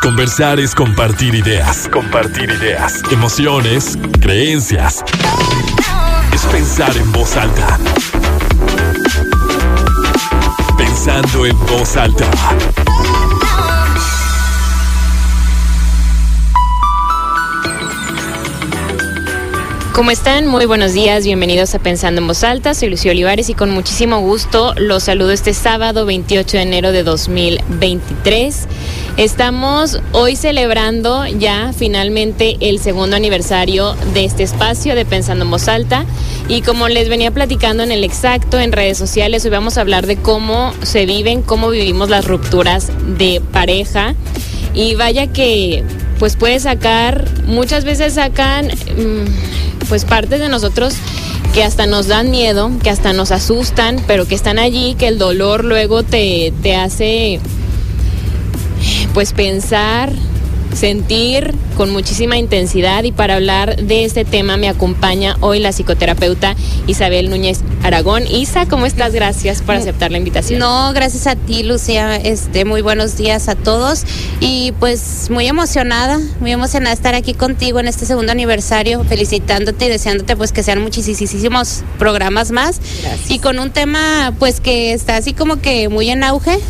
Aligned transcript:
Conversar 0.00 0.60
es 0.60 0.76
compartir 0.76 1.34
ideas, 1.34 1.88
compartir 1.88 2.50
ideas, 2.50 3.02
emociones, 3.10 3.98
creencias. 4.20 5.04
Es 6.32 6.42
pensar 6.46 6.96
en 6.96 7.10
voz 7.10 7.36
alta. 7.36 7.78
Pensando 10.76 11.46
en 11.46 11.58
voz 11.66 11.96
alta. 11.96 12.30
¿Cómo 19.98 20.12
están? 20.12 20.46
Muy 20.46 20.64
buenos 20.64 20.92
días, 20.92 21.24
bienvenidos 21.24 21.74
a 21.74 21.80
Pensando 21.80 22.20
en 22.20 22.28
Voz 22.28 22.44
Alta. 22.44 22.72
Soy 22.72 22.88
Lucía 22.88 23.10
Olivares 23.10 23.50
y 23.50 23.54
con 23.54 23.72
muchísimo 23.72 24.20
gusto 24.20 24.72
los 24.76 25.02
saludo 25.02 25.32
este 25.32 25.52
sábado 25.52 26.06
28 26.06 26.56
de 26.56 26.62
enero 26.62 26.92
de 26.92 27.02
2023. 27.02 28.68
Estamos 29.18 29.98
hoy 30.12 30.36
celebrando 30.36 31.26
ya 31.26 31.72
finalmente 31.76 32.56
el 32.60 32.78
segundo 32.78 33.16
aniversario 33.16 33.96
de 34.14 34.24
este 34.24 34.44
espacio 34.44 34.94
de 34.94 35.04
Pensando 35.04 35.44
en 35.44 35.50
Voz 35.50 35.66
Alta. 35.66 36.06
Y 36.46 36.62
como 36.62 36.86
les 36.88 37.08
venía 37.08 37.32
platicando 37.32 37.82
en 37.82 37.90
el 37.90 38.04
exacto 38.04 38.60
en 38.60 38.70
redes 38.70 38.96
sociales, 38.96 39.44
hoy 39.44 39.50
vamos 39.50 39.76
a 39.76 39.80
hablar 39.80 40.06
de 40.06 40.18
cómo 40.18 40.72
se 40.82 41.04
viven, 41.04 41.42
cómo 41.42 41.70
vivimos 41.70 42.10
las 42.10 42.26
rupturas 42.26 42.92
de 43.18 43.42
pareja. 43.52 44.14
Y 44.72 44.94
vaya 44.94 45.26
que 45.26 45.82
pues 46.20 46.36
puede 46.36 46.60
sacar, 46.60 47.24
muchas 47.44 47.84
veces 47.84 48.14
sacan... 48.14 48.68
Mmm, 48.68 49.26
pues 49.88 50.04
partes 50.04 50.38
de 50.38 50.48
nosotros 50.48 50.94
que 51.54 51.64
hasta 51.64 51.86
nos 51.86 52.06
dan 52.06 52.30
miedo, 52.30 52.70
que 52.82 52.90
hasta 52.90 53.12
nos 53.12 53.32
asustan, 53.32 54.00
pero 54.06 54.28
que 54.28 54.34
están 54.34 54.58
allí, 54.58 54.94
que 54.94 55.08
el 55.08 55.18
dolor 55.18 55.64
luego 55.64 56.02
te, 56.02 56.52
te 56.62 56.76
hace 56.76 57.40
pues 59.18 59.32
pensar 59.32 60.12
sentir 60.76 61.52
con 61.76 61.90
muchísima 61.90 62.36
intensidad 62.36 63.02
y 63.02 63.10
para 63.10 63.34
hablar 63.34 63.74
de 63.74 64.04
este 64.04 64.24
tema 64.24 64.56
me 64.56 64.68
acompaña 64.68 65.36
hoy 65.40 65.58
la 65.58 65.72
psicoterapeuta 65.72 66.54
Isabel 66.86 67.28
Núñez 67.28 67.62
Aragón. 67.82 68.28
Isa, 68.28 68.66
¿cómo 68.66 68.86
estás? 68.86 69.12
Gracias 69.12 69.60
por 69.62 69.74
aceptar 69.74 70.12
la 70.12 70.18
invitación. 70.18 70.60
No, 70.60 70.92
gracias 70.92 71.26
a 71.26 71.34
ti, 71.34 71.64
Lucía. 71.64 72.14
Este, 72.14 72.64
muy 72.64 72.80
buenos 72.80 73.16
días 73.16 73.48
a 73.48 73.56
todos 73.56 74.04
y 74.38 74.70
pues 74.78 75.30
muy 75.30 75.48
emocionada, 75.48 76.20
muy 76.38 76.52
emocionada 76.52 76.94
estar 76.94 77.16
aquí 77.16 77.34
contigo 77.34 77.80
en 77.80 77.88
este 77.88 78.06
segundo 78.06 78.30
aniversario, 78.30 79.02
felicitándote 79.02 79.86
y 79.86 79.88
deseándote 79.88 80.36
pues 80.36 80.52
que 80.52 80.62
sean 80.62 80.80
muchísimos 80.80 81.82
programas 81.98 82.52
más 82.52 82.80
y 83.28 83.40
con 83.40 83.58
un 83.58 83.70
tema 83.70 84.32
pues 84.38 84.60
que 84.60 84.92
está 84.92 85.16
así 85.16 85.32
como 85.32 85.60
que 85.60 85.88
muy 85.88 86.08
en 86.08 86.22
auge 86.22 86.60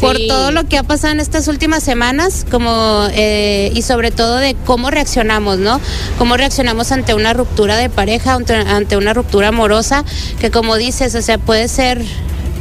por 0.00 0.16
todo 0.26 0.50
lo 0.50 0.64
que 0.64 0.78
ha 0.78 0.82
pasado 0.82 1.12
en 1.12 1.20
estas 1.20 1.48
últimas 1.48 1.82
semanas, 1.82 2.44
como 2.50 3.06
eh, 3.12 3.70
y 3.74 3.82
sobre 3.82 4.10
todo 4.10 4.36
de 4.36 4.56
cómo 4.64 4.90
reaccionamos, 4.90 5.58
¿no? 5.58 5.80
Cómo 6.18 6.36
reaccionamos 6.36 6.92
ante 6.92 7.14
una 7.14 7.32
ruptura 7.32 7.76
de 7.76 7.90
pareja, 7.90 8.34
ante, 8.34 8.96
una 8.96 9.14
ruptura 9.14 9.48
amorosa, 9.48 10.04
que 10.40 10.50
como 10.50 10.76
dices, 10.76 11.14
o 11.14 11.22
sea, 11.22 11.38
puede 11.38 11.68
ser 11.68 12.02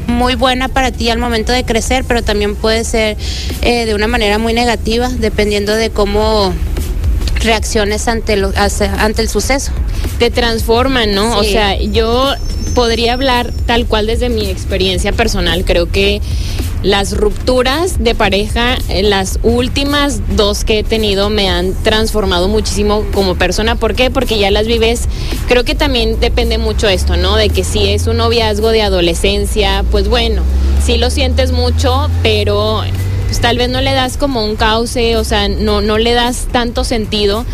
muy 0.08 0.36
buena 0.36 0.68
para 0.68 0.92
ti 0.92 1.10
al 1.10 1.20
momento 1.20 1.52
de 1.52 1.64
crecer, 1.64 2.04
pero 2.08 2.22
también 2.22 2.56
puede 2.56 2.84
ser 2.84 3.18
eh, 3.62 3.86
de 3.86 3.96
una 3.96 4.08
manera 4.08 4.38
muy 4.38 4.54
negativa, 4.54 5.10
dependiendo 5.10 5.74
de 5.74 5.90
cómo 5.90 6.54
reacciones 7.44 8.08
ante, 8.08 8.36
lo, 8.36 8.52
ante 8.56 9.22
el 9.22 9.30
suceso. 9.30 9.72
Te 10.20 10.30
transforman, 10.30 11.14
¿no? 11.14 11.38
O 11.38 11.44
sea, 11.44 11.80
yo 11.80 12.34
podría 12.74 13.14
hablar 13.14 13.52
tal 13.66 13.86
cual 13.86 14.08
desde 14.08 14.30
mi 14.30 14.50
experiencia 14.50 15.12
personal. 15.12 15.66
Creo 15.66 15.92
que 15.92 16.22
las 16.84 17.16
rupturas 17.16 18.04
de 18.04 18.16
pareja, 18.16 18.78
eh, 18.90 19.04
las 19.04 19.40
últimas 19.44 20.22
dos 20.36 20.64
que 20.64 20.80
he 20.80 20.84
tenido 20.84 21.30
me 21.30 21.50
han 21.50 21.74
transformado 21.84 22.48
muchísimo 22.48 23.06
como 23.14 23.36
persona. 23.36 23.76
¿Por 23.76 23.96
qué? 23.96 24.10
Porque 24.10 24.40
ya 24.40 24.50
las 24.52 24.66
vives. 24.68 25.08
Creo 25.48 25.64
que 25.64 25.76
también 25.76 26.20
depende 26.20 26.58
mucho 26.58 26.88
esto, 26.88 27.18
¿no? 27.18 27.36
De 27.36 27.50
que 27.50 27.64
si 27.64 27.90
es 27.90 28.08
un 28.08 28.18
noviazgo 28.18 28.70
de 28.70 28.82
adolescencia, 28.82 29.84
pues 29.92 30.08
bueno, 30.08 30.42
sí 30.84 30.98
lo 30.98 31.10
sientes 31.10 31.52
mucho, 31.52 32.10
pero 32.24 32.82
pues 33.28 33.40
tal 33.40 33.58
vez 33.58 33.70
no 33.70 33.82
le 33.82 33.94
das 33.94 34.18
como 34.18 34.44
un 34.44 34.56
cauce, 34.56 35.16
o 35.18 35.24
sea, 35.24 35.48
no, 35.48 35.82
no 35.82 35.98
le 35.98 36.14
das 36.14 36.48
tanto 36.52 36.84
sentido 36.84 37.46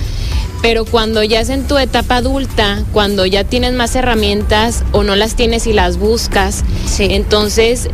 pero 0.62 0.86
cuando 0.86 1.24
ya 1.24 1.40
es 1.40 1.50
en 1.50 1.68
tu 1.68 1.78
etapa 1.78 2.18
adulta, 2.18 2.84
cuando 2.92 3.26
ya 3.26 3.44
tienes 3.44 3.74
más 3.74 3.96
herramientas 3.96 4.84
o 4.92 5.04
no 5.04 5.16
las 5.16 5.36
tienes 5.36 5.68
y 5.68 5.74
las 5.74 5.98
buscas, 5.98 6.64
entonces 7.00 7.90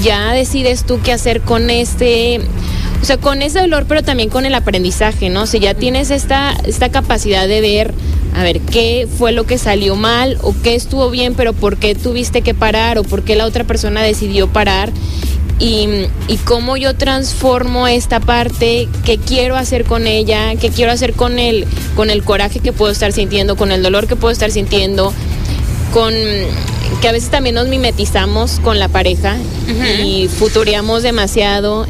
ya 0.00 0.32
decides 0.32 0.84
tú 0.84 1.00
qué 1.02 1.12
hacer 1.12 1.40
con 1.42 1.70
este, 1.70 2.40
o 3.00 3.04
sea, 3.04 3.16
con 3.16 3.42
ese 3.42 3.60
dolor, 3.60 3.86
pero 3.88 4.02
también 4.02 4.28
con 4.28 4.46
el 4.46 4.54
aprendizaje, 4.54 5.28
¿no? 5.28 5.46
Si 5.46 5.58
ya 5.58 5.74
tienes 5.74 6.10
esta, 6.10 6.54
esta 6.64 6.90
capacidad 6.90 7.48
de 7.48 7.60
ver, 7.60 7.94
a 8.34 8.42
ver, 8.42 8.60
qué 8.60 9.08
fue 9.18 9.32
lo 9.32 9.44
que 9.44 9.58
salió 9.58 9.96
mal 9.96 10.38
o 10.42 10.54
qué 10.62 10.74
estuvo 10.74 11.10
bien, 11.10 11.34
pero 11.34 11.52
por 11.52 11.76
qué 11.76 11.94
tuviste 11.94 12.42
que 12.42 12.54
parar 12.54 12.98
o 12.98 13.02
por 13.02 13.24
qué 13.24 13.36
la 13.36 13.46
otra 13.46 13.64
persona 13.64 14.02
decidió 14.02 14.48
parar. 14.48 14.92
Y, 15.58 15.86
y, 16.26 16.38
cómo 16.38 16.76
yo 16.76 16.96
transformo 16.96 17.86
esta 17.86 18.18
parte, 18.18 18.88
qué 19.04 19.18
quiero 19.18 19.56
hacer 19.56 19.84
con 19.84 20.08
ella, 20.08 20.56
qué 20.56 20.70
quiero 20.70 20.90
hacer 20.90 21.12
con 21.12 21.38
el, 21.38 21.66
con 21.94 22.10
el 22.10 22.24
coraje 22.24 22.58
que 22.58 22.72
puedo 22.72 22.90
estar 22.90 23.12
sintiendo, 23.12 23.54
con 23.54 23.70
el 23.70 23.80
dolor 23.80 24.08
que 24.08 24.16
puedo 24.16 24.32
estar 24.32 24.50
sintiendo, 24.50 25.12
con 25.92 26.14
que 27.00 27.08
a 27.08 27.12
veces 27.12 27.30
también 27.30 27.54
nos 27.54 27.68
mimetizamos 27.68 28.60
con 28.60 28.78
la 28.78 28.88
pareja 28.88 29.36
y 30.02 30.28
futureamos 30.28 31.02
demasiado 31.02 31.86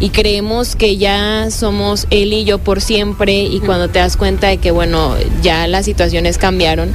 y 0.00 0.10
creemos 0.10 0.76
que 0.76 0.96
ya 0.96 1.48
somos 1.50 2.06
él 2.10 2.32
y 2.32 2.44
yo 2.44 2.58
por 2.58 2.80
siempre 2.80 3.42
y 3.44 3.60
cuando 3.60 3.88
te 3.88 3.98
das 3.98 4.16
cuenta 4.16 4.48
de 4.48 4.58
que 4.58 4.70
bueno, 4.70 5.14
ya 5.42 5.66
las 5.66 5.84
situaciones 5.84 6.38
cambiaron, 6.38 6.92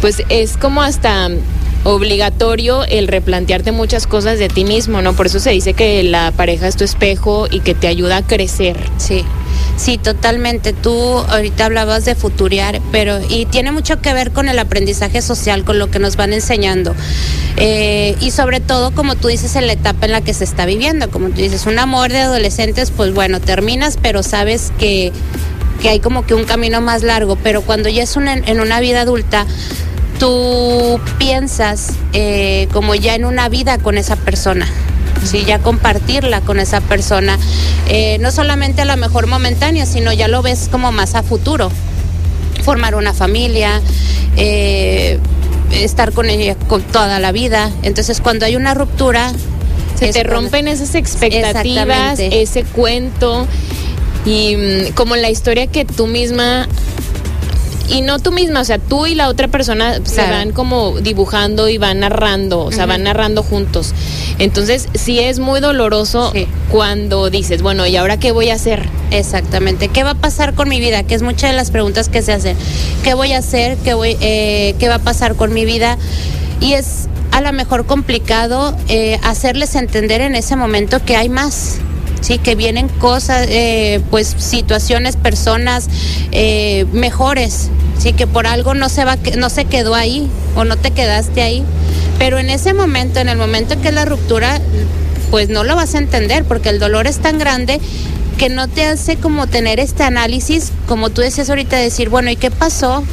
pues 0.00 0.22
es 0.28 0.56
como 0.56 0.82
hasta 0.82 1.30
obligatorio 1.84 2.84
el 2.84 3.08
replantearte 3.08 3.72
muchas 3.72 4.06
cosas 4.06 4.38
de 4.38 4.48
ti 4.48 4.64
mismo, 4.64 5.02
¿no? 5.02 5.12
Por 5.12 5.26
eso 5.26 5.38
se 5.38 5.50
dice 5.50 5.74
que 5.74 6.02
la 6.02 6.32
pareja 6.32 6.66
es 6.66 6.76
tu 6.76 6.84
espejo 6.84 7.46
y 7.50 7.60
que 7.60 7.74
te 7.74 7.86
ayuda 7.86 8.18
a 8.18 8.22
crecer. 8.22 8.76
Sí. 8.96 9.24
Sí, 9.76 9.98
totalmente. 9.98 10.72
Tú 10.72 10.92
ahorita 10.92 11.66
hablabas 11.66 12.04
de 12.04 12.14
futurear, 12.14 12.80
pero 12.92 13.18
y 13.28 13.46
tiene 13.46 13.72
mucho 13.72 14.00
que 14.00 14.12
ver 14.12 14.30
con 14.30 14.48
el 14.48 14.58
aprendizaje 14.58 15.20
social, 15.20 15.64
con 15.64 15.78
lo 15.78 15.90
que 15.90 15.98
nos 15.98 16.16
van 16.16 16.32
enseñando. 16.32 16.94
Eh, 17.56 18.16
y 18.20 18.30
sobre 18.30 18.60
todo, 18.60 18.92
como 18.94 19.16
tú 19.16 19.28
dices, 19.28 19.56
en 19.56 19.66
la 19.66 19.72
etapa 19.72 20.06
en 20.06 20.12
la 20.12 20.20
que 20.20 20.34
se 20.34 20.44
está 20.44 20.66
viviendo. 20.66 21.10
Como 21.10 21.28
tú 21.28 21.36
dices, 21.36 21.66
un 21.66 21.78
amor 21.78 22.10
de 22.10 22.20
adolescentes, 22.20 22.90
pues 22.90 23.12
bueno, 23.12 23.40
terminas, 23.40 23.98
pero 24.00 24.22
sabes 24.22 24.72
que, 24.78 25.12
que 25.82 25.88
hay 25.88 26.00
como 26.00 26.24
que 26.24 26.34
un 26.34 26.44
camino 26.44 26.80
más 26.80 27.02
largo. 27.02 27.36
Pero 27.36 27.62
cuando 27.62 27.88
ya 27.88 28.04
es 28.04 28.16
en 28.16 28.60
una 28.60 28.80
vida 28.80 29.02
adulta, 29.02 29.46
tú 30.18 31.00
piensas 31.18 31.90
eh, 32.12 32.68
como 32.72 32.94
ya 32.94 33.14
en 33.14 33.24
una 33.24 33.48
vida 33.48 33.78
con 33.78 33.98
esa 33.98 34.16
persona. 34.16 34.66
Sí, 35.24 35.44
ya 35.44 35.58
compartirla 35.58 36.40
con 36.42 36.60
esa 36.60 36.80
persona, 36.80 37.38
eh, 37.88 38.18
no 38.20 38.30
solamente 38.30 38.82
a 38.82 38.84
lo 38.84 38.96
mejor 38.96 39.26
momentánea, 39.26 39.86
sino 39.86 40.12
ya 40.12 40.28
lo 40.28 40.42
ves 40.42 40.68
como 40.70 40.92
más 40.92 41.14
a 41.14 41.22
futuro, 41.22 41.70
formar 42.62 42.94
una 42.94 43.14
familia, 43.14 43.80
eh, 44.36 45.18
estar 45.72 46.12
con 46.12 46.30
ella 46.30 46.56
con 46.68 46.82
toda 46.82 47.18
la 47.20 47.32
vida. 47.32 47.70
Entonces, 47.82 48.20
cuando 48.20 48.46
hay 48.46 48.56
una 48.56 48.74
ruptura, 48.74 49.32
se 49.98 50.12
te 50.12 50.24
rompen 50.24 50.68
esas 50.68 50.94
expectativas, 50.94 52.18
ese 52.18 52.64
cuento 52.64 53.46
y 54.26 54.56
mm, 54.56 54.92
como 54.94 55.16
la 55.16 55.30
historia 55.30 55.66
que 55.66 55.84
tú 55.84 56.06
misma 56.06 56.68
y 57.88 58.02
no 58.02 58.18
tú 58.18 58.32
misma, 58.32 58.60
o 58.60 58.64
sea, 58.64 58.78
tú 58.78 59.06
y 59.06 59.14
la 59.14 59.28
otra 59.28 59.48
persona 59.48 60.00
se 60.04 60.22
van 60.22 60.52
como 60.52 60.98
dibujando 61.00 61.68
y 61.68 61.78
van 61.78 62.00
narrando, 62.00 62.60
o 62.60 62.72
sea, 62.72 62.86
van 62.86 63.02
narrando 63.02 63.42
juntos. 63.42 63.92
Entonces, 64.38 64.88
sí 64.94 65.20
es 65.20 65.38
muy 65.38 65.60
doloroso 65.60 66.32
cuando 66.70 67.30
dices, 67.30 67.62
bueno, 67.62 67.86
¿y 67.86 67.96
ahora 67.96 68.18
qué 68.18 68.32
voy 68.32 68.50
a 68.50 68.54
hacer? 68.54 68.88
Exactamente. 69.10 69.88
¿Qué 69.88 70.02
va 70.02 70.10
a 70.10 70.14
pasar 70.14 70.54
con 70.54 70.68
mi 70.68 70.80
vida? 70.80 71.02
Que 71.02 71.14
es 71.14 71.22
muchas 71.22 71.50
de 71.50 71.56
las 71.56 71.70
preguntas 71.70 72.08
que 72.08 72.22
se 72.22 72.32
hacen. 72.32 72.56
¿Qué 73.02 73.14
voy 73.14 73.32
a 73.32 73.38
hacer? 73.38 73.76
¿Qué, 73.78 73.94
voy, 73.94 74.16
eh, 74.20 74.74
¿qué 74.78 74.88
va 74.88 74.96
a 74.96 75.00
pasar 75.00 75.36
con 75.36 75.52
mi 75.52 75.64
vida? 75.64 75.98
Y 76.60 76.72
es 76.72 77.08
a 77.32 77.40
lo 77.40 77.52
mejor 77.52 77.84
complicado 77.84 78.76
eh, 78.88 79.18
hacerles 79.22 79.74
entender 79.74 80.20
en 80.20 80.36
ese 80.36 80.56
momento 80.56 81.04
que 81.04 81.16
hay 81.16 81.28
más 81.28 81.80
sí, 82.24 82.38
que 82.38 82.54
vienen 82.54 82.88
cosas, 82.88 83.46
eh, 83.50 84.00
pues 84.10 84.34
situaciones, 84.38 85.16
personas 85.16 85.88
eh, 86.32 86.86
mejores, 86.92 87.68
sí, 87.98 88.14
que 88.14 88.26
por 88.26 88.46
algo 88.46 88.72
no 88.72 88.88
se 88.88 89.04
va, 89.04 89.18
no 89.36 89.50
se 89.50 89.66
quedó 89.66 89.94
ahí 89.94 90.30
o 90.56 90.64
no 90.64 90.76
te 90.76 90.90
quedaste 90.90 91.42
ahí, 91.42 91.62
pero 92.18 92.38
en 92.38 92.48
ese 92.48 92.72
momento, 92.72 93.20
en 93.20 93.28
el 93.28 93.36
momento 93.36 93.78
que 93.80 93.88
es 93.88 93.94
la 93.94 94.06
ruptura, 94.06 94.58
pues 95.30 95.50
no 95.50 95.64
lo 95.64 95.76
vas 95.76 95.94
a 95.94 95.98
entender 95.98 96.44
porque 96.44 96.70
el 96.70 96.78
dolor 96.78 97.06
es 97.06 97.18
tan 97.18 97.38
grande 97.38 97.78
que 98.38 98.48
no 98.48 98.68
te 98.68 98.86
hace 98.86 99.16
como 99.16 99.46
tener 99.46 99.78
este 99.78 100.02
análisis, 100.02 100.72
como 100.88 101.10
tú 101.10 101.20
decías 101.20 101.50
ahorita, 101.50 101.76
decir, 101.76 102.08
bueno, 102.08 102.30
¿y 102.30 102.36
qué 102.36 102.50
pasó? 102.50 103.04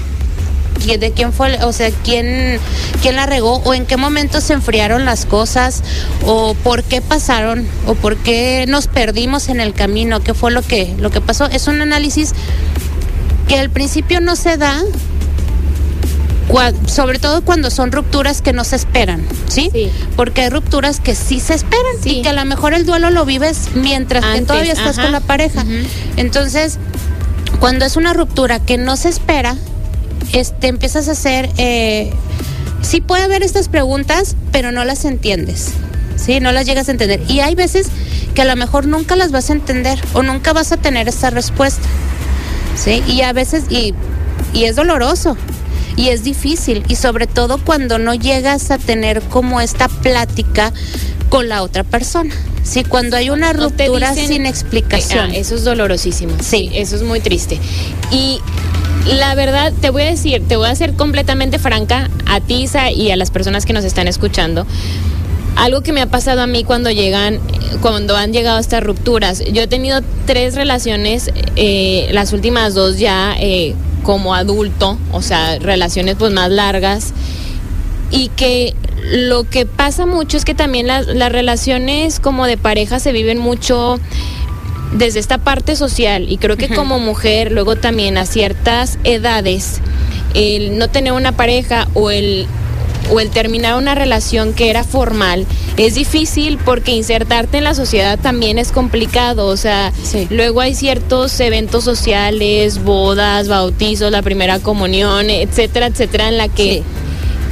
De 0.86 1.12
quién 1.12 1.32
fue, 1.32 1.64
o 1.64 1.74
sea, 1.74 1.92
quién, 2.04 2.60
quién 3.02 3.16
la 3.16 3.26
regó 3.26 3.62
o 3.64 3.74
en 3.74 3.86
qué 3.86 3.98
momento 3.98 4.42
se 4.42 4.54
enfriaron 4.54 5.06
las 5.06 5.26
cosas 5.26 5.84
o 6.26 6.56
por 6.56 6.84
qué 6.84 7.02
pasaron 7.02 7.68
o 7.86 7.96
por 7.96 8.18
qué 8.18 8.66
nos 8.68 8.88
perdimos 8.88 9.50
en 9.50 9.62
el 9.62 9.74
camino, 9.74 10.22
qué 10.22 10.34
fue 10.34 10.52
lo 10.52 10.62
que, 10.62 10.94
lo 10.98 11.12
que 11.12 11.22
pasó. 11.22 11.46
Es 11.46 11.68
un 11.68 11.82
análisis 11.82 12.34
que 13.48 13.60
al 13.60 13.70
principio 13.70 14.22
no 14.22 14.36
se 14.36 14.58
da, 14.58 14.82
sobre 16.88 17.20
todo 17.20 17.44
cuando 17.44 17.70
son 17.70 17.92
rupturas 17.92 18.42
que 18.42 18.54
no 18.54 18.64
se 18.64 18.76
esperan, 18.76 19.26
¿sí? 19.48 19.70
Porque 20.16 20.42
hay 20.42 20.50
rupturas 20.50 21.00
que 21.00 21.16
sí 21.16 21.40
se 21.40 21.54
esperan 21.54 21.96
y 22.04 22.22
que 22.22 22.30
a 22.30 22.34
lo 22.34 22.44
mejor 22.46 22.74
el 22.74 22.86
duelo 22.86 23.10
lo 23.10 23.26
vives 23.26 23.70
mientras 23.76 24.26
que 24.26 24.42
todavía 24.42 24.74
estás 24.74 24.98
con 24.98 25.12
la 25.12 25.22
pareja. 25.22 25.64
Entonces, 26.18 26.78
cuando 27.60 27.86
es 27.86 27.96
una 27.96 28.14
ruptura 28.14 28.60
que 28.60 28.78
no 28.78 28.98
se 28.98 29.10
espera, 29.10 29.56
este, 30.34 30.68
empiezas 30.68 31.08
a 31.08 31.12
hacer, 31.12 31.50
eh, 31.58 32.12
sí 32.82 33.02
puede 33.02 33.24
haber 33.24 33.44
estas 33.44 33.70
preguntas, 33.70 34.36
pero 34.52 34.72
no 34.72 34.84
las 34.86 35.06
entiendes, 35.06 35.72
¿sí? 36.16 36.40
No 36.40 36.52
las 36.52 36.66
llegas 36.66 36.88
a 36.88 36.92
entender. 36.92 37.22
Y 37.28 37.40
hay 37.42 37.56
veces 37.56 37.88
que 38.34 38.42
a 38.42 38.46
lo 38.46 38.56
mejor 38.56 38.88
nunca 38.88 39.16
las 39.16 39.32
vas 39.32 39.50
a 39.50 39.54
entender 39.54 40.00
o 40.14 40.24
nunca 40.24 40.54
vas 40.54 40.72
a 40.72 40.78
tener 40.78 41.08
esta 41.08 41.30
respuesta, 41.30 41.88
¿sí? 42.76 43.04
Y 43.08 43.22
a 43.22 43.34
veces, 43.34 43.66
y, 43.70 43.94
y 44.54 44.66
es 44.66 44.76
doloroso, 44.76 45.38
y 45.96 46.10
es 46.10 46.24
difícil 46.24 46.84
y 46.88 46.96
sobre 46.96 47.28
todo 47.28 47.58
cuando 47.58 48.00
no 48.00 48.14
llegas 48.14 48.72
a 48.72 48.78
tener 48.78 49.22
como 49.22 49.62
esta 49.62 49.88
plática 49.88 50.72
con 51.30 51.48
la 51.50 51.64
otra 51.64 51.84
persona. 51.84 52.34
Sí, 52.64 52.84
cuando 52.84 53.18
hay 53.18 53.30
una 53.30 53.54
ruptura 53.54 54.14
sin 54.14 54.46
explicación. 54.46 55.32
Ah, 55.32 55.36
eso 55.36 55.56
es 55.56 55.64
dolorosísimo. 55.64 56.34
Sí. 56.42 56.70
Eso 56.74 56.96
es 56.96 57.04
muy 57.04 57.20
triste. 57.20 57.60
Y 58.12 58.40
la 59.08 59.36
verdad, 59.36 59.74
te 59.82 59.90
voy 59.90 60.04
a 60.04 60.06
decir, 60.06 60.44
te 60.48 60.56
voy 60.56 60.68
a 60.68 60.76
ser 60.76 60.94
completamente 60.94 61.60
franca 61.60 62.10
a 62.28 62.40
Tisa 62.40 62.92
y 62.92 63.12
a 63.12 63.16
las 63.16 63.32
personas 63.32 63.66
que 63.66 63.74
nos 63.74 63.84
están 63.84 64.08
escuchando. 64.08 64.66
Algo 65.56 65.82
que 65.82 65.92
me 65.92 66.02
ha 66.02 66.06
pasado 66.06 66.42
a 66.42 66.48
mí 66.48 66.64
cuando 66.64 66.92
llegan, 66.92 67.40
cuando 67.82 68.16
han 68.16 68.32
llegado 68.32 68.60
estas 68.60 68.84
rupturas. 68.84 69.44
Yo 69.52 69.64
he 69.64 69.68
tenido 69.68 70.02
tres 70.26 70.56
relaciones, 70.56 71.32
eh, 71.56 72.10
las 72.12 72.32
últimas 72.32 72.74
dos 72.74 73.00
ya 73.00 73.36
eh, 73.40 73.76
como 74.04 74.34
adulto, 74.34 74.98
o 75.12 75.22
sea, 75.22 75.60
relaciones 75.60 76.16
pues 76.18 76.32
más 76.32 76.50
largas. 76.50 77.14
Y 78.12 78.30
que 78.30 78.76
lo 79.04 79.50
que 79.50 79.66
pasa 79.66 80.06
mucho 80.06 80.38
es 80.38 80.46
que 80.46 80.54
también 80.54 80.88
las, 80.88 81.08
las 81.08 81.32
relaciones 81.32 82.20
como 82.20 82.46
de 82.46 82.58
pareja 82.58 83.00
se 83.00 83.12
viven 83.12 83.40
mucho 83.40 84.00
desde 84.92 85.20
esta 85.20 85.38
parte 85.38 85.76
social 85.76 86.26
y 86.30 86.38
creo 86.38 86.58
que 86.58 86.70
como 86.70 87.00
mujer 87.00 87.52
luego 87.52 87.76
también 87.76 88.18
a 88.18 88.26
ciertas 88.26 89.00
edades 89.04 89.80
el 90.34 90.78
no 90.78 90.90
tener 90.90 91.14
una 91.14 91.32
pareja 91.32 91.88
o 91.94 92.12
el 92.12 92.48
o 93.12 93.20
el 93.20 93.30
terminar 93.30 93.76
una 93.76 93.96
relación 93.96 94.54
que 94.54 94.70
era 94.70 94.84
formal 94.84 95.46
es 95.78 95.96
difícil 95.96 96.58
porque 96.64 96.92
insertarte 96.92 97.58
en 97.58 97.64
la 97.64 97.74
sociedad 97.74 98.20
también 98.20 98.60
es 98.60 98.72
complicado, 98.72 99.48
o 99.48 99.58
sea, 99.58 99.92
luego 100.30 100.62
hay 100.62 100.76
ciertos 100.76 101.40
eventos 101.40 101.84
sociales, 101.84 102.84
bodas, 102.84 103.48
bautizos, 103.48 104.12
la 104.12 104.22
primera 104.22 104.60
comunión, 104.60 105.30
etcétera, 105.30 105.88
etcétera, 105.88 106.28
en 106.28 106.38
la 106.38 106.50
que 106.50 106.84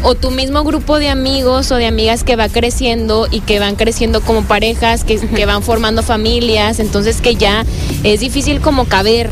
o 0.04 0.16
tu 0.16 0.32
mismo 0.32 0.64
grupo 0.64 1.00
de 1.00 1.10
amigos 1.10 1.72
o 1.72 1.76
de 1.76 1.86
amigas 1.86 2.24
que 2.24 2.36
va 2.36 2.50
creciendo 2.50 3.28
y 3.30 3.42
que 3.42 3.60
van 3.60 3.76
creciendo 3.76 4.22
como 4.22 4.44
parejas, 4.44 5.04
que, 5.04 5.20
que 5.20 5.46
van 5.46 5.64
formando 5.64 6.04
familias, 6.04 6.80
entonces 6.80 7.22
que 7.22 7.36
ya 7.36 7.66
es 8.04 8.20
difícil 8.22 8.62
como 8.62 8.86
caber. 8.86 9.30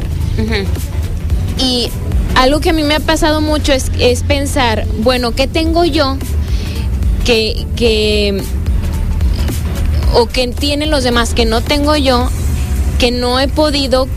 Y 1.59 1.89
algo 2.35 2.59
que 2.59 2.69
a 2.69 2.73
mí 2.73 2.83
me 2.83 2.95
ha 2.95 2.99
pasado 2.99 3.41
mucho 3.41 3.73
es, 3.73 3.91
es 3.99 4.23
pensar, 4.23 4.85
bueno, 4.99 5.31
¿qué 5.31 5.47
tengo 5.47 5.85
yo 5.85 6.17
que, 7.25 7.65
que, 7.75 8.41
o 10.13 10.27
que 10.27 10.47
tienen 10.49 10.91
los 10.91 11.03
demás 11.03 11.33
que 11.33 11.45
no 11.45 11.61
tengo 11.61 11.95
yo, 11.95 12.29
que 12.99 13.11
no 13.11 13.39
he 13.39 13.47
podido 13.47 14.07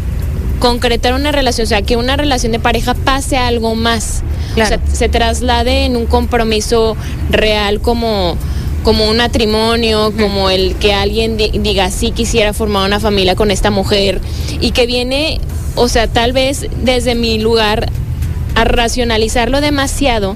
concretar 0.61 1.15
una 1.15 1.33
relación, 1.33 1.65
o 1.65 1.69
sea, 1.69 1.83
que 1.83 1.97
una 1.97 2.17
relación 2.17 2.53
de 2.53 2.61
pareja 2.61 2.95
pase 2.95 3.37
a 3.37 3.49
algo 3.49 3.75
más? 3.75 4.23
O 4.53 4.65
sea, 4.65 4.79
se 4.93 5.09
traslade 5.09 5.87
en 5.87 5.97
un 5.97 6.07
compromiso 6.07 6.97
real 7.31 7.81
como 7.81 8.37
como 8.83 9.11
un 9.11 9.19
matrimonio, 9.19 10.13
como 10.19 10.49
el 10.49 10.75
que 10.77 10.95
alguien 10.95 11.37
diga 11.37 11.91
sí 11.91 12.13
quisiera 12.13 12.55
formar 12.55 12.87
una 12.87 12.99
familia 12.99 13.35
con 13.35 13.51
esta 13.51 13.71
mujer 13.71 14.21
y 14.59 14.71
que 14.71 14.87
viene, 14.87 15.39
o 15.75 15.89
sea, 15.89 16.07
tal 16.07 16.33
vez 16.33 16.67
desde 16.83 17.15
mi 17.15 17.39
lugar 17.39 17.91
a 18.55 18.65
racionalizarlo 18.65 19.61
demasiado 19.61 20.35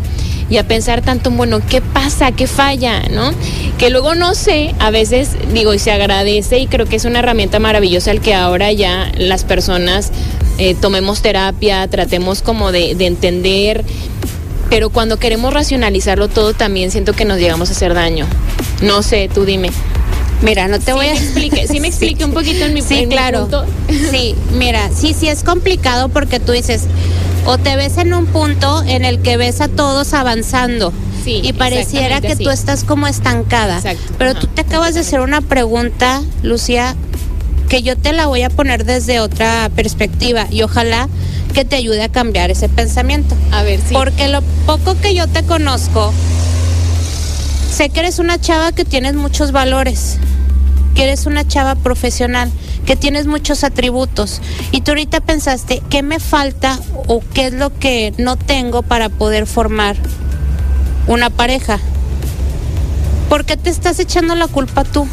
y 0.51 0.59
a 0.59 0.67
pensar 0.67 1.03
tanto, 1.03 1.31
bueno, 1.31 1.61
¿qué 1.69 1.81
pasa? 1.81 2.33
¿Qué 2.33 2.47
falla? 2.47 3.03
¿No? 3.11 3.33
Que 3.79 3.91
luego 3.91 4.15
no 4.15 4.35
sé, 4.35 4.75
a 4.79 4.91
veces 4.91 5.31
digo, 5.53 5.75
y 5.75 5.79
se 5.79 5.91
agradece 5.91 6.59
y 6.59 6.67
creo 6.67 6.87
que 6.87 6.97
es 6.97 7.05
una 7.05 7.21
herramienta 7.21 7.59
maravillosa 7.59 8.11
el 8.11 8.21
que 8.21 8.35
ahora 8.35 8.73
ya 8.73 9.11
las 9.17 9.45
personas 9.45 10.13
eh, 10.59 10.75
tomemos 10.75 11.23
terapia, 11.23 11.87
tratemos 11.89 12.43
como 12.43 12.73
de, 12.73 12.95
de 12.95 13.07
entender, 13.07 13.85
pero 14.71 14.91
cuando 14.91 15.19
queremos 15.19 15.53
racionalizarlo 15.53 16.29
todo 16.29 16.53
también 16.55 16.91
siento 16.91 17.13
que 17.13 17.25
nos 17.25 17.39
llegamos 17.39 17.71
a 17.71 17.73
hacer 17.73 17.95
daño. 17.95 18.27
No 18.83 19.03
sé, 19.03 19.31
tú 19.33 19.45
dime. 19.45 19.71
Mira, 20.43 20.69
no 20.69 20.79
te 20.79 20.93
voy 20.93 21.07
a 21.07 21.15
explicar, 21.15 21.67
sí 21.69 21.81
me 21.81 21.89
explique 21.89 22.25
un 22.25 22.33
poquito 22.33 22.65
en 22.67 22.75
mi 22.75 22.83
Sí, 22.83 23.07
claro. 23.09 23.49
Sí, 24.11 24.35
mira, 24.53 24.91
sí, 24.95 25.15
sí 25.19 25.29
es 25.29 25.43
complicado 25.43 26.09
porque 26.09 26.39
tú 26.41 26.53
dices, 26.53 26.83
o 27.47 27.59
te 27.59 27.77
ves 27.77 27.99
en 27.99 28.15
un 28.15 28.27
punto 28.27 28.83
en 28.87 29.05
el 29.05 29.21
que 29.21 29.37
ves 29.37 29.61
a 29.61 29.69
todos 29.69 30.15
avanzando. 30.15 30.93
Sí, 31.25 31.41
y 31.43 31.53
pareciera 31.55 32.21
que 32.21 32.37
tú 32.37 32.51
estás 32.51 32.85
como 32.85 33.07
estancada. 33.07 33.81
Pero 34.19 34.35
tú 34.35 34.47
te 34.47 34.61
acabas 34.61 34.95
de 34.95 35.01
hacer 35.01 35.21
una 35.21 35.41
pregunta, 35.41 36.23
Lucía, 36.43 36.95
que 37.69 37.83
yo 37.83 37.97
te 37.97 38.13
la 38.13 38.27
voy 38.27 38.43
a 38.43 38.51
poner 38.51 38.85
desde 38.85 39.21
otra 39.21 39.71
perspectiva 39.75 40.47
y 40.51 40.63
ojalá 40.63 41.09
que 41.55 41.65
te 41.65 41.77
ayude 41.77 42.03
a 42.03 42.09
cambiar 42.11 42.51
ese 42.51 42.69
pensamiento. 42.69 43.35
A 43.53 43.63
ver, 43.63 43.81
sí. 43.81 43.95
Porque 43.95 44.29
lo 44.29 44.43
poco 44.67 45.01
que 45.01 45.15
yo 45.15 45.27
te 45.29 45.45
conozco, 45.45 46.13
sé 47.73 47.89
que 47.89 48.01
eres 48.01 48.19
una 48.19 48.41
chava 48.41 48.73
que 48.73 48.85
tienes 48.85 49.15
muchos 49.15 49.53
valores, 49.53 50.19
que 50.95 51.05
eres 51.05 51.27
una 51.27 51.47
chava 51.47 51.75
profesional, 51.75 52.51
que 52.87 52.97
tienes 52.97 53.27
muchos 53.27 53.65
atributos. 53.65 54.41
Y 54.71 54.81
tú 54.81 54.93
ahorita 54.93 55.21
pensaste, 55.21 55.83
¿qué 55.91 56.03
me 56.03 56.21
falta 56.21 56.79
o 57.07 57.23
qué 57.35 57.47
es 57.47 57.53
lo 57.53 57.77
que 57.79 58.13
no 58.19 58.37
tengo 58.37 58.83
para 58.83 59.09
poder 59.09 59.47
formar 59.47 59.97
una 61.07 61.31
pareja? 61.31 61.79
¿Por 63.29 63.45
qué 63.45 63.57
te 63.57 63.71
estás 63.71 63.99
echando 63.99 64.35
la 64.35 64.49
culpa 64.49 64.85
tú? 64.85 65.07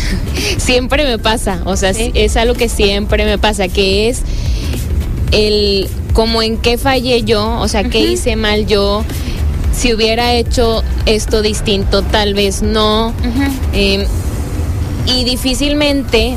siempre 0.58 1.04
me 1.04 1.18
pasa, 1.18 1.62
o 1.64 1.76
sea, 1.76 1.90
es 1.90 2.36
algo 2.36 2.54
que 2.54 2.68
siempre 2.68 3.24
me 3.24 3.38
pasa, 3.38 3.68
que 3.68 4.08
es 4.08 4.22
el 5.32 5.88
como 6.12 6.42
en 6.42 6.58
qué 6.58 6.76
fallé 6.76 7.22
yo, 7.22 7.58
o 7.58 7.68
sea, 7.68 7.84
qué 7.84 8.00
hice 8.00 8.36
mal 8.36 8.66
yo, 8.66 9.04
si 9.74 9.94
hubiera 9.94 10.34
hecho 10.34 10.82
esto 11.06 11.42
distinto, 11.42 12.02
tal 12.02 12.34
vez 12.34 12.62
no. 12.62 13.14
Y 15.06 15.24
difícilmente, 15.24 16.36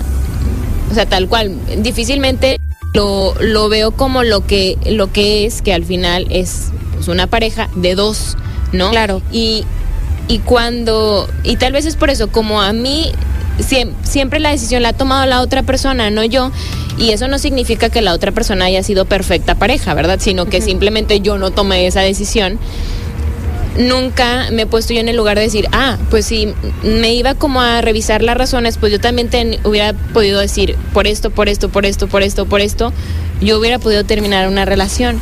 o 0.92 0.94
sea, 0.94 1.06
tal 1.06 1.28
cual, 1.28 1.58
difícilmente 1.82 2.60
lo, 2.94 3.34
lo 3.40 3.70
veo 3.70 3.92
como 3.92 4.24
lo 4.24 4.46
que, 4.46 4.78
lo 4.86 5.12
que 5.12 5.46
es, 5.46 5.62
que 5.62 5.74
al 5.74 5.86
final 5.86 6.28
es 6.30 6.72
pues, 6.94 7.08
una 7.08 7.28
pareja 7.28 7.70
de 7.76 7.96
dos, 7.96 8.38
¿no? 8.72 8.92
Claro. 8.92 9.22
Y, 9.32 9.64
y 10.28 10.40
cuando, 10.40 11.30
y 11.44 11.58
tal 11.58 11.74
vez 11.74 11.86
es 11.86 11.96
por 11.96 12.10
eso, 12.10 12.30
como 12.30 12.62
a 12.62 12.74
mí 12.74 13.12
siempre 14.04 14.40
la 14.40 14.52
decisión 14.52 14.84
la 14.84 14.90
ha 14.90 14.94
tomado 14.94 15.26
la 15.26 15.42
otra 15.42 15.64
persona, 15.64 16.10
no 16.10 16.24
yo. 16.24 16.52
Y 16.98 17.12
eso 17.12 17.28
no 17.28 17.40
significa 17.40 17.90
que 17.90 18.02
la 18.02 18.14
otra 18.14 18.32
persona 18.32 18.66
haya 18.66 18.82
sido 18.82 19.06
perfecta 19.06 19.56
pareja, 19.56 19.94
¿verdad? 19.94 20.20
Sino 20.22 20.46
que 20.46 20.62
simplemente 20.62 21.20
yo 21.20 21.38
no 21.38 21.52
tomé 21.52 21.88
esa 21.88 22.02
decisión. 22.02 22.58
Nunca 23.78 24.48
me 24.52 24.64
he 24.64 24.66
puesto 24.66 24.94
yo 24.94 25.00
en 25.00 25.10
el 25.10 25.18
lugar 25.18 25.38
de 25.38 25.44
decir, 25.44 25.68
ah, 25.72 25.98
pues 26.10 26.26
si 26.26 26.54
me 26.84 27.14
iba 27.14 27.36
como 27.36 27.62
a 27.62 27.82
revisar 27.82 28.22
las 28.22 28.38
razones, 28.38 28.78
pues 28.78 28.92
yo 28.92 29.00
también 29.00 29.30
hubiera 29.64 29.94
podido 29.94 30.40
decir, 30.40 30.78
por 30.94 31.08
esto, 31.08 31.30
por 31.30 31.50
esto, 31.50 31.70
por 31.70 31.86
esto, 31.86 32.08
por 32.08 32.24
esto, 32.24 32.46
por 32.46 32.62
esto, 32.62 32.94
yo 33.42 33.60
hubiera 33.60 33.80
podido 33.80 34.06
terminar 34.06 34.48
una 34.48 34.66
relación. 34.66 35.20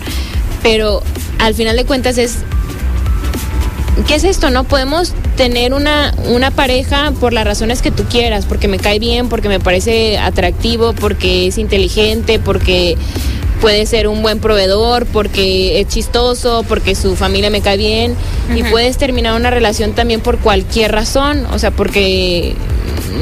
Pero 0.62 1.02
al 1.40 1.56
final 1.56 1.76
de 1.76 1.86
cuentas 1.86 2.18
es 2.18 2.38
¿qué 4.08 4.16
es 4.16 4.24
esto? 4.24 4.50
No 4.50 4.64
podemos 4.64 5.14
tener 5.38 5.74
una, 5.74 6.14
una 6.30 6.52
pareja 6.52 7.12
por 7.20 7.34
las 7.34 7.46
razones 7.46 7.82
que 7.82 7.92
tú 7.92 8.04
quieras, 8.04 8.46
porque 8.46 8.68
me 8.68 8.78
cae 8.78 9.00
bien, 9.00 9.30
porque 9.30 9.50
me 9.50 9.60
parece 9.60 10.18
atractivo, 10.18 10.94
porque 10.94 11.48
es 11.48 11.58
inteligente, 11.58 12.40
porque 12.40 12.98
puede 13.64 13.86
ser 13.86 14.10
un 14.10 14.22
buen 14.22 14.40
proveedor, 14.40 15.06
porque 15.06 15.80
es 15.80 15.88
chistoso, 15.88 16.66
porque 16.68 16.96
su 16.96 17.16
familia 17.16 17.50
me 17.50 17.62
cae 17.62 17.78
bien. 17.78 18.14
Y 18.54 18.62
puedes 18.64 18.98
terminar 18.98 19.40
una 19.40 19.52
relación 19.52 19.94
también 19.94 20.20
por 20.20 20.38
cualquier 20.40 20.92
razón, 20.92 21.46
o 21.46 21.58
sea, 21.58 21.72
porque 21.72 22.56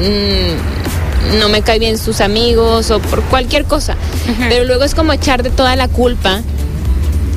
mm, 0.02 1.38
no 1.38 1.48
me 1.48 1.62
cae 1.62 1.78
bien 1.78 1.96
sus 1.96 2.20
amigos 2.20 2.90
o 2.90 2.98
por 2.98 3.22
cualquier 3.22 3.66
cosa. 3.66 3.94
Pero 4.48 4.64
luego 4.64 4.82
es 4.82 4.96
como 4.96 5.12
echar 5.12 5.44
de 5.44 5.50
toda 5.50 5.76
la 5.76 5.86
culpa 5.86 6.42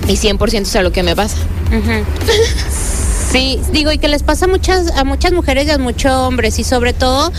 Y 0.08 0.14
100% 0.14 0.62
es 0.62 0.76
a 0.76 0.82
lo 0.82 0.92
que 0.92 1.04
me 1.04 1.16
pasa. 1.16 1.38
Sí, 3.32 3.60
digo, 3.72 3.92
y 3.92 3.98
que 3.98 4.08
les 4.08 4.24
pasa 4.24 4.46
a 4.46 4.48
muchas, 4.48 4.96
a 4.96 5.04
muchas 5.04 5.34
mujeres 5.34 5.68
y 5.68 5.70
a 5.70 5.78
muchos 5.78 6.12
hombres, 6.12 6.58
y 6.58 6.64
sobre 6.64 6.94
todo, 6.94 7.34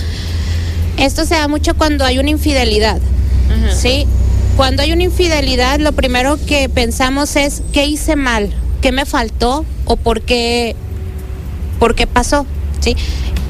esto 0.98 1.24
se 1.24 1.36
da 1.36 1.48
mucho 1.48 1.74
cuando 1.74 2.04
hay 2.04 2.18
una 2.18 2.28
infidelidad. 2.28 3.00
¿Sí? 3.74 4.06
Cuando 4.56 4.82
hay 4.82 4.92
una 4.92 5.04
infidelidad, 5.04 5.78
lo 5.80 5.92
primero 5.92 6.38
que 6.46 6.68
pensamos 6.68 7.36
es, 7.36 7.62
¿qué 7.72 7.86
hice 7.86 8.16
mal? 8.16 8.54
¿Qué 8.80 8.90
me 8.90 9.04
faltó? 9.04 9.64
¿O 9.84 9.96
por 9.96 10.22
qué, 10.22 10.74
por 11.78 11.94
qué 11.94 12.06
pasó? 12.06 12.46
¿Sí? 12.80 12.96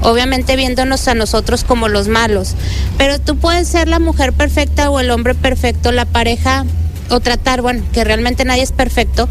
obviamente 0.02 0.56
viéndonos 0.56 1.08
a 1.08 1.14
nosotros 1.14 1.64
como 1.64 1.88
los 1.88 2.08
malos. 2.08 2.54
Pero 2.98 3.18
tú 3.18 3.36
puedes 3.36 3.68
ser 3.68 3.88
la 3.88 3.98
mujer 3.98 4.32
perfecta 4.32 4.90
o 4.90 5.00
el 5.00 5.10
hombre 5.10 5.34
perfecto, 5.34 5.92
la 5.92 6.04
pareja 6.04 6.64
o 7.10 7.20
tratar, 7.20 7.62
bueno, 7.62 7.84
que 7.92 8.04
realmente 8.04 8.44
nadie 8.44 8.62
es 8.62 8.72
perfecto, 8.72 9.28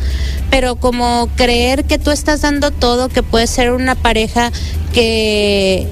pero 0.50 0.76
como 0.78 1.30
creer 1.36 1.84
que 1.84 2.00
tú 2.00 2.12
estás 2.12 2.42
dando 2.42 2.72
todo, 2.72 3.10
que 3.10 3.22
puede 3.22 3.48
ser 3.48 3.72
una 3.72 3.96
pareja 3.96 4.52
que, 4.94 5.90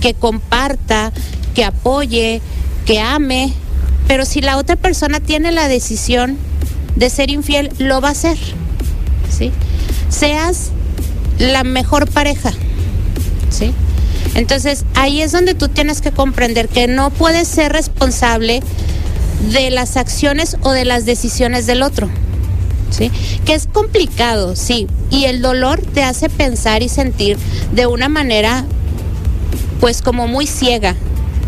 que 0.00 0.14
comparta, 0.14 1.12
que 1.54 1.64
apoye, 1.64 2.40
que 2.86 2.98
ame, 3.00 3.52
pero 4.10 4.24
si 4.24 4.40
la 4.40 4.56
otra 4.56 4.74
persona 4.74 5.20
tiene 5.20 5.52
la 5.52 5.68
decisión 5.68 6.36
de 6.96 7.08
ser 7.10 7.30
infiel, 7.30 7.70
lo 7.78 8.00
va 8.00 8.08
a 8.08 8.10
hacer, 8.10 8.36
¿sí? 9.30 9.52
Seas 10.08 10.72
la 11.38 11.62
mejor 11.62 12.10
pareja, 12.10 12.50
¿sí? 13.50 13.72
Entonces, 14.34 14.84
ahí 14.96 15.22
es 15.22 15.30
donde 15.30 15.54
tú 15.54 15.68
tienes 15.68 16.00
que 16.00 16.10
comprender 16.10 16.68
que 16.68 16.88
no 16.88 17.10
puedes 17.10 17.46
ser 17.46 17.70
responsable 17.70 18.64
de 19.52 19.70
las 19.70 19.96
acciones 19.96 20.56
o 20.62 20.72
de 20.72 20.84
las 20.84 21.06
decisiones 21.06 21.66
del 21.66 21.80
otro. 21.80 22.10
¿Sí? 22.90 23.12
Que 23.44 23.54
es 23.54 23.68
complicado, 23.68 24.56
sí, 24.56 24.88
y 25.10 25.26
el 25.26 25.40
dolor 25.40 25.80
te 25.80 26.02
hace 26.02 26.28
pensar 26.28 26.82
y 26.82 26.88
sentir 26.88 27.38
de 27.72 27.86
una 27.86 28.08
manera 28.08 28.64
pues 29.78 30.02
como 30.02 30.26
muy 30.26 30.48
ciega, 30.48 30.96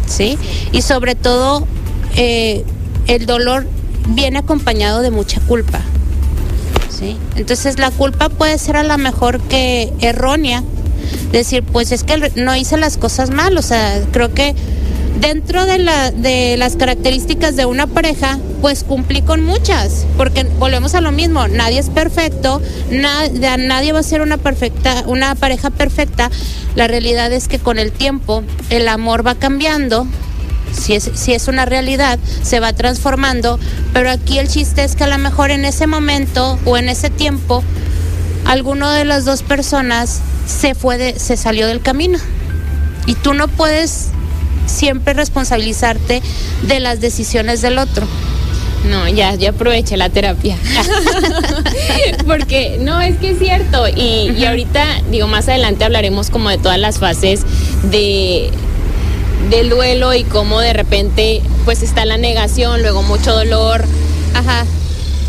¿sí? 0.07 0.38
Y 0.71 0.83
sobre 0.83 1.16
todo 1.16 1.66
eh, 2.16 2.64
el 3.07 3.26
dolor 3.26 3.66
viene 4.09 4.38
acompañado 4.38 5.02
de 5.02 5.11
mucha 5.11 5.40
culpa, 5.40 5.81
¿sí? 6.90 7.16
Entonces 7.37 7.78
la 7.78 7.90
culpa 7.90 8.28
puede 8.28 8.59
ser 8.59 8.76
a 8.76 8.85
lo 8.85 8.99
mejor 8.99 9.40
que 9.40 9.92
errónea, 10.00 10.62
decir, 11.31 11.62
pues 11.62 11.92
es 11.92 12.04
que 12.04 12.33
no 12.37 12.54
hice 12.57 12.76
las 12.76 12.97
cosas 12.97 13.31
mal, 13.31 13.57
o 13.57 13.62
sea, 13.62 14.02
creo 14.12 14.33
que 14.35 14.54
dentro 15.21 15.66
de, 15.66 15.78
la, 15.78 16.11
de 16.11 16.57
las 16.57 16.76
características 16.76 17.57
de 17.57 17.64
una 17.64 17.87
pareja, 17.87 18.38
pues 18.61 18.85
cumplí 18.85 19.23
con 19.23 19.42
muchas, 19.42 20.07
porque 20.16 20.45
volvemos 20.59 20.95
a 20.95 21.00
lo 21.00 21.12
mismo, 21.12 21.47
nadie 21.49 21.78
es 21.78 21.90
perfecto, 21.90 22.61
nadie 22.90 23.92
va 23.92 23.99
a 24.00 24.02
ser 24.02 24.21
una 24.21 24.37
pareja 25.35 25.71
perfecta. 25.71 26.31
La 26.75 26.88
realidad 26.88 27.33
es 27.33 27.49
que 27.49 27.59
con 27.59 27.78
el 27.78 27.92
tiempo 27.92 28.42
el 28.71 28.88
amor 28.88 29.26
va 29.26 29.35
cambiando, 29.35 30.07
si 30.73 30.95
es, 30.95 31.11
si 31.14 31.33
es 31.33 31.49
una 31.49 31.64
realidad, 31.64 32.19
se 32.43 32.61
va 32.61 32.73
transformando, 32.73 33.59
pero 33.93 34.11
aquí 34.11 34.38
el 34.38 34.49
chiste 34.49 34.85
es 34.85 34.97
que 34.97 35.05
a 35.05 35.09
lo 35.09 35.19
mejor 35.19 35.50
en 35.50 35.64
ese 35.64 35.87
momento 35.87 36.59
o 36.64 36.76
en 36.76 36.88
ese 36.88 37.11
tiempo, 37.11 37.62
alguno 38.45 38.91
de 38.91 39.05
las 39.05 39.25
dos 39.25 39.43
personas 39.43 40.21
se 40.47 40.75
fue 40.75 41.14
se 41.19 41.37
salió 41.37 41.67
del 41.67 41.81
camino. 41.81 42.19
Y 43.07 43.14
tú 43.14 43.35
no 43.35 43.49
puedes 43.49 44.09
siempre 44.67 45.14
responsabilizarte 45.14 46.23
de 46.62 46.81
las 46.81 47.00
decisiones 47.00 47.62
del 47.62 47.79
otro. 47.79 48.07
No, 48.88 49.09
ya, 49.09 49.35
ya 49.35 49.50
aproveché 49.50 49.97
la 49.97 50.09
terapia. 50.09 50.57
Porque 52.26 52.79
no, 52.81 53.00
es 53.00 53.17
que 53.19 53.31
es 53.31 53.38
cierto. 53.38 53.87
Y, 53.88 54.33
y, 54.37 54.45
ahorita, 54.45 54.85
digo, 55.11 55.29
más 55.29 55.49
adelante 55.49 55.85
hablaremos 55.85 56.31
como 56.31 56.50
de 56.50 56.59
todas 56.59 56.79
las 56.79 56.99
fases 56.99 57.43
de 57.91 58.50
del 59.57 59.69
duelo 59.69 60.15
y 60.15 60.25
cómo 60.25 60.61
de 60.61 60.73
repente 60.73 61.43
pues 61.65 61.83
está 61.83 62.05
la 62.05 62.17
negación, 62.17 62.83
luego 62.83 63.03
mucho 63.03 63.35
dolor. 63.35 63.85
Ajá 64.35 64.65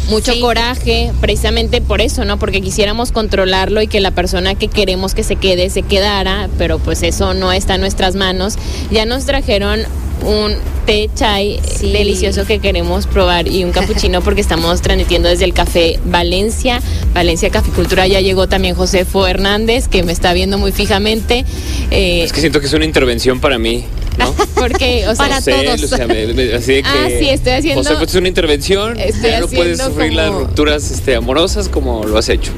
mucho 0.09 0.33
coraje, 0.41 1.11
precisamente 1.21 1.81
por 1.81 2.01
eso, 2.01 2.25
¿no? 2.25 2.37
Porque 2.37 2.61
quisiéramos 2.61 3.11
controlarlo 3.11 3.81
y 3.81 3.87
que 3.87 4.01
la 4.01 4.11
persona 4.11 4.55
que 4.55 4.67
queremos 4.67 5.13
que 5.15 5.23
se 5.23 5.37
quede, 5.37 5.69
se 5.69 5.81
quedara, 5.81 6.49
pero 6.57 6.79
pues 6.79 7.03
eso 7.03 7.33
no 7.33 7.51
está 7.51 7.75
en 7.75 7.81
nuestras 7.81 8.15
manos. 8.15 8.55
Ya 8.91 9.05
nos 9.05 9.25
trajeron 9.25 9.79
un 10.25 10.55
té 10.85 11.09
chai 11.15 11.59
delicioso 11.81 12.45
que 12.45 12.59
queremos 12.59 13.07
probar 13.07 13.47
y 13.47 13.63
un 13.63 13.71
capuchino 13.71 14.21
porque 14.21 14.41
estamos 14.41 14.81
transmitiendo 14.81 15.29
desde 15.29 15.45
el 15.45 15.53
café 15.53 15.99
Valencia, 16.05 16.81
Valencia 17.13 17.49
Caficultura. 17.49 18.05
Ya 18.07 18.19
llegó 18.19 18.47
también 18.47 18.75
Josefo 18.75 19.25
Hernández 19.25 19.87
que 19.87 20.03
me 20.03 20.11
está 20.11 20.33
viendo 20.33 20.57
muy 20.57 20.71
fijamente. 20.71 21.45
Eh, 21.91 22.23
es 22.23 22.33
que 22.33 22.41
siento 22.41 22.59
que 22.59 22.67
es 22.67 22.73
una 22.73 22.85
intervención 22.85 23.39
para 23.39 23.57
mí. 23.57 23.85
¿No? 24.17 24.33
Porque, 24.55 25.07
o 25.07 25.15
sea, 25.15 25.27
para 25.29 25.41
todos. 25.41 25.93
así 25.93 26.01
que, 26.01 26.83
ah, 26.85 27.07
sí, 27.07 27.29
estoy 27.29 27.53
haciendo. 27.53 27.81
O 27.81 27.83
sea, 27.83 27.97
pues 27.97 28.11
es 28.11 28.15
una 28.15 28.27
intervención. 28.27 28.97
ya 28.97 29.39
no 29.39 29.47
puedes 29.47 29.79
sufrir 29.79 30.13
las 30.13 30.31
rupturas 30.31 30.91
este, 30.91 31.15
amorosas 31.15 31.69
como 31.69 32.05
lo 32.05 32.17
has 32.17 32.29
hecho. 32.29 32.51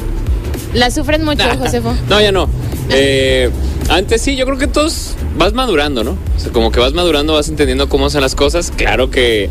¿Las 0.73 0.95
sufres 0.95 1.21
mucho, 1.21 1.43
Josefo? 1.57 1.95
No, 2.09 2.19
ya 2.19 2.31
no. 2.31 2.49
Eh, 2.89 3.49
antes 3.89 4.21
sí, 4.21 4.35
yo 4.35 4.45
creo 4.45 4.57
que 4.57 4.67
todos 4.67 5.15
vas 5.37 5.53
madurando, 5.53 6.03
¿no? 6.03 6.11
O 6.11 6.39
sea, 6.39 6.51
como 6.51 6.71
que 6.71 6.79
vas 6.79 6.93
madurando, 6.93 7.33
vas 7.33 7.49
entendiendo 7.49 7.89
cómo 7.89 8.09
son 8.09 8.21
las 8.21 8.35
cosas. 8.35 8.71
Claro 8.75 9.09
que 9.09 9.49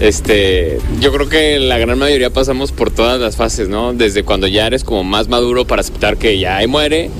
este, 0.00 0.78
yo 1.00 1.12
creo 1.12 1.28
que 1.28 1.58
la 1.60 1.78
gran 1.78 1.98
mayoría 1.98 2.30
pasamos 2.30 2.72
por 2.72 2.90
todas 2.90 3.20
las 3.20 3.36
fases, 3.36 3.68
¿no? 3.68 3.92
Desde 3.92 4.24
cuando 4.24 4.46
ya 4.46 4.66
eres 4.66 4.84
como 4.84 5.04
más 5.04 5.28
maduro 5.28 5.66
para 5.66 5.80
aceptar 5.80 6.16
que 6.16 6.38
ya 6.38 6.56
hay 6.56 6.66
muere, 6.66 7.10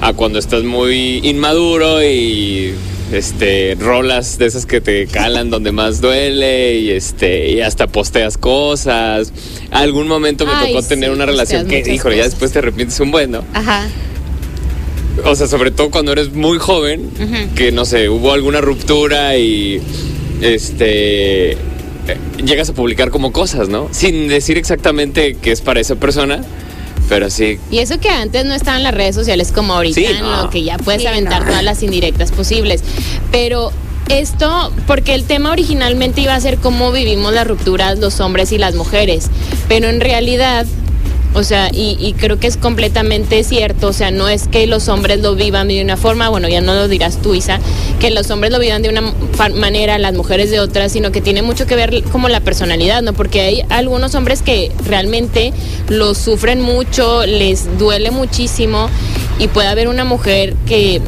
a 0.00 0.12
cuando 0.12 0.38
estás 0.38 0.62
muy 0.62 1.20
inmaduro 1.24 2.02
y 2.02 2.74
este 3.12 3.76
rolas 3.78 4.38
de 4.38 4.46
esas 4.46 4.66
que 4.66 4.80
te 4.80 5.06
calan 5.06 5.50
donde 5.50 5.72
más 5.72 6.00
duele 6.00 6.78
y 6.78 6.90
este 6.90 7.50
y 7.50 7.60
hasta 7.60 7.86
posteas 7.86 8.38
cosas. 8.38 9.32
Algún 9.70 10.08
momento 10.08 10.46
me 10.46 10.52
tocó 10.66 10.82
tener 10.82 11.10
una 11.10 11.26
relación 11.26 11.66
que, 11.66 11.80
híjole, 11.80 12.16
ya 12.16 12.24
después 12.24 12.52
te 12.52 12.60
arrepientes 12.60 12.98
un 13.00 13.10
buen, 13.10 13.30
¿no? 13.30 13.44
Ajá. 13.54 13.88
O 15.24 15.34
sea, 15.34 15.46
sobre 15.46 15.70
todo 15.70 15.90
cuando 15.90 16.12
eres 16.12 16.32
muy 16.32 16.58
joven, 16.58 17.10
que 17.54 17.72
no 17.72 17.84
sé, 17.84 18.08
hubo 18.08 18.32
alguna 18.32 18.60
ruptura 18.60 19.36
y 19.36 19.80
este 20.40 21.56
llegas 22.44 22.70
a 22.70 22.74
publicar 22.74 23.10
como 23.10 23.32
cosas, 23.32 23.68
¿no? 23.68 23.88
Sin 23.92 24.28
decir 24.28 24.58
exactamente 24.58 25.34
que 25.34 25.52
es 25.52 25.60
para 25.60 25.80
esa 25.80 25.96
persona. 25.96 26.42
Pero 27.10 27.28
sí. 27.28 27.58
Y 27.72 27.80
eso 27.80 27.98
que 27.98 28.08
antes 28.08 28.46
no 28.46 28.54
estaban 28.54 28.84
las 28.84 28.94
redes 28.94 29.16
sociales 29.16 29.52
como 29.52 29.74
ahorita, 29.74 30.00
en 30.00 30.22
lo 30.22 30.48
que 30.48 30.62
ya 30.62 30.78
puedes 30.78 31.04
aventar 31.04 31.44
todas 31.44 31.64
las 31.64 31.82
indirectas 31.82 32.30
posibles. 32.30 32.82
Pero 33.32 33.72
esto, 34.08 34.72
porque 34.86 35.14
el 35.14 35.24
tema 35.24 35.50
originalmente 35.50 36.20
iba 36.20 36.34
a 36.34 36.40
ser 36.40 36.58
cómo 36.58 36.92
vivimos 36.92 37.34
las 37.34 37.46
rupturas 37.46 37.98
los 37.98 38.20
hombres 38.20 38.52
y 38.52 38.58
las 38.58 38.76
mujeres, 38.76 39.26
pero 39.68 39.88
en 39.88 40.00
realidad 40.00 40.66
o 41.32 41.44
sea, 41.44 41.70
y, 41.72 42.14
creo 42.18 42.40
que 42.40 42.46
es 42.48 42.56
completamente 42.56 43.44
cierto, 43.44 43.88
o 43.88 43.92
sea, 43.92 44.10
no 44.10 44.28
es 44.28 44.48
que 44.48 44.66
los 44.66 44.88
hombres 44.88 45.20
lo 45.20 45.36
vivan 45.36 45.68
de 45.68 45.82
una 45.82 45.96
forma, 45.96 46.28
bueno, 46.28 46.48
ya 46.48 46.60
no 46.60 46.74
lo 46.74 46.88
dirás 46.88 47.22
tú, 47.22 47.34
Isa, 47.34 47.60
que 48.00 48.10
los 48.10 48.30
hombres 48.30 48.50
lo 48.50 48.58
vivan 48.58 48.82
de 48.82 48.88
una 48.88 49.14
manera, 49.54 49.98
las 49.98 50.14
mujeres 50.14 50.50
de 50.50 50.58
otra, 50.58 50.88
sino 50.88 51.12
que 51.12 51.20
tiene 51.20 51.42
mucho 51.42 51.66
que 51.66 51.76
ver 51.76 52.02
como 52.10 52.28
la 52.28 52.40
personalidad, 52.40 53.02
¿no? 53.02 53.12
Porque 53.12 53.42
hay 53.42 53.62
algunos 53.68 54.14
hombres 54.14 54.42
que 54.42 54.72
realmente 54.84 55.52
lo 55.88 56.14
sufren 56.14 56.60
mucho, 56.60 57.24
les 57.26 57.78
duele 57.78 58.10
muchísimo, 58.10 58.88
y 59.38 59.48
puede 59.48 59.68
haber 59.68 59.88
una 59.88 60.04
mujer 60.04 60.54
que 60.66 61.00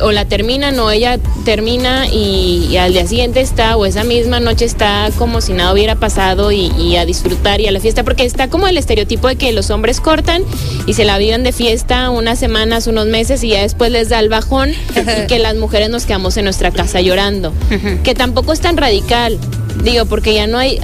o 0.00 0.12
la 0.12 0.24
terminan 0.24 0.78
o 0.78 0.90
ella 0.90 1.18
termina 1.44 2.06
y, 2.06 2.76
al 2.76 2.92
día 2.92 3.06
siguiente 3.06 3.40
está 3.40 3.76
o 3.76 3.86
esa 3.86 4.04
misma 4.04 4.40
noche 4.40 4.64
está 4.64 5.10
como 5.16 5.40
si 5.40 5.52
nada 5.52 5.72
hubiera 5.72 5.96
pasado 5.96 6.52
y, 6.52 6.96
a 6.96 7.04
disfrutar 7.04 7.60
y 7.60 7.66
a 7.66 7.72
la 7.72 7.80
fiesta 7.80 8.02
porque 8.02 8.24
está 8.24 8.48
como 8.48 8.66
el 8.66 8.76
estereotipo 8.76 9.28
de 9.28 9.36
que 9.36 9.52
los 9.52 9.70
hombres 9.70 10.00
cortan 10.00 10.42
y 10.86 10.94
se 10.94 11.04
la 11.04 11.18
viven 11.18 11.42
de 11.42 11.52
fiesta 11.52 12.10
unas 12.10 12.38
semanas, 12.38 12.86
unos 12.86 13.06
meses 13.06 13.42
y 13.44 13.48
ya 13.48 13.62
después 13.62 13.90
les 13.90 14.08
da 14.08 14.20
el 14.20 14.28
bajón 14.28 14.70
y 14.70 15.26
que 15.26 15.38
las 15.38 15.56
mujeres 15.56 15.90
nos 15.90 16.06
quedamos 16.06 16.36
en 16.36 16.44
nuestra 16.44 16.70
casa 16.70 17.00
llorando, 17.00 17.52
que 18.02 18.14
tampoco 18.14 18.52
es 18.52 18.60
tan 18.60 18.76
radical, 18.76 19.38
digo, 19.82 20.06
porque 20.06 20.34
ya 20.34 20.46
no 20.46 20.58
hay, 20.58 20.80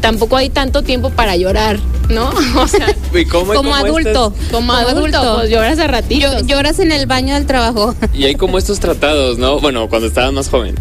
tampoco 0.00 0.36
hay 0.36 0.50
tanto 0.50 0.82
tiempo 0.82 1.10
para 1.10 1.36
llorar. 1.36 1.78
¿no? 2.08 2.30
O 2.58 2.66
sea, 2.66 2.86
como 3.30 3.74
adulto, 3.74 4.34
como, 4.50 4.72
adulto, 4.72 5.36
pues 5.36 5.50
lloras 5.50 5.78
a 5.78 5.86
ratito. 5.86 6.40
lloras 6.44 6.78
en 6.78 6.92
el 6.92 7.06
baño 7.06 7.34
del 7.34 7.46
trabajo. 7.46 7.94
Y 8.14 8.24
hay 8.24 8.34
como 8.34 8.58
estos 8.58 8.80
tratados, 8.80 9.38
¿no? 9.38 9.60
Bueno, 9.60 9.88
cuando 9.88 10.08
estabas 10.08 10.32
más 10.32 10.48
joven. 10.48 10.74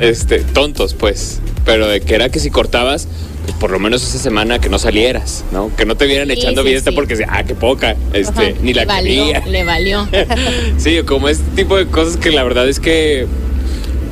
Este, 0.00 0.40
tontos, 0.40 0.94
pues. 0.94 1.40
Pero 1.64 1.86
de 1.86 2.00
que 2.00 2.14
era 2.14 2.30
que 2.30 2.40
si 2.40 2.50
cortabas, 2.50 3.06
pues 3.44 3.54
por 3.58 3.70
lo 3.70 3.78
menos 3.78 4.02
esa 4.02 4.18
semana 4.18 4.58
que 4.58 4.68
no 4.68 4.78
salieras, 4.78 5.44
¿no? 5.52 5.74
Que 5.76 5.84
no 5.84 5.96
te 5.96 6.06
vieran 6.06 6.30
echando 6.30 6.62
sí, 6.62 6.68
fiesta 6.68 6.92
porque, 6.92 7.22
ah, 7.28 7.44
qué 7.44 7.54
poca, 7.54 7.96
este, 8.12 8.56
ni 8.62 8.72
la 8.72 8.86
quería. 8.86 9.44
Le 9.46 9.64
valió. 9.64 10.08
sí, 10.78 10.98
como 11.04 11.28
este 11.28 11.44
tipo 11.54 11.76
de 11.76 11.86
cosas 11.86 12.16
que 12.16 12.30
la 12.30 12.42
verdad 12.44 12.68
es 12.68 12.80
que, 12.80 13.26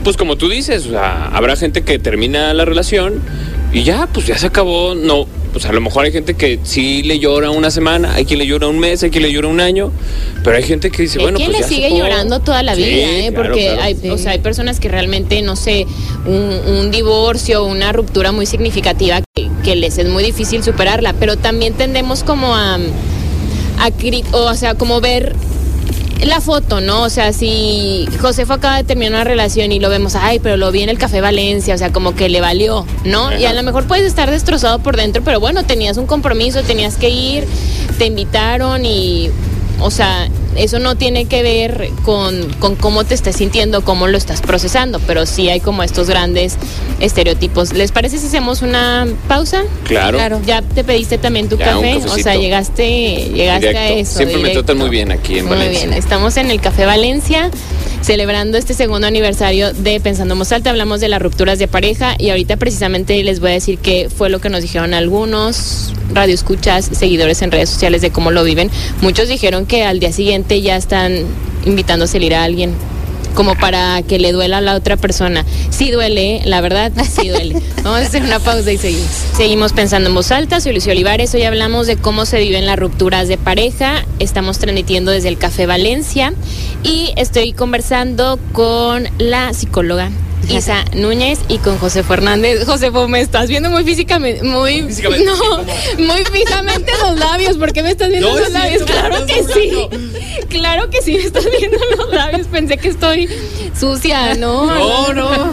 pues 0.04 0.16
como 0.16 0.37
tú 0.37 0.49
dices, 0.49 0.87
o 0.87 0.90
sea, 0.90 1.28
habrá 1.28 1.56
gente 1.56 1.82
que 1.82 1.99
termina 1.99 2.52
la 2.52 2.64
relación 2.64 3.23
y 3.72 3.82
ya, 3.82 4.08
pues 4.12 4.26
ya 4.26 4.38
se 4.38 4.46
acabó, 4.46 4.94
no, 4.94 5.26
pues 5.52 5.64
a 5.66 5.72
lo 5.72 5.80
mejor 5.80 6.04
hay 6.04 6.12
gente 6.12 6.34
que 6.34 6.58
sí 6.62 7.02
le 7.02 7.18
llora 7.18 7.50
una 7.50 7.70
semana, 7.70 8.14
hay 8.14 8.25
quien 8.25 8.38
le 8.38 8.46
llora 8.46 8.68
un 8.68 8.78
mes, 8.78 9.02
hay 9.02 9.10
quien 9.10 9.22
le 9.22 9.32
llora 9.32 9.48
un 9.48 9.60
año, 9.60 9.90
pero 10.44 10.56
hay 10.56 10.62
gente 10.62 10.90
que 10.90 11.02
dice, 11.02 11.18
Hay 11.18 11.25
bueno, 11.25 11.38
quien 11.38 11.50
pues 11.50 11.60
le 11.62 11.68
ya 11.68 11.68
sigue 11.68 11.88
supo. 11.90 12.00
llorando 12.00 12.40
toda 12.40 12.62
la 12.62 12.75
Sí, 12.75 12.82
vida, 12.82 13.06
¿eh? 13.10 13.30
claro, 13.32 13.48
porque 13.48 13.64
claro. 13.66 13.82
hay, 13.82 14.10
o 14.10 14.18
sea, 14.18 14.32
hay 14.32 14.38
personas 14.38 14.80
que 14.80 14.88
realmente, 14.88 15.42
no 15.42 15.56
sé, 15.56 15.87
un, 16.26 16.34
un 16.76 16.90
divorcio, 16.90 17.64
una 17.64 17.92
ruptura 17.92 18.32
muy 18.32 18.46
significativa 18.46 19.20
que, 19.34 19.48
que 19.64 19.76
les 19.76 19.98
es 19.98 20.08
muy 20.08 20.22
difícil 20.25 20.62
superarla, 20.62 21.12
pero 21.14 21.37
también 21.37 21.75
tendemos 21.75 22.25
como 22.25 22.54
a, 22.54 22.76
a 22.76 23.90
o 24.32 24.54
sea, 24.54 24.75
como 24.75 25.00
ver 25.00 25.34
la 26.26 26.40
foto, 26.40 26.80
¿no? 26.80 27.02
O 27.02 27.10
sea, 27.10 27.32
si 27.32 28.08
Josefo 28.20 28.54
acaba 28.54 28.76
de 28.76 28.84
terminar 28.84 29.12
una 29.12 29.25
relación 29.25 29.72
y 29.72 29.78
lo 29.78 29.88
vemos, 29.88 30.14
ay, 30.16 30.38
pero 30.40 30.56
lo 30.56 30.72
vi 30.72 30.82
en 30.82 30.88
el 30.88 30.98
Café 30.98 31.20
Valencia, 31.20 31.75
o 31.75 31.78
sea, 31.78 31.92
como 31.92 32.14
que 32.14 32.28
le 32.28 32.40
valió, 32.40 32.87
¿no? 33.04 33.37
Y 33.37 33.44
a 33.44 33.52
lo 33.52 33.62
mejor 33.62 33.87
puedes 33.87 34.04
estar 34.04 34.30
destrozado 34.30 34.80
por 34.80 34.96
dentro, 34.96 35.22
pero 35.22 35.40
bueno, 35.40 35.64
tenías 35.64 35.96
un 35.96 36.06
compromiso, 36.06 36.62
tenías 36.62 36.96
que 36.96 37.10
ir, 37.10 37.46
te 37.98 38.06
invitaron 38.06 38.84
y, 38.84 39.30
o 39.80 39.90
sea, 39.90 40.28
eso 40.56 40.78
no 40.78 40.97
tiene 40.97 41.26
que 41.26 41.42
ver 41.42 41.90
con, 42.04 42.52
con 42.58 42.75
cómo 42.76 43.04
te 43.04 43.14
estés 43.14 43.37
sintiendo, 43.37 43.82
cómo 43.85 44.06
lo 44.08 44.18
estás 44.18 44.40
procesando, 44.40 44.99
pero 45.06 45.25
sí 45.26 45.49
hay 45.49 45.61
como 45.61 45.82
estos 45.82 46.08
grandes 46.08 46.56
estereotipos. 47.00 47.73
¿Les 47.73 47.92
parece 47.92 48.18
si 48.18 48.26
hacemos 48.26 48.62
una 48.62 49.06
pausa? 49.28 49.62
Claro. 49.85 50.18
Claro. 50.18 50.40
Ya 50.47 50.62
te 50.62 50.85
pediste 50.85 51.18
también 51.18 51.49
tu 51.49 51.56
Ya, 51.56 51.76
un 51.78 51.82
café, 51.85 51.97
o 52.08 52.18
sea, 52.18 52.37
llegaste, 52.37 53.30
llegaste 53.35 53.68
a 53.68 53.82
Directo. 53.82 54.00
eso. 54.00 54.16
Siempre 54.18 54.38
me 54.38 54.50
tratan 54.50 54.78
muy 54.78 54.90
bien 54.90 55.12
aquí 55.12 55.38
en 55.38 55.47
Muy 55.47 55.56
Valencia. 55.56 55.87
bien, 55.87 55.99
estamos 55.99 56.37
en 56.37 56.50
el 56.50 56.61
Café 56.61 56.87
Valencia 56.87 57.50
celebrando 58.02 58.58
este 58.58 58.75
segundo 58.75 59.06
aniversario 59.06 59.73
de 59.73 60.00
Pensando 60.00 60.35
en 60.35 60.38
Voz 60.38 60.52
Alta. 60.52 60.70
Hablamos 60.70 61.00
de 61.00 61.08
las 61.08 61.20
rupturas 61.20 61.58
de 61.58 61.68
pareja 61.68 62.14
y 62.18 62.30
ahorita 62.30 62.56
precisamente 62.56 63.23
les 63.23 63.40
voy 63.40 63.50
a 63.50 63.54
decir 63.54 63.78
qué 63.78 64.08
fue 64.14 64.30
lo 64.30 64.40
que 64.40 64.49
nos 64.50 64.62
dijeron 64.62 64.94
algunos 64.94 65.92
radioescuchas, 66.14 66.88
seguidores 66.92 67.42
en 67.42 67.50
redes 67.52 67.68
sociales 67.68 68.00
de 68.00 68.11
cómo 68.11 68.30
lo 68.30 68.42
viven. 68.44 68.70
Muchos 69.02 69.28
dijeron 69.28 69.66
que 69.68 69.84
al 69.84 70.00
día 70.00 70.12
siguiente 70.12 70.60
ya 70.60 70.76
están 70.76 71.25
invitando 71.64 72.06
a 72.06 72.08
salir 72.08 72.34
a 72.34 72.42
alguien 72.44 72.72
como 73.34 73.54
para 73.54 74.02
que 74.02 74.18
le 74.18 74.32
duela 74.32 74.58
a 74.58 74.60
la 74.60 74.75
otra 74.75 74.96
persona. 74.96 75.44
Sí 75.70 75.92
duele, 75.92 76.42
la 76.44 76.60
verdad, 76.60 76.90
sí 77.08 77.28
duele. 77.28 77.62
Vamos 77.84 78.00
a 78.00 78.02
hacer 78.02 78.22
una 78.22 78.40
pausa 78.40 78.72
y 78.72 78.78
seguimos. 78.78 79.08
Seguimos 79.37 79.72
pensando 79.72 80.08
en 80.08 80.14
voz 80.16 80.32
alta. 80.32 80.60
Soy 80.60 80.72
Lucio 80.72 80.90
Olivares. 80.90 81.32
Hoy 81.34 81.44
hablamos 81.44 81.87
de 81.87 81.96
cómo 81.96 82.26
se 82.26 82.40
viven 82.40 82.66
las 82.66 82.78
rupturas 82.78 83.28
de 83.28 83.38
pareja. 83.38 84.04
Estamos 84.18 84.58
transmitiendo 84.58 85.12
desde 85.12 85.28
el 85.28 85.38
Café 85.38 85.66
Valencia 85.66 86.32
y 86.82 87.12
estoy 87.16 87.52
conversando 87.52 88.40
con 88.52 89.08
la 89.18 89.54
psicóloga. 89.54 90.10
Isa 90.49 90.85
Núñez 90.95 91.40
y 91.49 91.59
con 91.59 91.78
José 91.78 92.02
Fernández. 92.02 92.64
José, 92.64 92.90
me 92.90 93.21
estás 93.21 93.49
viendo 93.49 93.71
muy 93.71 93.85
físicamente, 93.85 94.42
muy 94.42 94.83
Físicamente, 94.83 95.26
no, 95.26 95.59
muy 95.99 96.25
fijamente 96.25 96.92
los 97.00 97.18
labios. 97.18 97.57
¿Por 97.57 97.73
qué 97.73 97.83
me 97.83 97.90
estás 97.90 98.09
viendo 98.09 98.30
No, 98.30 98.38
los 98.38 98.49
sí, 98.49 98.52
labios? 98.52 98.83
Claro 98.83 99.26
que 99.26 99.45
sí. 99.45 99.73
Claro 100.49 100.90
que 100.90 101.02
sí 101.02 101.12
me 101.12 101.18
estás 101.18 101.47
viendo 101.59 101.78
los 101.97 102.11
labios. 102.11 102.47
Pensé 102.47 102.78
que 102.78 102.88
estoy 102.88 103.28
sucia, 103.78 104.35
¿no? 104.35 104.66
No, 104.66 105.12
no. 105.12 105.50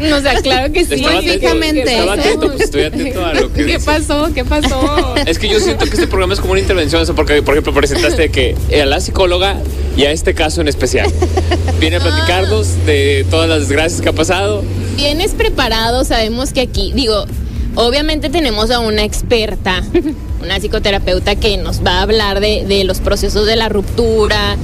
No, 0.00 0.16
o 0.16 0.20
sea, 0.20 0.40
claro 0.42 0.72
que 0.72 0.84
sí. 0.84 0.94
Estaba 0.94 1.18
atento, 1.18 1.80
estaba 1.80 2.12
atento, 2.14 2.46
pues 2.48 2.60
estoy 2.62 2.82
atento 2.82 3.24
a 3.24 3.34
lo 3.34 3.52
que 3.52 3.66
¿Qué 3.66 3.78
pasó? 3.78 4.30
¿Qué 4.34 4.44
pasó? 4.44 5.14
Es 5.26 5.38
que 5.38 5.48
yo 5.48 5.60
siento 5.60 5.84
que 5.84 5.92
este 5.92 6.06
programa 6.06 6.34
es 6.34 6.40
como 6.40 6.52
una 6.52 6.60
intervención, 6.60 7.02
o 7.02 7.04
sea, 7.06 7.14
porque, 7.14 7.42
por 7.42 7.54
ejemplo, 7.54 7.72
presentaste 7.72 8.30
que 8.30 8.56
a 8.80 8.84
la 8.84 9.00
psicóloga 9.00 9.56
y 9.96 10.04
a 10.04 10.12
este 10.12 10.34
caso 10.34 10.60
en 10.60 10.68
especial. 10.68 11.10
Viene 11.80 11.96
a 11.96 12.00
platicarnos 12.00 12.84
de 12.86 13.26
todas 13.30 13.48
las 13.48 13.60
desgracias 13.60 14.00
que 14.00 14.08
ha 14.08 14.12
pasado. 14.12 14.62
Vienes 14.96 15.32
preparado, 15.32 16.04
sabemos 16.04 16.52
que 16.52 16.60
aquí, 16.60 16.92
digo, 16.94 17.24
obviamente 17.74 18.30
tenemos 18.30 18.70
a 18.70 18.80
una 18.80 19.02
experta, 19.04 19.82
una 20.42 20.58
psicoterapeuta 20.58 21.36
que 21.36 21.56
nos 21.56 21.84
va 21.84 21.98
a 21.98 22.02
hablar 22.02 22.40
de, 22.40 22.64
de 22.66 22.84
los 22.84 23.00
procesos 23.00 23.46
de 23.46 23.56
la 23.56 23.68
ruptura, 23.68 24.56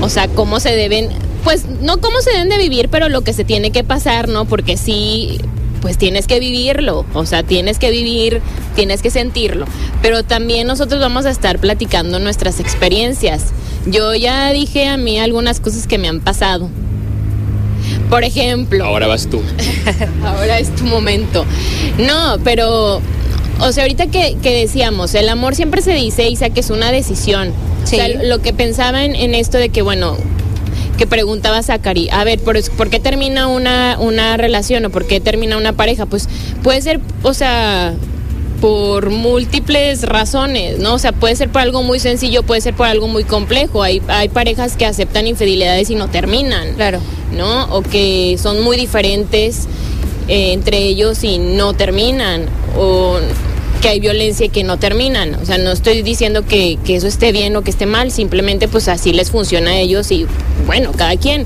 o 0.00 0.08
sea, 0.08 0.28
cómo 0.28 0.60
se 0.60 0.74
deben, 0.74 1.08
pues 1.44 1.66
no 1.80 2.00
cómo 2.00 2.20
se 2.20 2.30
deben 2.30 2.48
de 2.48 2.58
vivir, 2.58 2.88
pero 2.88 3.08
lo 3.08 3.22
que 3.22 3.32
se 3.32 3.44
tiene 3.44 3.70
que 3.70 3.84
pasar, 3.84 4.28
¿no? 4.28 4.46
Porque 4.46 4.76
sí, 4.76 5.38
pues 5.82 5.98
tienes 5.98 6.26
que 6.26 6.40
vivirlo, 6.40 7.04
o 7.12 7.26
sea, 7.26 7.42
tienes 7.42 7.78
que 7.78 7.90
vivir, 7.90 8.40
tienes 8.76 9.02
que 9.02 9.10
sentirlo, 9.10 9.66
pero 10.00 10.22
también 10.22 10.66
nosotros 10.66 11.00
vamos 11.00 11.26
a 11.26 11.30
estar 11.30 11.58
platicando 11.58 12.20
nuestras 12.20 12.60
experiencias. 12.60 13.46
Yo 13.86 14.14
ya 14.14 14.50
dije 14.52 14.86
a 14.86 14.96
mí 14.96 15.18
algunas 15.18 15.60
cosas 15.60 15.86
que 15.86 15.98
me 15.98 16.08
han 16.08 16.20
pasado. 16.20 16.68
Por 18.08 18.24
ejemplo, 18.24 18.84
Ahora 18.84 19.06
vas 19.06 19.28
tú. 19.28 19.42
Ahora 20.24 20.58
es 20.58 20.74
tu 20.74 20.84
momento. 20.84 21.44
No, 21.98 22.36
pero, 22.44 23.00
o 23.60 23.72
sea, 23.72 23.84
ahorita 23.84 24.06
que, 24.08 24.36
que 24.42 24.54
decíamos, 24.54 25.14
el 25.14 25.28
amor 25.28 25.54
siempre 25.54 25.82
se 25.82 25.92
dice, 25.92 26.28
Isa, 26.28 26.50
que 26.50 26.60
es 26.60 26.70
una 26.70 26.92
decisión. 26.92 27.52
Sí. 27.84 27.96
O 27.96 27.98
sea, 27.98 28.08
lo 28.08 28.40
que 28.40 28.52
pensaba 28.52 29.04
en, 29.04 29.16
en 29.16 29.34
esto 29.34 29.58
de 29.58 29.70
que, 29.70 29.82
bueno, 29.82 30.16
que 30.98 31.06
preguntaba 31.06 31.62
Zachary, 31.62 32.08
a 32.10 32.22
ver, 32.22 32.38
¿por, 32.38 32.62
por 32.72 32.90
qué 32.90 33.00
termina 33.00 33.48
una, 33.48 33.96
una 33.98 34.36
relación 34.36 34.84
o 34.84 34.90
por 34.90 35.06
qué 35.06 35.20
termina 35.20 35.56
una 35.56 35.72
pareja? 35.72 36.06
Pues 36.06 36.28
puede 36.62 36.80
ser, 36.82 37.00
o 37.22 37.34
sea, 37.34 37.94
por 38.62 39.10
múltiples 39.10 40.04
razones, 40.04 40.78
¿no? 40.78 40.94
O 40.94 40.98
sea, 40.98 41.12
puede 41.12 41.36
ser 41.36 41.50
por 41.50 41.60
algo 41.60 41.82
muy 41.82 41.98
sencillo, 41.98 42.42
puede 42.44 42.62
ser 42.62 42.74
por 42.74 42.86
algo 42.86 43.08
muy 43.08 43.24
complejo. 43.24 43.82
Hay, 43.82 44.00
hay 44.08 44.30
parejas 44.30 44.76
que 44.76 44.86
aceptan 44.86 45.26
infidelidades 45.26 45.90
y 45.90 45.96
no 45.96 46.08
terminan. 46.08 46.74
Claro. 46.76 47.00
¿no? 47.36 47.64
O 47.74 47.82
que 47.82 48.36
son 48.38 48.62
muy 48.62 48.76
diferentes 48.76 49.66
eh, 50.28 50.52
entre 50.52 50.78
ellos 50.78 51.24
y 51.24 51.38
no 51.38 51.74
terminan, 51.74 52.46
o 52.78 53.18
que 53.82 53.88
hay 53.88 54.00
violencia 54.00 54.46
y 54.46 54.48
que 54.48 54.62
no 54.64 54.78
terminan. 54.78 55.34
O 55.34 55.44
sea, 55.44 55.58
no 55.58 55.72
estoy 55.72 56.00
diciendo 56.02 56.46
que, 56.46 56.78
que 56.84 56.96
eso 56.96 57.06
esté 57.08 57.32
bien 57.32 57.54
o 57.56 57.62
que 57.62 57.70
esté 57.70 57.84
mal, 57.84 58.10
simplemente 58.12 58.68
pues 58.68 58.88
así 58.88 59.12
les 59.12 59.30
funciona 59.30 59.72
a 59.72 59.76
ellos 59.78 60.10
y 60.12 60.26
bueno, 60.66 60.92
cada 60.92 61.16
quien. 61.16 61.44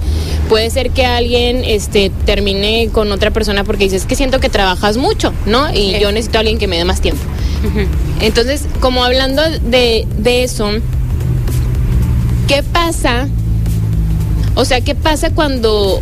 Puede 0.48 0.70
ser 0.70 0.90
que 0.90 1.04
alguien 1.06 1.64
este, 1.64 2.10
termine 2.26 2.90
con 2.92 3.10
otra 3.10 3.30
persona 3.32 3.64
porque 3.64 3.84
dices 3.84 4.04
que 4.04 4.14
siento 4.14 4.38
que 4.38 4.48
trabajas 4.50 4.96
mucho, 4.98 5.32
¿no? 5.46 5.68
Y 5.72 5.94
Sí. 5.94 5.96
yo 6.00 6.12
necesito 6.12 6.38
a 6.38 6.40
alguien 6.40 6.58
que 6.58 6.68
me 6.68 6.76
dé 6.76 6.84
más 6.84 7.00
tiempo. 7.00 7.22
Entonces, 8.20 8.66
como 8.80 9.02
hablando 9.02 9.42
de, 9.62 10.06
de 10.18 10.44
eso, 10.44 10.68
¿qué 12.46 12.62
pasa? 12.62 13.28
O 14.54 14.64
sea, 14.64 14.80
¿qué 14.82 14.94
pasa 14.94 15.30
cuando... 15.30 16.00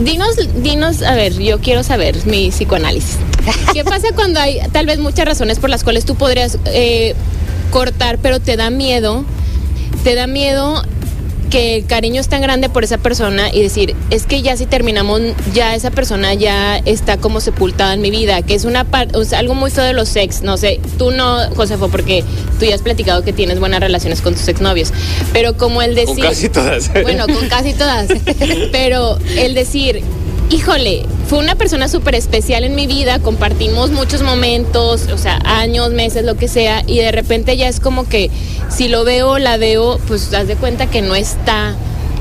Dinos, 0.00 0.36
dinos, 0.62 1.02
a 1.02 1.14
ver, 1.14 1.38
yo 1.38 1.60
quiero 1.60 1.82
saber 1.82 2.26
mi 2.26 2.50
psicoanálisis. 2.50 3.16
¿Qué 3.72 3.84
pasa 3.84 4.08
cuando 4.14 4.40
hay 4.40 4.60
tal 4.72 4.86
vez 4.86 4.98
muchas 4.98 5.26
razones 5.26 5.58
por 5.58 5.70
las 5.70 5.84
cuales 5.84 6.04
tú 6.04 6.14
podrías 6.14 6.58
eh, 6.66 7.14
cortar, 7.70 8.18
pero 8.18 8.40
te 8.40 8.56
da 8.56 8.70
miedo? 8.70 9.24
Te 10.02 10.14
da 10.14 10.26
miedo 10.26 10.82
que 11.54 11.76
el 11.76 11.86
cariño 11.86 12.20
es 12.20 12.26
tan 12.26 12.42
grande 12.42 12.68
por 12.68 12.82
esa 12.82 12.98
persona 12.98 13.48
y 13.54 13.62
decir, 13.62 13.94
es 14.10 14.26
que 14.26 14.42
ya 14.42 14.56
si 14.56 14.66
terminamos, 14.66 15.20
ya 15.52 15.76
esa 15.76 15.92
persona 15.92 16.34
ya 16.34 16.78
está 16.78 17.18
como 17.18 17.40
sepultada 17.40 17.94
en 17.94 18.00
mi 18.00 18.10
vida, 18.10 18.42
que 18.42 18.54
es 18.54 18.64
una 18.64 18.82
parte, 18.82 19.16
o 19.16 19.24
sea, 19.24 19.38
algo 19.38 19.54
muy 19.54 19.70
feo 19.70 19.84
de 19.84 19.92
los 19.92 20.08
sex, 20.08 20.42
no 20.42 20.56
sé, 20.56 20.80
tú 20.98 21.12
no, 21.12 21.48
Josefo, 21.54 21.90
porque 21.90 22.24
tú 22.58 22.64
ya 22.64 22.74
has 22.74 22.82
platicado 22.82 23.22
que 23.22 23.32
tienes 23.32 23.60
buenas 23.60 23.78
relaciones 23.78 24.20
con 24.20 24.34
tus 24.34 24.48
exnovios, 24.48 24.92
pero 25.32 25.56
como 25.56 25.80
el 25.80 25.94
decir... 25.94 26.16
Con 26.16 26.24
casi 26.24 26.48
todas. 26.48 26.90
Bueno, 27.02 27.24
con 27.26 27.48
casi 27.48 27.72
todas. 27.72 28.08
Pero 28.72 29.18
el 29.36 29.54
decir, 29.54 30.02
híjole, 30.50 31.04
fue 31.28 31.38
una 31.38 31.54
persona 31.54 31.88
súper 31.88 32.14
especial 32.14 32.64
en 32.64 32.74
mi 32.74 32.86
vida, 32.86 33.18
compartimos 33.18 33.90
muchos 33.90 34.22
momentos, 34.22 35.08
o 35.12 35.18
sea, 35.18 35.38
años, 35.44 35.90
meses, 35.92 36.24
lo 36.24 36.36
que 36.36 36.48
sea, 36.48 36.82
y 36.86 36.98
de 36.98 37.12
repente 37.12 37.56
ya 37.56 37.68
es 37.68 37.80
como 37.80 38.06
que 38.08 38.30
si 38.68 38.88
lo 38.88 39.04
veo, 39.04 39.38
la 39.38 39.56
veo, 39.56 39.98
pues 40.06 40.32
haz 40.34 40.46
de 40.46 40.56
cuenta 40.56 40.86
que 40.86 41.02
no 41.02 41.14
está 41.14 41.74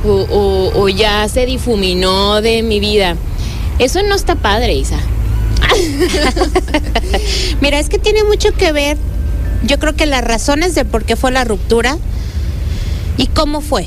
o, 0.06 0.12
o- 0.30 0.82
o 0.82 0.90
ya 0.90 1.28
se 1.30 1.46
difuminó 1.46 2.42
de 2.42 2.64
mi 2.64 2.80
vida. 2.80 3.16
Eso 3.80 4.02
no 4.04 4.16
está 4.16 4.36
padre, 4.36 4.74
Isa. 4.74 4.98
Mira, 7.62 7.80
es 7.80 7.90
que 7.90 8.00
tiene 8.00 8.24
mucho 8.24 8.52
que 8.54 8.72
ver, 8.72 8.98
yo 9.66 9.80
creo 9.80 9.96
que 9.96 10.06
las 10.06 10.24
razones 10.24 10.76
de 10.76 10.86
por 10.86 11.04
qué 11.06 11.16
fue 11.16 11.32
la 11.32 11.44
ruptura 11.44 11.98
y 13.18 13.28
cómo 13.28 13.62
fue. 13.62 13.86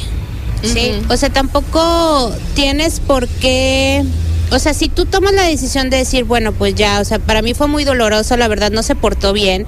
¿sí? 0.62 0.92
O 1.10 1.16
sea, 1.16 1.30
tampoco 1.30 2.32
tienes 2.54 3.00
por 3.00 3.28
qué, 3.28 4.04
o 4.50 4.58
sea, 4.58 4.74
si 4.74 4.88
tú 4.88 5.06
tomas 5.06 5.32
la 5.32 5.42
decisión 5.42 5.90
de 5.90 5.98
decir, 5.98 6.24
bueno, 6.24 6.52
pues 6.52 6.74
ya, 6.74 7.00
o 7.00 7.04
sea, 7.04 7.18
para 7.18 7.42
mí 7.42 7.54
fue 7.54 7.66
muy 7.66 7.84
doloroso, 7.84 8.36
la 8.36 8.48
verdad 8.48 8.70
no 8.70 8.82
se 8.82 8.94
portó 8.94 9.32
bien. 9.32 9.66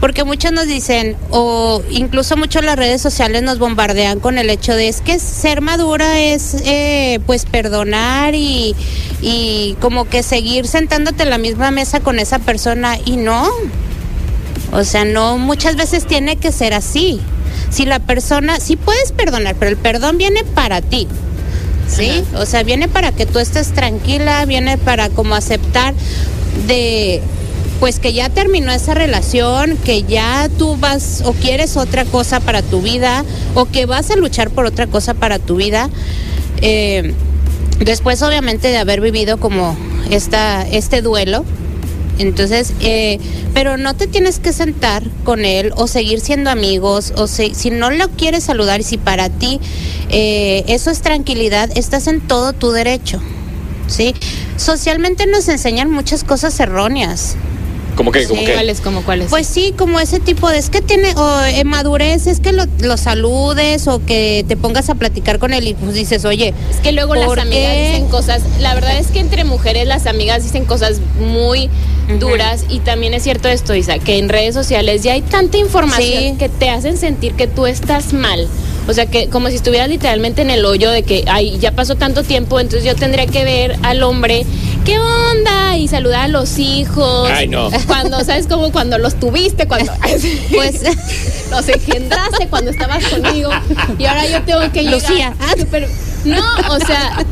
Porque 0.00 0.24
muchos 0.24 0.52
nos 0.52 0.66
dicen, 0.66 1.16
o 1.30 1.82
incluso 1.90 2.36
muchos 2.36 2.62
las 2.64 2.76
redes 2.76 3.00
sociales 3.00 3.42
nos 3.42 3.58
bombardean 3.58 4.20
con 4.20 4.38
el 4.38 4.50
hecho 4.50 4.74
de 4.74 4.88
es 4.88 5.00
que 5.00 5.18
ser 5.18 5.62
madura 5.62 6.20
es 6.20 6.56
eh, 6.66 7.20
pues 7.26 7.46
perdonar 7.46 8.34
y, 8.34 8.76
y 9.22 9.76
como 9.80 10.04
que 10.06 10.22
seguir 10.22 10.66
sentándote 10.66 11.22
en 11.22 11.30
la 11.30 11.38
misma 11.38 11.70
mesa 11.70 12.00
con 12.00 12.18
esa 12.18 12.38
persona 12.38 12.98
y 13.04 13.16
no. 13.16 13.48
O 14.72 14.84
sea, 14.84 15.04
no, 15.04 15.38
muchas 15.38 15.76
veces 15.76 16.06
tiene 16.06 16.36
que 16.36 16.52
ser 16.52 16.74
así. 16.74 17.20
Si 17.70 17.86
la 17.86 18.00
persona, 18.00 18.60
sí 18.60 18.76
puedes 18.76 19.12
perdonar, 19.12 19.56
pero 19.58 19.70
el 19.70 19.76
perdón 19.76 20.18
viene 20.18 20.44
para 20.44 20.82
ti. 20.82 21.08
¿Sí? 21.88 22.24
O 22.36 22.46
sea, 22.46 22.62
viene 22.62 22.88
para 22.88 23.12
que 23.12 23.26
tú 23.26 23.38
estés 23.38 23.72
tranquila, 23.72 24.44
viene 24.46 24.78
para 24.78 25.10
como 25.10 25.34
aceptar 25.34 25.94
de 26.66 27.22
pues 27.80 27.98
que 27.98 28.12
ya 28.12 28.30
terminó 28.30 28.72
esa 28.72 28.94
relación, 28.94 29.76
que 29.76 30.04
ya 30.04 30.48
tú 30.58 30.76
vas 30.76 31.22
o 31.24 31.32
quieres 31.32 31.76
otra 31.76 32.04
cosa 32.04 32.40
para 32.40 32.62
tu 32.62 32.80
vida 32.80 33.24
o 33.54 33.66
que 33.66 33.84
vas 33.84 34.10
a 34.10 34.16
luchar 34.16 34.50
por 34.50 34.64
otra 34.64 34.86
cosa 34.86 35.14
para 35.14 35.38
tu 35.38 35.56
vida. 35.56 35.90
Eh, 36.62 37.12
después 37.80 38.22
obviamente 38.22 38.68
de 38.68 38.78
haber 38.78 39.00
vivido 39.00 39.38
como 39.38 39.76
esta, 40.10 40.66
este 40.66 41.02
duelo, 41.02 41.44
entonces, 42.18 42.72
eh, 42.80 43.18
pero 43.54 43.76
no 43.76 43.94
te 43.94 44.06
tienes 44.06 44.38
que 44.38 44.52
sentar 44.52 45.02
con 45.24 45.44
él 45.44 45.72
o 45.76 45.86
seguir 45.86 46.20
siendo 46.20 46.50
amigos, 46.50 47.12
o 47.16 47.26
si, 47.26 47.54
si 47.54 47.70
no 47.70 47.90
lo 47.90 48.08
quieres 48.10 48.44
saludar 48.44 48.80
y 48.80 48.84
si 48.84 48.98
para 48.98 49.28
ti 49.28 49.60
eh, 50.10 50.64
eso 50.68 50.90
es 50.90 51.00
tranquilidad, 51.00 51.70
estás 51.76 52.06
en 52.06 52.20
todo 52.20 52.52
tu 52.52 52.70
derecho. 52.72 53.20
¿Sí? 53.86 54.14
Socialmente 54.56 55.26
nos 55.26 55.46
enseñan 55.48 55.90
muchas 55.90 56.24
cosas 56.24 56.58
erróneas. 56.58 57.36
¿Cómo 57.96 58.10
que? 58.10 58.24
¿Cómo 58.26 58.40
Sí. 58.40 58.46
que? 58.46 58.54
¿Cuáles, 58.54 58.80
como 58.80 59.02
cuáles? 59.04 59.28
Pues 59.28 59.46
sí, 59.46 59.72
como 59.76 60.00
ese 60.00 60.18
tipo 60.18 60.48
de, 60.48 60.58
es 60.58 60.68
que 60.70 60.80
tiene, 60.80 61.14
o 61.14 61.44
eh, 61.44 61.62
madurez, 61.64 62.26
es 62.26 62.40
que 62.40 62.52
lo, 62.52 62.64
lo 62.80 62.96
saludes 62.96 63.86
o 63.86 64.04
que 64.04 64.44
te 64.48 64.56
pongas 64.56 64.88
a 64.90 64.94
platicar 64.96 65.38
con 65.38 65.52
él 65.52 65.68
y 65.68 65.74
pues 65.74 65.94
dices, 65.94 66.24
oye, 66.24 66.54
Es 66.70 66.78
que 66.80 66.90
luego 66.92 67.14
las 67.14 67.26
¿Por 67.26 67.38
amigas 67.38 67.72
dicen 67.76 68.08
cosas, 68.08 68.42
la 68.58 68.74
verdad 68.74 68.98
es 68.98 69.08
que 69.08 69.20
entre 69.20 69.44
mujeres 69.44 69.86
las 69.86 70.06
amigas 70.06 70.42
dicen 70.42 70.64
cosas 70.64 70.96
muy. 71.20 71.68
Duras 72.20 72.64
y 72.68 72.80
también 72.80 73.14
es 73.14 73.22
cierto 73.22 73.48
esto, 73.48 73.74
Isa, 73.74 73.98
que 73.98 74.18
en 74.18 74.28
redes 74.28 74.54
sociales 74.54 75.02
ya 75.02 75.12
hay 75.14 75.22
tanta 75.22 75.56
información 75.58 76.32
Sí. 76.32 76.36
que 76.38 76.48
te 76.48 76.70
hacen 76.70 76.96
sentir 76.98 77.34
que 77.34 77.46
tú 77.46 77.66
estás 77.66 78.12
mal. 78.12 78.46
O 78.86 78.92
sea, 78.92 79.06
que 79.06 79.28
como 79.30 79.48
si 79.48 79.56
estuvieras 79.56 79.88
literalmente 79.88 80.42
en 80.42 80.50
el 80.50 80.64
hoyo 80.66 80.90
de 80.90 81.02
que, 81.02 81.24
ay, 81.26 81.58
ya 81.58 81.72
pasó 81.72 81.94
tanto 81.94 82.22
tiempo, 82.22 82.60
entonces 82.60 82.84
yo 82.86 82.94
tendría 82.94 83.26
que 83.26 83.42
ver 83.42 83.76
al 83.82 84.02
hombre, 84.02 84.44
¿qué 84.84 84.98
onda? 84.98 85.78
Y 85.78 85.88
saludar 85.88 86.20
a 86.24 86.28
los 86.28 86.58
hijos. 86.58 87.30
Ay, 87.32 87.48
no. 87.48 87.70
Cuando, 87.86 88.22
¿sabes? 88.22 88.46
Como 88.46 88.70
cuando 88.72 88.98
los 88.98 89.14
tuviste, 89.18 89.66
cuando... 89.66 89.90
pues 90.54 90.82
los 91.50 91.68
engendraste 91.68 92.48
cuando 92.48 92.70
estabas 92.72 93.04
conmigo 93.06 93.50
y 93.98 94.04
ahora 94.06 94.26
yo 94.28 94.42
tengo 94.42 94.60
que 94.72 94.82
llegar 94.82 95.00
Lucía. 95.00 95.34
súper- 95.58 95.88
no 96.24 96.42
o 96.70 96.78
sea, 96.86 97.24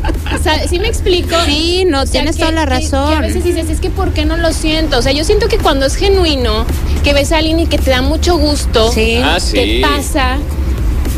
o 0.65 0.69
¿sí 0.69 0.79
me 0.79 0.89
explico 0.89 1.35
sí, 1.47 1.85
no, 1.87 2.03
O 2.03 2.07
sea, 2.07 2.13
tienes 2.23 2.37
que- 2.37 2.43
toda 2.43 2.53
la 2.53 2.65
que- 2.65 2.71
razón. 2.71 3.09
que 3.11 3.17
a 3.17 3.21
veces 3.21 3.45
dices 3.45 3.69
es 3.71 3.81
que 3.81 3.91
por 3.91 4.13
qué 4.13 4.25
no 4.25 4.37
lo 4.37 4.53
siento 4.53 4.99
o 4.99 5.03
sea 5.03 5.13
yo 5.13 5.25
siento 5.25 5.49
que 5.49 5.59
cuando 5.59 5.87
es 5.87 5.97
genuino 5.97 6.65
que 7.05 7.13
ves 7.15 7.33
a 7.33 7.39
alguien 7.39 7.61
y 7.61 7.67
que 7.67 7.79
te 7.79 7.91
da 7.91 8.03
mucho 8.03 8.37
gusto 8.39 8.91
Sí. 8.93 9.17
Ah, 9.23 9.37
te 9.39 9.65
sí. 9.65 9.83
pasa 9.83 10.39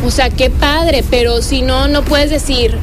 o 0.05 0.11
sea 0.11 0.29
qué 0.29 0.49
padre 0.49 1.03
pero 1.09 1.41
si 1.41 1.61
no 1.61 1.87
no 1.87 2.03
puedes 2.03 2.29
decir 2.29 2.77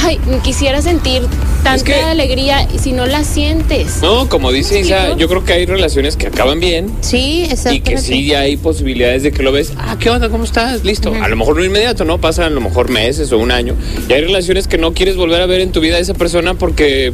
ay 0.00 0.18
quisiera 0.42 0.80
sentir 0.82 1.22
tanta 1.62 1.84
que- 1.84 1.94
alegría 1.94 2.66
si 2.80 2.92
no 2.92 3.06
la 3.06 3.24
sientes 3.24 4.00
No, 4.02 4.28
como 4.28 4.52
dice 4.52 4.74
¿Me 4.74 4.80
Isa, 4.80 5.16
yo 5.16 5.28
creo 5.28 5.44
que 5.44 5.52
hay 5.54 5.66
relaciones 5.66 6.16
que 6.16 6.28
acaban 6.28 6.60
bien 6.60 6.90
Sí, 7.00 7.40
y 7.40 7.44
exactamente. 7.44 7.90
que 7.94 7.98
sí 7.98 8.34
hay 8.34 8.56
posibilidades 8.56 9.22
de 9.22 9.32
que 9.32 9.42
lo 9.42 9.52
ves. 9.52 9.72
Ah, 9.78 9.96
¿qué 9.98 10.10
onda? 10.10 10.28
¿Cómo 10.28 10.44
estás? 10.44 10.84
Listo. 10.84 11.12
A 11.20 11.28
lo 11.28 11.36
mejor 11.36 11.56
no 11.56 11.64
inmediato, 11.64 12.04
¿no? 12.04 12.18
Pasan 12.20 12.44
a 12.46 12.50
lo 12.50 12.60
mejor 12.60 12.90
meses 12.90 13.32
o 13.32 13.38
un 13.38 13.50
año. 13.50 13.74
Y 14.08 14.12
hay 14.12 14.20
relaciones 14.22 14.68
que 14.68 14.78
no 14.78 14.92
quieres 14.94 15.16
volver 15.16 15.40
a 15.42 15.46
ver 15.46 15.60
en 15.60 15.72
tu 15.72 15.80
vida 15.80 15.96
a 15.96 15.98
esa 15.98 16.14
persona 16.14 16.54
porque 16.54 17.12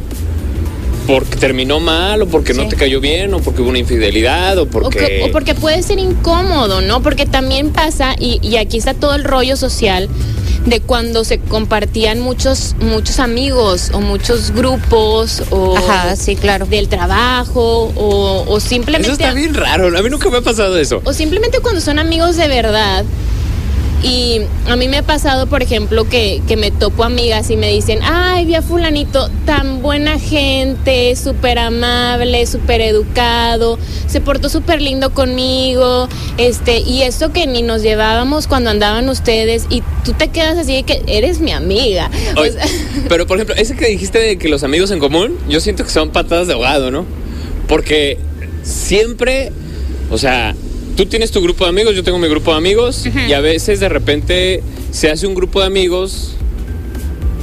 porque 1.07 1.35
terminó 1.37 1.79
mal 1.79 2.21
o 2.23 2.27
porque 2.27 2.53
no 2.53 2.67
te 2.67 2.75
cayó 2.75 2.99
bien 2.99 3.33
o 3.33 3.39
porque 3.39 3.61
hubo 3.61 3.69
una 3.69 3.79
infidelidad 3.79 4.57
o 4.57 4.63
O, 4.63 4.67
porque 4.67 4.97
que- 4.99 5.23
o 5.23 5.31
porque 5.31 5.53
puede 5.55 5.81
ser 5.83 5.99
incómodo, 5.99 6.81
¿no? 6.81 7.01
Porque 7.01 7.25
también 7.25 7.69
pasa, 7.71 8.15
y, 8.19 8.39
y 8.41 8.57
aquí 8.57 8.77
está 8.77 8.93
todo 8.93 9.13
el 9.15 9.23
rollo 9.23 9.55
social, 9.57 10.09
de 10.65 10.79
cuando 10.81 11.23
se 11.23 11.37
compartían 11.39 12.19
muchos, 12.21 12.75
muchos 12.79 13.19
amigos 13.19 13.91
o 13.93 14.01
muchos 14.01 14.49
grupos 14.51 15.43
o 15.51 15.77
Ajá, 15.77 16.15
sí, 16.15 16.35
claro. 16.35 16.65
del 16.65 16.87
trabajo 16.87 17.91
o, 17.95 18.45
o 18.47 18.59
simplemente... 18.59 19.11
Eso 19.11 19.21
está 19.21 19.33
bien 19.35 19.53
raro. 19.53 19.95
A 19.95 20.01
mí 20.01 20.09
nunca 20.09 20.27
me 20.31 20.37
ha 20.37 20.41
pasado 20.41 20.75
eso. 20.79 21.01
O 21.03 21.13
simplemente 21.13 21.59
cuando 21.59 21.81
son 21.81 21.99
amigos 21.99 22.35
de 22.35 22.47
verdad. 22.47 23.05
Y 24.05 24.41
a 24.67 24.75
mí 24.75 24.87
me 24.87 24.99
ha 24.99 25.03
pasado, 25.03 25.47
por 25.47 25.63
ejemplo, 25.63 26.07
que, 26.07 26.39
que 26.47 26.57
me 26.57 26.69
topo 26.69 27.03
amigas 27.03 27.49
y 27.49 27.57
me 27.57 27.71
dicen, 27.71 27.99
ay, 28.03 28.45
vi 28.45 28.53
a 28.53 28.61
fulanito, 28.61 29.31
tan 29.47 29.81
buena 29.81 30.19
gente, 30.19 31.15
súper 31.15 31.57
amable, 31.57 32.45
súper 32.45 32.81
educado, 32.81 33.79
se 34.05 34.21
portó 34.21 34.47
súper 34.49 34.79
lindo 34.79 35.11
conmigo, 35.11 36.07
este, 36.37 36.81
y 36.81 37.01
eso 37.01 37.33
que 37.33 37.47
ni 37.47 37.63
nos 37.63 37.81
llevábamos 37.81 38.45
cuando 38.45 38.69
andaban 38.69 39.09
ustedes, 39.09 39.65
y 39.71 39.81
tú 40.03 40.13
te 40.13 40.27
quedas 40.27 40.59
así 40.59 40.75
de 40.75 40.83
que 40.83 41.01
eres 41.07 41.39
mi 41.39 41.51
amiga. 41.51 42.11
O 42.35 42.41
Oye, 42.41 42.51
sea, 42.51 42.65
pero 43.09 43.25
por 43.25 43.37
ejemplo, 43.37 43.55
ese 43.55 43.75
que 43.75 43.87
dijiste 43.87 44.19
de 44.19 44.37
que 44.37 44.49
los 44.49 44.63
amigos 44.63 44.91
en 44.91 44.99
común, 44.99 45.35
yo 45.49 45.59
siento 45.59 45.83
que 45.83 45.89
son 45.89 46.11
patadas 46.11 46.45
de 46.45 46.53
ahogado, 46.53 46.91
¿no? 46.91 47.07
Porque 47.67 48.19
siempre, 48.61 49.51
o 50.11 50.19
sea, 50.19 50.53
tú 50.95 51.05
tienes 51.05 51.31
tu 51.31 51.41
grupo 51.41 51.65
de 51.65 51.69
amigos, 51.69 51.95
yo 51.95 52.03
tengo 52.03 52.17
mi 52.17 52.27
grupo 52.27 52.51
de 52.51 52.57
amigos, 52.57 53.05
y 53.27 53.33
a 53.33 53.41
veces 53.41 53.79
de 53.79 53.89
repente 53.89 54.63
se 54.91 55.09
hace 55.11 55.27
un 55.27 55.35
grupo 55.35 55.59
de 55.59 55.67
amigos 55.67 56.31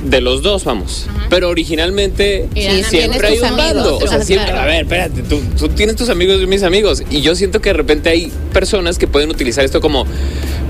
de 0.05 0.21
los 0.21 0.43
dos, 0.43 0.65
vamos. 0.65 1.07
Pero 1.31 1.49
originalmente 1.49 2.49
Sí, 2.55 2.83
siempre 2.85 3.29
hay 3.29 3.39
un 3.39 3.45
amigos, 3.45 3.75
bando. 3.75 3.97
O 3.97 4.01
sea, 4.01 4.09
claro. 4.09 4.25
siempre, 4.25 4.51
a 4.53 4.65
ver, 4.65 4.83
espérate, 4.83 5.23
tú, 5.23 5.41
tú 5.57 5.69
tienes 5.69 5.97
tus 5.97 6.09
amigos 6.09 6.43
y 6.43 6.47
mis 6.47 6.63
amigos. 6.65 7.03
Y 7.09 7.21
yo 7.21 7.35
siento 7.37 7.61
que 7.61 7.69
de 7.71 7.75
repente 7.75 8.11
hay 8.11 8.33
personas 8.53 8.99
que 8.99 9.07
pueden 9.07 9.31
utilizar 9.31 9.65
esto 9.65 9.81
como, 9.81 10.05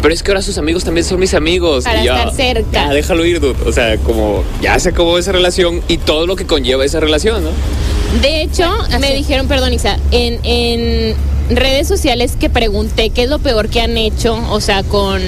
pero 0.02 0.12
es 0.12 0.22
que 0.22 0.30
ahora 0.30 0.42
sus 0.42 0.58
amigos 0.58 0.84
también 0.84 1.06
son 1.06 1.18
mis 1.18 1.32
amigos. 1.34 1.84
Para 1.84 2.02
Y 2.02 2.06
yo, 2.06 2.14
estar 2.14 2.34
cerca. 2.34 2.70
Ya, 2.72 2.90
déjalo 2.92 3.24
ir, 3.24 3.40
dude. 3.40 3.56
O 3.64 3.72
sea, 3.72 3.96
como 3.98 4.44
ya 4.60 4.78
se 4.78 4.90
acabó 4.90 5.18
esa 5.18 5.32
relación 5.32 5.80
y 5.88 5.96
todo 5.96 6.26
lo 6.26 6.36
que 6.36 6.44
conlleva 6.44 6.84
esa 6.84 7.00
relación, 7.00 7.42
¿no? 7.42 7.50
De 8.20 8.42
hecho, 8.42 8.70
me 9.00 9.14
dijeron, 9.14 9.48
perdón, 9.48 9.72
Isa, 9.72 9.98
en, 10.10 10.40
en 10.44 11.14
redes 11.56 11.88
sociales 11.88 12.32
que 12.38 12.50
pregunté 12.50 13.10
qué 13.10 13.24
es 13.24 13.30
lo 13.30 13.38
peor 13.38 13.68
que 13.68 13.80
han 13.80 13.96
hecho, 13.98 14.34
o 14.50 14.60
sea, 14.60 14.82
con. 14.82 15.20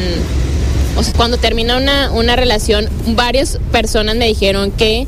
O 0.96 1.02
sea, 1.02 1.12
cuando 1.14 1.38
termina 1.38 1.76
una, 1.76 2.10
una 2.12 2.37
relación, 2.37 2.88
varias 3.08 3.58
personas 3.72 4.14
me 4.16 4.26
dijeron 4.28 4.70
que 4.70 5.06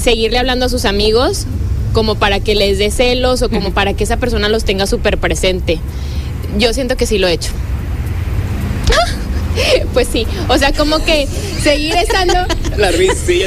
seguirle 0.00 0.38
hablando 0.38 0.66
a 0.66 0.68
sus 0.68 0.84
amigos 0.84 1.46
como 1.92 2.14
para 2.14 2.38
que 2.38 2.54
les 2.54 2.78
dé 2.78 2.92
celos 2.92 3.42
o 3.42 3.50
como 3.50 3.72
para 3.72 3.94
que 3.94 4.04
esa 4.04 4.18
persona 4.18 4.48
los 4.48 4.64
tenga 4.64 4.86
súper 4.86 5.18
presente. 5.18 5.80
Yo 6.58 6.72
siento 6.72 6.96
que 6.96 7.06
sí 7.06 7.18
lo 7.18 7.26
he 7.28 7.32
hecho. 7.32 7.50
Pues 9.92 10.08
sí, 10.10 10.26
o 10.48 10.56
sea, 10.58 10.72
como 10.72 11.04
que 11.04 11.26
seguir 11.62 11.94
estando 11.96 12.34
La 12.78 12.92
risa, 12.92 13.14
sí. 13.26 13.42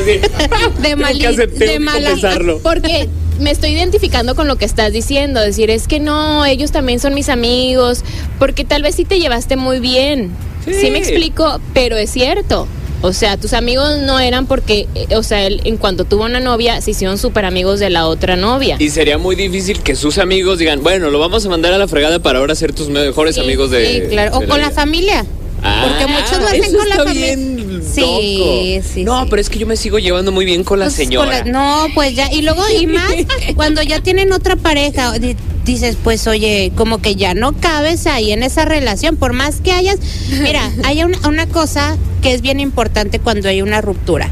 De, 0.82 0.96
mali- 0.98 1.20
de 1.48 1.80
mala. 1.80 2.16
Porque 2.62 3.08
me 3.40 3.52
estoy 3.52 3.72
identificando 3.72 4.36
con 4.36 4.48
lo 4.48 4.56
que 4.58 4.66
estás 4.66 4.92
diciendo, 4.94 5.40
decir, 5.42 5.70
es 5.70 5.88
que 5.88 6.00
no, 6.00 6.46
ellos 6.46 6.72
también 6.72 7.00
son 7.00 7.14
mis 7.14 7.30
amigos, 7.30 8.04
porque 8.40 8.64
tal 8.66 8.82
vez 8.84 8.96
sí 8.96 9.06
te 9.06 9.20
llevaste 9.20 9.56
muy 9.56 9.80
bien. 9.80 10.32
Sí, 10.66 10.74
Sí. 10.74 10.92
me 10.92 11.00
explico, 11.00 11.60
pero 11.74 11.98
es 11.98 12.10
cierto. 12.10 12.68
O 13.02 13.12
sea, 13.12 13.36
tus 13.36 13.52
amigos 13.52 13.98
no 14.00 14.18
eran 14.22 14.46
porque, 14.46 14.88
eh, 14.96 15.14
o 15.18 15.24
sea, 15.24 15.46
él 15.46 15.60
en 15.66 15.76
cuanto 15.76 16.06
tuvo 16.06 16.24
una 16.24 16.40
novia, 16.40 16.80
se 16.80 16.92
hicieron 16.92 17.18
súper 17.18 17.44
amigos 17.44 17.82
de 17.82 17.90
la 17.90 18.08
otra 18.08 18.38
novia. 18.38 18.78
Y 18.80 18.90
sería 18.92 19.18
muy 19.18 19.36
difícil 19.36 19.82
que 19.82 19.98
sus 19.98 20.20
amigos 20.20 20.58
digan, 20.60 20.82
bueno, 20.84 21.10
lo 21.10 21.20
vamos 21.20 21.46
a 21.46 21.50
mandar 21.50 21.74
a 21.74 21.78
la 21.78 21.90
fregada 21.90 22.20
para 22.20 22.40
ahora 22.40 22.56
ser 22.56 22.72
tus 22.72 22.88
mejores 22.88 23.36
Sí, 23.36 23.42
amigos 23.42 23.72
de. 23.72 24.04
Sí, 24.04 24.08
claro. 24.10 24.38
O 24.38 24.48
con 24.48 24.62
la 24.62 24.72
familia. 24.72 25.26
Ah, 25.62 25.86
Porque 25.88 26.08
muchos 26.12 26.40
lo 26.40 26.46
hacen 26.48 26.76
con 26.76 26.90
la 26.90 26.96
familia. 26.96 27.36
bien 27.36 27.53
Sí, 27.96 28.80
sí, 28.94 29.04
No, 29.04 29.22
sí. 29.24 29.28
pero 29.30 29.42
es 29.42 29.50
que 29.50 29.60
yo 29.60 29.68
me 29.68 29.76
sigo 29.78 30.00
llevando 30.00 30.32
muy 30.32 30.46
bien 30.46 30.64
con 30.64 30.80
la 30.80 30.86
Pues, 30.86 30.96
señora. 30.96 31.42
con 31.44 31.52
la- 31.52 31.60
no, 31.60 31.88
pues 31.94 32.16
ya. 32.16 32.32
Y 32.32 32.42
luego, 32.42 32.64
y 32.70 32.88
más, 32.88 33.12
cuando 33.56 33.82
ya 33.82 34.00
tienen 34.02 34.32
otra 34.34 34.56
pareja, 34.56 35.18
di- 35.20 35.36
dices, 35.66 35.98
pues 36.04 36.28
oye, 36.28 36.72
como 36.76 36.98
que 37.00 37.16
ya 37.16 37.34
no 37.34 37.54
cabes 37.54 38.06
ahí 38.08 38.32
en 38.32 38.44
esa 38.44 38.66
relación, 38.66 39.16
por 39.18 39.34
más 39.34 39.62
que 39.62 39.72
hayas. 39.72 39.98
Mira, 40.42 40.72
hay 40.84 41.04
una, 41.04 41.18
una 41.28 41.48
cosa 41.48 41.98
que 42.22 42.34
es 42.34 42.42
bien 42.42 42.60
importante 42.60 43.20
cuando 43.20 43.48
hay 43.50 43.62
una 43.62 43.82
ruptura: 43.82 44.30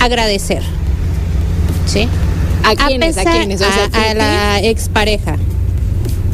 agradecer. 0.00 0.62
¿Sí? 1.86 2.08
¿A 2.64 2.74
quiénes? 2.74 3.16
¿A 3.16 3.20
pesar- 3.22 3.36
quiénes? 3.36 3.60
O 3.60 3.64
sea, 3.72 3.84
a- 3.84 3.88
¿tú- 3.88 3.98
a 3.98 4.14
la 4.14 4.60
expareja. 4.60 5.36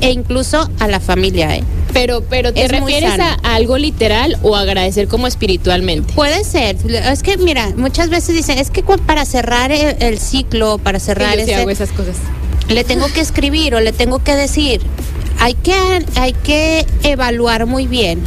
E 0.01 0.11
incluso 0.11 0.69
a 0.81 0.89
la 0.89 0.99
familia, 0.99 1.55
¿eh? 1.57 1.63
Pero, 1.93 2.23
pero 2.23 2.53
¿te 2.53 2.65
Es 2.65 2.71
refieres 2.71 3.19
a, 3.19 3.35
algo 3.55 3.77
literal 3.79 4.39
o 4.43 4.57
agradecer 4.57 5.09
como 5.09 5.27
espiritualmente? 5.27 6.13
Puede 6.15 6.45
ser. 6.45 6.77
Es 6.91 7.23
que, 7.23 7.37
mira, 7.37 7.71
muchas 7.77 8.09
veces 8.09 8.35
dicen, 8.35 8.59
es 8.59 8.71
que 8.71 8.83
para 8.83 9.25
cerrar 9.25 9.73
el, 9.73 9.97
el 10.03 10.19
ciclo, 10.19 10.79
para 10.79 10.99
cerrar 11.01 11.35
sí 11.35 11.41
ese- 11.43 11.55
hago 11.57 11.71
esas 11.71 11.91
cosas. 11.91 12.17
le 12.69 12.85
tengo 12.85 13.07
que 13.13 13.21
escribir 13.21 13.75
o 13.75 13.81
le 13.81 13.93
tengo 13.93 14.23
que 14.23 14.35
decir. 14.35 14.81
Hay 15.39 15.55
que, 15.55 15.75
hay 16.17 16.33
que 16.33 16.87
evaluar 17.03 17.67
muy 17.67 17.87
bien 17.87 18.21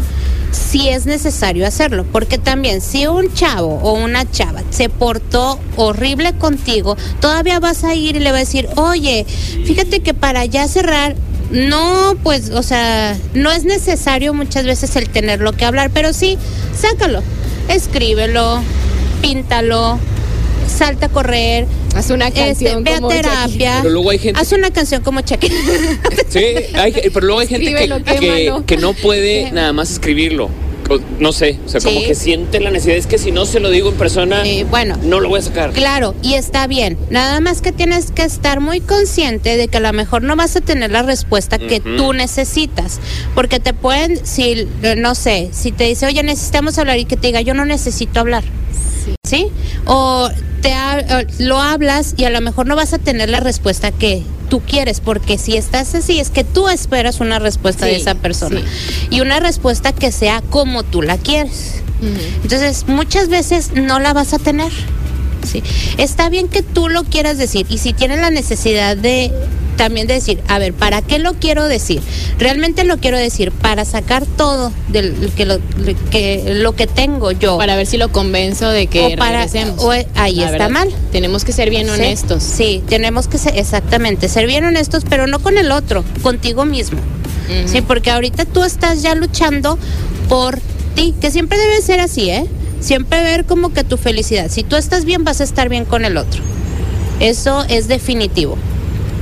si 0.51 0.88
es 0.89 1.06
necesario 1.06 1.67
hacerlo, 1.67 2.06
porque 2.12 2.38
también 2.38 2.80
si 2.82 3.08
un 3.08 3.34
chavo 3.34 3.80
o 3.84 3.93
una 3.93 4.30
chava 4.32 4.63
se 4.69 4.88
portó 4.89 5.60
horrible 5.75 6.34
contigo, 6.38 6.95
todavía 7.19 7.60
vas 7.60 7.84
a 7.84 7.93
ir 7.93 8.15
y 8.15 8.19
le 8.19 8.32
vas 8.32 8.38
a 8.38 8.45
decir, 8.45 8.69
oye, 8.78 9.25
fíjate 9.65 9.99
que 10.01 10.13
para 10.13 10.45
ya 10.45 10.67
cerrar, 10.67 11.15
no, 11.51 12.15
pues, 12.23 12.49
o 12.49 12.63
sea, 12.63 13.17
no 13.34 13.51
es 13.51 13.63
necesario 13.65 14.34
muchas 14.34 14.65
veces 14.65 14.95
el 14.95 15.10
tenerlo 15.10 15.53
que 15.53 15.65
hablar, 15.65 15.91
pero 15.93 16.13
sí, 16.13 16.38
sácalo, 16.79 17.21
escríbelo, 17.69 18.62
píntalo, 19.21 19.99
salta 20.67 21.08
a 21.08 21.10
correr, 21.10 21.67
Haz 21.95 22.10
una 22.10 22.27
este, 22.27 22.41
canción 22.41 22.84
ve 22.84 22.93
a 22.93 23.08
terapia. 23.08 23.79
Pero 23.81 23.93
luego 23.93 24.10
hay 24.10 24.19
gente- 24.19 24.39
Haz 24.39 24.51
una 24.51 24.69
canción 24.71 25.01
como 25.01 25.21
Shakira. 25.21 25.55
Sí, 26.29 26.39
hay- 26.73 26.93
pero 27.13 27.25
luego 27.25 27.39
hay 27.39 27.47
gente 27.47 27.73
que 28.65 28.77
no 28.77 28.93
puede 28.93 29.51
nada 29.51 29.71
más 29.71 29.91
escribirlo. 29.91 30.49
O- 30.89 31.00
No 31.19 31.32
sé, 31.32 31.58
o 31.65 31.69
sea, 31.69 31.80
como 31.82 32.00
que 32.02 32.13
siente 32.15 32.60
la 32.60 32.69
necesidad. 32.69 32.98
Es 32.98 33.08
que 33.08 33.17
si 33.17 33.32
no 33.32 33.45
se 33.45 33.60
lo 33.60 33.69
digo 33.69 33.89
en 33.89 33.95
persona, 33.95 34.43
bueno, 34.69 34.98
no 35.04 35.19
lo 35.19 35.30
voy 35.30 35.39
a 35.39 35.41
sacar. 35.41 35.71
Claro, 35.71 36.13
y 36.21 36.34
está 36.36 36.67
bien. 36.67 36.98
Nada 37.10 37.39
más 37.39 37.62
que 37.62 37.71
tienes 37.71 38.12
que 38.12 38.24
estar 38.24 38.60
muy 38.60 38.82
consciente 38.82 39.58
de 39.58 39.67
que 39.67 39.78
a 39.78 39.80
lo 39.80 39.91
mejor 39.93 40.21
no 40.24 40.36
vas 40.36 40.56
a 40.56 40.62
tener 40.62 40.91
la 40.91 41.02
respuesta 41.02 41.58
que 41.58 41.80
tú 41.80 42.13
necesitas. 42.13 43.00
Porque 43.34 43.60
te 43.60 43.74
pueden, 43.74 44.24
si, 44.26 44.67
no 44.98 45.15
sé, 45.15 45.50
si 45.54 45.71
te 45.71 45.86
dice, 45.86 46.06
oye, 46.06 46.21
necesitamos 46.24 46.78
hablar 46.78 47.00
y 47.00 47.06
que 47.06 47.17
te 47.17 47.28
diga, 47.28 47.41
yo 47.41 47.54
no 47.54 47.65
necesito 47.65 48.19
hablar. 48.19 48.43
¿Sí? 49.24 49.48
O 49.86 50.30
te 50.62 50.74
ha- 50.74 51.26
lo 51.39 51.60
hablas 51.60 52.13
y 52.17 52.26
a 52.26 52.30
lo 52.30 52.41
mejor 52.41 52.67
no 52.67 52.76
vas 52.76 52.93
a 52.93 53.00
tener 53.00 53.30
la 53.30 53.39
respuesta 53.39 53.91
que 53.91 54.21
tú 54.45 54.62
quieres, 54.62 54.99
porque 54.99 55.38
si 55.38 55.58
estás 55.58 55.95
así 55.95 56.19
es 56.19 56.29
que 56.29 56.43
tú 56.43 56.69
esperas 56.69 57.19
una 57.19 57.39
respuesta 57.39 57.86
de 57.86 57.95
esa 57.95 58.15
persona 58.15 58.62
sí. 58.62 59.08
y 59.10 59.21
una 59.21 59.39
respuesta 59.39 59.91
que 59.91 60.12
sea 60.12 60.41
como 60.49 60.84
tú 60.84 61.01
la 61.01 61.17
quieres. 61.17 61.81
Entonces, 62.43 62.86
muchas 62.88 63.29
veces 63.29 63.71
no 63.73 63.99
la 63.99 64.13
vas 64.13 64.34
a 64.34 64.39
tener. 64.39 64.71
¿Sí? 65.45 65.63
Está 65.97 66.29
bien 66.29 66.47
que 66.47 66.62
tú 66.62 66.89
lo 66.89 67.03
quieras 67.03 67.38
decir 67.38 67.65
y 67.69 67.77
si 67.77 67.93
tienes 67.93 68.19
la 68.19 68.29
necesidad 68.29 68.95
de 68.97 69.31
también 69.77 70.08
de 70.08 70.13
decir, 70.13 70.39
a 70.47 70.58
ver, 70.58 70.71
¿para 70.73 71.01
qué 71.01 71.19
lo 71.19 71.34
quiero 71.34 71.65
decir? 71.65 72.01
Realmente 72.39 72.86
lo 72.86 72.95
quiero 72.97 73.17
decir 73.17 73.51
para 73.51 73.84
sacar 73.84 74.25
todo 74.25 74.71
del 74.88 75.31
que 75.36 75.45
lo 75.45 75.60
que 76.12 76.53
lo 76.55 76.75
que 76.77 76.88
tengo 76.88 77.31
yo. 77.34 77.58
Para 77.58 77.75
ver 77.75 77.86
si 77.86 77.97
lo 77.97 78.10
convenzo 78.10 78.69
de 78.69 78.88
que 78.88 79.15
O 79.15 79.17
para- 79.17 79.45
o- 79.77 79.91
ahí 80.15 80.36
La 80.36 80.45
está 80.45 80.51
verdad, 80.51 80.69
mal. 80.69 80.89
Tenemos 81.12 81.43
que 81.43 81.51
ser 81.51 81.69
bien 81.69 81.89
honestos. 81.89 82.41
Sí, 82.41 82.84
tenemos 82.88 83.27
que 83.27 83.38
ser 83.38 83.58
exactamente, 83.58 84.29
ser 84.29 84.47
bien 84.47 84.63
honestos, 84.63 85.03
pero 85.10 85.27
no 85.27 85.39
con 85.39 85.58
el 85.58 85.71
otro, 85.71 86.05
contigo 86.21 86.63
mismo. 86.65 86.99
Sí, 87.67 87.81
porque 87.81 88.10
ahorita 88.12 88.45
tú 88.45 88.63
estás 88.63 89.01
ya 89.03 89.13
luchando 89.13 89.77
por 90.29 90.60
ti, 90.95 91.13
que 91.21 91.29
siempre 91.31 91.58
debe 91.60 91.81
ser 91.81 91.99
así, 91.99 92.29
¿eh? 92.29 92.45
Siempre 92.79 93.23
ver 93.23 93.45
como 93.45 93.73
que 93.73 93.83
tu 93.83 93.97
felicidad. 93.97 94.49
Si 94.49 94.63
tú 94.63 94.75
estás 94.75 95.05
bien, 95.05 95.23
vas 95.23 95.41
a 95.41 95.43
estar 95.43 95.69
bien 95.69 95.85
con 95.85 96.05
el 96.05 96.17
otro. 96.17 96.41
Eso 97.19 97.63
es 97.69 97.88
definitivo. 97.88 98.57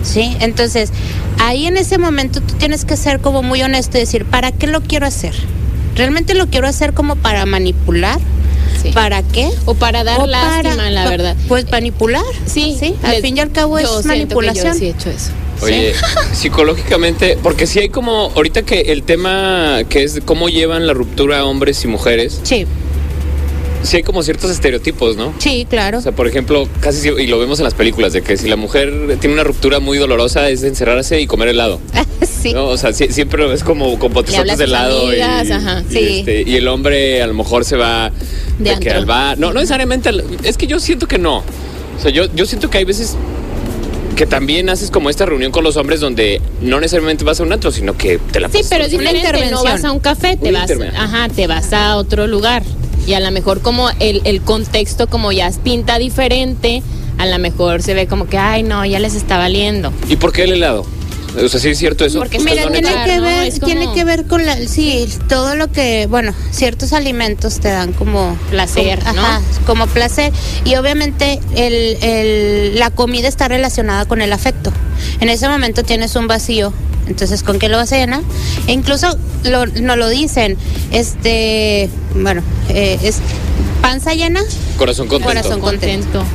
¿Sí? 0.03 0.35
Entonces, 0.41 0.91
ahí 1.39 1.65
en 1.65 1.77
ese 1.77 1.97
momento 1.97 2.41
tú 2.41 2.55
tienes 2.55 2.83
que 2.83 2.97
ser 2.97 3.19
como 3.21 3.41
muy 3.41 3.61
honesto 3.61 3.97
y 3.97 4.01
decir, 4.01 4.25
¿para 4.25 4.51
qué 4.51 4.67
lo 4.67 4.81
quiero 4.81 5.05
hacer? 5.05 5.33
¿Realmente 5.95 6.33
lo 6.33 6.47
quiero 6.47 6.67
hacer 6.67 6.93
como 6.93 7.15
para 7.15 7.45
manipular? 7.45 8.19
Sí. 8.81 8.89
¿Para 8.91 9.21
qué? 9.23 9.49
O 9.65 9.75
para 9.75 10.03
dar 10.03 10.19
O 10.19 10.27
lástima, 10.27 10.75
para- 10.75 10.89
la 10.89 11.07
verdad. 11.09 11.37
Pues 11.47 11.71
manipular. 11.71 12.23
Sí, 12.45 12.75
Sí, 12.77 12.95
al 13.03 13.21
fin 13.21 13.37
y 13.37 13.39
al 13.39 13.51
cabo 13.51 13.77
es 13.77 13.85
yo 13.85 13.89
siento 14.01 14.09
que 14.11 14.17
manipulación. 14.17 14.73
yo 14.73 14.79
sí 14.79 14.85
he 14.87 14.89
hecho 14.89 15.09
eso. 15.09 15.29
Oye, 15.61 15.93
psicológicamente, 16.33 17.37
porque 17.41 17.65
sí 17.67 17.79
hay 17.79 17.89
como, 17.89 18.31
ahorita 18.35 18.63
que 18.63 18.81
el 18.91 19.03
tema 19.03 19.81
que 19.87 20.03
es 20.03 20.19
cómo 20.25 20.49
llevan 20.49 20.85
la 20.87 20.93
ruptura 20.93 21.45
hombres 21.45 21.83
y 21.85 21.87
mujeres, 21.87 22.41
Sí, 22.43 22.65
sí 23.83 23.97
hay 23.97 24.03
como 24.03 24.23
ciertos 24.23 24.49
estereotipos, 24.49 25.15
¿no? 25.17 25.33
sí, 25.39 25.67
claro. 25.69 25.99
O 25.99 26.01
sea, 26.01 26.11
por 26.13 26.27
ejemplo, 26.27 26.67
casi, 26.79 26.99
si- 27.01 27.09
y 27.09 27.27
lo 27.27 27.37
vemos 27.39 27.59
en 27.59 27.65
las 27.65 27.73
películas, 27.73 28.13
de 28.13 28.21
que 28.21 28.35
si 28.37 28.47
la 28.47 28.55
mujer 28.55 29.17
tiene 29.19 29.33
una 29.33 29.43
ruptura 29.43 29.79
muy 29.79 29.97
dolorosa 29.97 30.49
es 30.49 30.63
encerrarse 30.63 31.19
y 31.21 31.27
comer 31.27 31.49
helado. 31.49 31.79
sí. 32.41 32.53
¿no? 32.53 32.65
O 32.65 32.77
sea, 32.77 32.93
sí- 32.93 33.07
siempre 33.11 33.51
es 33.53 33.63
como 33.63 33.99
con 33.99 34.13
botezotes 34.13 34.57
de 34.57 34.63
helado. 34.65 35.13
y, 35.13 35.21
amigas, 35.21 35.85
y, 35.89 35.93
sí. 35.93 36.19
este, 36.19 36.41
y 36.43 36.55
el 36.55 36.67
hombre 36.67 37.21
a 37.21 37.27
lo 37.27 37.33
mejor 37.33 37.65
se 37.65 37.75
va 37.77 38.11
De 38.59 38.71
de 38.75 38.79
que 38.79 38.89
al 38.91 39.05
bar. 39.05 39.37
No, 39.37 39.47
no 39.47 39.55
necesariamente. 39.59 40.09
al- 40.09 40.23
es 40.43 40.57
que 40.57 40.65
yo 40.67 40.79
siento 40.79 41.07
que 41.07 41.17
no. 41.19 41.37
O 41.37 42.01
sea, 42.01 42.09
yo, 42.11 42.25
yo 42.33 42.45
siento 42.45 42.69
que 42.69 42.79
hay 42.79 42.85
veces 42.85 43.15
que 44.15 44.25
también 44.27 44.69
haces 44.69 44.91
como 44.91 45.09
esta 45.09 45.25
reunión 45.25 45.51
con 45.51 45.63
los 45.63 45.75
hombres 45.75 45.99
donde 45.99 46.39
no 46.61 46.79
necesariamente 46.79 47.23
vas 47.23 47.39
a 47.39 47.43
un 47.43 47.51
antro, 47.51 47.71
sino 47.71 47.97
que 47.97 48.19
te 48.31 48.39
la 48.39 48.47
Sí, 48.49 48.59
pero 48.69 48.87
diferente. 48.87 49.49
No 49.51 49.63
vas 49.63 49.83
a 49.83 49.91
un 49.91 49.99
café, 49.99 50.37
te 50.37 50.49
Una 50.49 50.59
vas, 50.67 50.71
ajá, 50.95 51.29
te 51.29 51.47
vas 51.47 51.73
a 51.73 51.97
otro 51.97 52.27
lugar. 52.27 52.61
Y 53.07 53.13
a 53.15 53.19
lo 53.19 53.31
mejor 53.31 53.61
como 53.61 53.89
el, 53.99 54.21
el 54.23 54.41
contexto 54.41 55.07
como 55.07 55.31
ya 55.31 55.51
pinta 55.63 55.97
diferente, 55.99 56.81
a 57.17 57.25
lo 57.25 57.37
mejor 57.39 57.81
se 57.81 57.93
ve 57.93 58.07
como 58.07 58.27
que, 58.27 58.37
ay, 58.37 58.63
no, 58.63 58.85
ya 58.85 58.99
les 58.99 59.15
está 59.15 59.37
valiendo. 59.37 59.91
¿Y 60.09 60.15
por 60.15 60.31
qué 60.31 60.43
el 60.43 60.53
helado? 60.53 60.85
O 61.43 61.47
sea, 61.47 61.59
sí 61.59 61.69
es 61.69 61.79
cierto 61.79 62.05
eso. 62.05 62.19
Porque 62.19 62.37
¿Ustedes 62.37 62.69
Mira, 62.69 62.79
tiene 62.81 63.03
que 63.05 63.17
¿no? 63.17 63.23
ver, 63.23 63.47
Es 63.47 63.55
como- 63.55 63.65
tiene 63.65 63.91
que 63.95 64.03
ver 64.03 64.25
con 64.27 64.45
la, 64.45 64.55
sí, 64.67 65.09
todo 65.27 65.55
lo 65.55 65.71
que, 65.71 66.05
bueno, 66.07 66.31
ciertos 66.51 66.93
alimentos 66.93 67.59
te 67.59 67.69
dan 67.69 67.91
como 67.91 68.37
Placer, 68.51 68.99
como, 68.99 69.13
¿no? 69.13 69.21
ajá, 69.21 69.41
como 69.65 69.87
placer 69.87 70.31
y 70.63 70.75
obviamente 70.75 71.39
el, 71.55 71.97
el- 72.03 72.79
la 72.79 72.91
comida 72.91 73.27
está 73.27 73.47
relacionada 73.47 74.05
con 74.05 74.21
el 74.21 74.31
afecto. 74.31 74.71
En 75.19 75.29
ese 75.29 75.47
momento 75.49 75.83
tienes 75.83 76.15
un 76.15 76.27
vacío, 76.27 76.73
entonces 77.07 77.43
¿con 77.43 77.59
qué 77.59 77.69
lo 77.69 77.77
vas 77.77 77.91
a 77.93 77.97
llenar? 77.97 78.21
E 78.67 78.71
incluso 78.73 79.17
lo, 79.43 79.65
no 79.65 79.95
lo 79.95 80.09
dicen, 80.09 80.57
este, 80.91 81.89
bueno, 82.15 82.41
eh, 82.69 82.97
es 83.03 83.17
panza 83.81 84.13
llena, 84.13 84.41
Corazón 84.77 85.07
contento. 85.07 85.27
Corazón 85.27 85.59
contento. 85.61 86.19
Contento. 86.19 86.25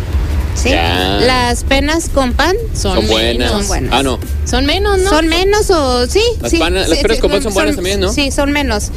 ¿sí? 0.55 0.71
Ya. 0.71 1.19
Las 1.21 1.63
penas 1.65 2.09
con 2.09 2.33
pan 2.33 2.57
Son, 2.75 2.97
Son 2.97 3.07
buenas. 3.07 3.51
Son 3.53 3.67
buenas. 3.69 3.93
Ah, 3.95 4.03
no. 4.03 4.19
Son 4.45 4.67
menos, 4.67 4.99
¿no? 4.99 5.09
Son 5.11 5.29
menos 5.29 5.71
o 5.71 6.07
sí. 6.09 6.21
Las 6.41 6.51
sí, 6.51 6.59
panas- 6.59 6.89
las 6.89 6.99
sí, 6.99 7.03
peras 7.03 7.17
sí, 7.19 7.21
con 7.21 7.31
pan 7.31 7.43
son 7.43 7.55
buenas 7.55 7.77
también, 7.77 8.01
¿no? 8.01 8.13
Sí, 8.13 8.31
son 8.33 8.51
menos. 8.53 8.91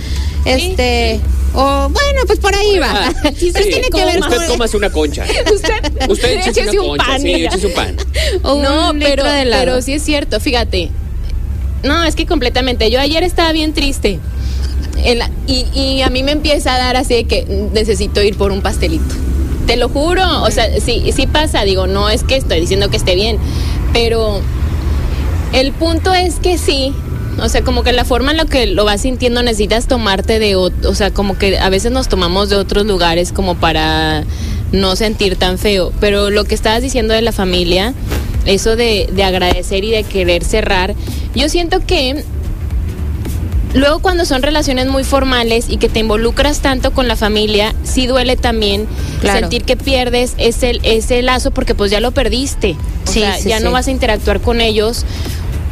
Este, 0.46 1.20
o 1.54 1.90
bueno, 1.90 2.22
pues 2.28 2.40
por 2.40 2.54
ahí 2.56 2.78
va. 2.80 3.08
Ah, 3.08 3.14
Pero 3.24 3.34
tiene 3.66 3.90
que 3.90 4.06
ver 4.06 4.20
Usted 4.20 4.38
con 4.38 4.48
cómase 4.48 4.78
una 4.78 4.90
concha. 4.90 5.26
Usted, 5.54 6.10
Usted 6.10 6.40
échese 6.48 6.62
una 6.70 6.82
un 6.82 6.88
concha. 6.90 7.06
pan, 7.06 7.22
sí, 7.22 7.34
échese 7.46 7.68
un 7.68 7.74
pan. 7.74 7.96
o 8.44 8.56
no, 8.62 8.92
un 8.92 9.00
litro 9.00 9.24
pero, 9.24 9.32
de 9.32 9.46
pero 9.46 9.82
sí 9.82 9.94
es 9.94 10.04
cierto, 10.04 10.40
fíjate. 10.40 10.90
No, 11.84 12.04
es 12.04 12.16
que 12.16 12.26
completamente. 12.26 12.90
Yo 12.92 13.00
ayer 13.00 13.24
estaba 13.24 13.52
bien 13.52 13.74
triste. 13.74 14.20
La- 15.16 15.32
y, 15.48 15.66
y 15.74 16.02
a 16.04 16.10
mí 16.10 16.22
me 16.24 16.32
empieza 16.32 16.76
a 16.76 16.78
dar 16.78 16.96
así 16.96 17.16
de 17.16 17.24
que 17.26 17.44
necesito 17.74 18.22
ir 18.22 18.38
por 18.38 18.52
un 18.52 18.62
pastelito. 18.62 19.16
Te 19.68 19.78
lo 19.78 19.90
juro. 19.90 20.44
O 20.44 20.52
sea, 20.52 20.80
sí, 20.80 21.12
sí 21.16 21.28
pasa. 21.28 21.64
Digo, 21.64 21.88
no 21.88 22.10
es 22.10 22.24
que 22.24 22.36
estoy 22.36 22.60
diciendo 22.62 22.90
que 22.90 22.98
esté 22.98 23.16
bien. 23.16 23.38
Pero 23.94 24.40
el 25.54 25.72
punto 25.74 26.14
es 26.14 26.36
que 26.36 26.58
sí. 26.58 26.94
O 27.40 27.50
sea, 27.50 27.62
como 27.64 27.84
que 27.84 27.92
la 27.94 28.06
forma 28.06 28.32
en 28.32 28.38
la 28.38 28.46
que 28.46 28.68
lo 28.68 28.86
vas 28.86 29.02
sintiendo 29.02 29.42
necesitas 29.42 29.88
tomarte 29.88 30.38
de 30.40 30.56
otro, 30.56 30.90
o 30.90 30.96
sea, 30.96 31.12
como 31.12 31.38
que 31.38 31.58
a 31.58 31.70
veces 31.70 31.92
nos 31.92 32.08
tomamos 32.08 32.50
de 32.50 32.56
otros 32.58 32.86
lugares 32.86 33.32
como 33.32 33.56
para 33.56 34.24
no 34.72 34.96
sentir 34.96 35.36
tan 35.38 35.58
feo. 35.58 35.92
Pero 36.00 36.30
lo 36.30 36.44
que 36.44 36.56
estabas 36.56 36.82
diciendo 36.84 37.14
de 37.14 37.22
la 37.22 37.32
familia, 37.32 37.94
eso 38.46 38.76
de, 38.76 39.10
de 39.12 39.24
agradecer 39.24 39.84
y 39.84 39.92
de 39.92 40.04
querer 40.04 40.44
cerrar, 40.44 40.94
yo 41.34 41.48
siento 41.50 41.80
que 41.86 42.24
luego 43.74 44.00
cuando 44.00 44.26
son 44.26 44.42
relaciones 44.44 44.88
muy 44.88 45.04
formales 45.04 45.66
y 45.70 45.78
que 45.78 45.88
te 45.90 46.00
involucras 46.00 46.60
tanto 46.60 46.92
con 46.92 47.08
la 47.08 47.16
familia, 47.16 47.74
sí 47.84 48.06
duele 48.08 48.36
también 48.36 48.86
Claro. 49.22 49.40
sentir 49.40 49.64
que 49.64 49.78
pierdes 49.78 50.34
ese, 50.38 50.80
ese 50.84 51.22
lazo 51.22 51.52
porque 51.52 51.76
pues 51.76 51.92
ya 51.92 52.00
lo 52.00 52.12
perdiste. 52.12 52.76
O 53.08 53.12
Sí, 53.12 53.20
sea, 53.22 53.38
sí, 53.38 53.50
ya 53.50 53.60
sí. 53.60 53.64
no 53.64 53.72
vas 53.72 53.88
a 53.88 53.92
interactuar 53.92 54.42
con 54.42 54.62
ellos 54.62 55.06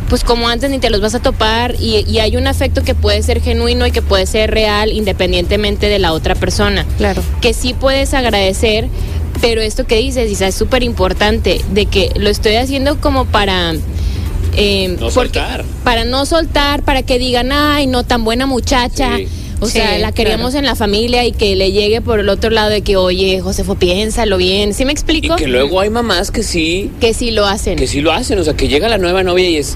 pues 0.09 0.23
como 0.23 0.49
antes 0.49 0.69
ni 0.71 0.79
te 0.79 0.89
los 0.89 0.99
vas 1.01 1.15
a 1.15 1.19
topar 1.21 1.75
y, 1.79 2.03
y 2.09 2.19
hay 2.19 2.35
un 2.35 2.47
afecto 2.47 2.83
que 2.83 2.95
puede 2.95 3.21
ser 3.23 3.41
genuino 3.41 3.85
y 3.87 3.91
que 3.91 4.01
puede 4.01 4.25
ser 4.25 4.51
real 4.51 4.91
independientemente 4.91 5.87
de 5.87 5.99
la 5.99 6.11
otra 6.13 6.35
persona. 6.35 6.85
Claro. 6.97 7.21
Que 7.41 7.53
sí 7.53 7.73
puedes 7.73 8.13
agradecer, 8.13 8.87
pero 9.41 9.61
esto 9.61 9.85
que 9.85 9.97
dices, 9.97 10.29
Isa, 10.29 10.47
es 10.47 10.55
súper 10.55 10.83
importante, 10.83 11.61
de 11.71 11.85
que 11.85 12.11
lo 12.15 12.29
estoy 12.29 12.55
haciendo 12.55 12.99
como 12.99 13.25
para... 13.25 13.73
eh, 14.55 14.87
No 14.89 14.95
porque- 14.97 15.11
soltar. 15.13 15.63
Para 15.83 16.03
no 16.05 16.25
soltar, 16.25 16.83
para 16.83 17.03
que 17.03 17.19
digan, 17.19 17.51
ay, 17.51 17.87
no, 17.87 18.03
tan 18.03 18.23
buena 18.23 18.45
muchacha. 18.45 19.17
Sí. 19.17 19.27
O 19.61 19.65
Sí, 19.65 19.73
sea, 19.73 19.97
la 19.99 20.13
queríamos 20.13 20.51
claro. 20.51 20.59
en 20.59 20.65
la 20.67 20.75
familia 20.75 21.25
y 21.25 21.33
que 21.33 21.53
le 21.57 21.73
llegue 21.73 21.99
por 21.99 22.21
el 22.21 22.29
otro 22.29 22.49
lado 22.49 22.69
de 22.69 22.81
que, 22.81 22.95
oye, 22.95 23.41
Josefo, 23.41 23.75
piénsalo 23.75 24.37
bien. 24.37 24.73
¿Sí 24.73 24.85
me 24.85 24.91
Y 24.91 24.93
explico? 24.93 25.35
que 25.35 25.47
luego 25.47 25.81
hay 25.81 25.89
mamás 25.89 26.31
que 26.31 26.43
sí, 26.43 26.89
Que 27.01 27.13
sí 27.13 27.31
lo 27.31 27.45
hacen. 27.45 27.75
que 27.75 27.85
sí 27.85 27.99
lo 27.99 28.13
hacen. 28.13 28.39
O 28.39 28.43
sea, 28.45 28.53
que 28.55 28.69
llega 28.69 28.87
la 28.87 28.97
nueva 28.97 29.21
novia 29.21 29.49
y 29.49 29.57
es, 29.57 29.75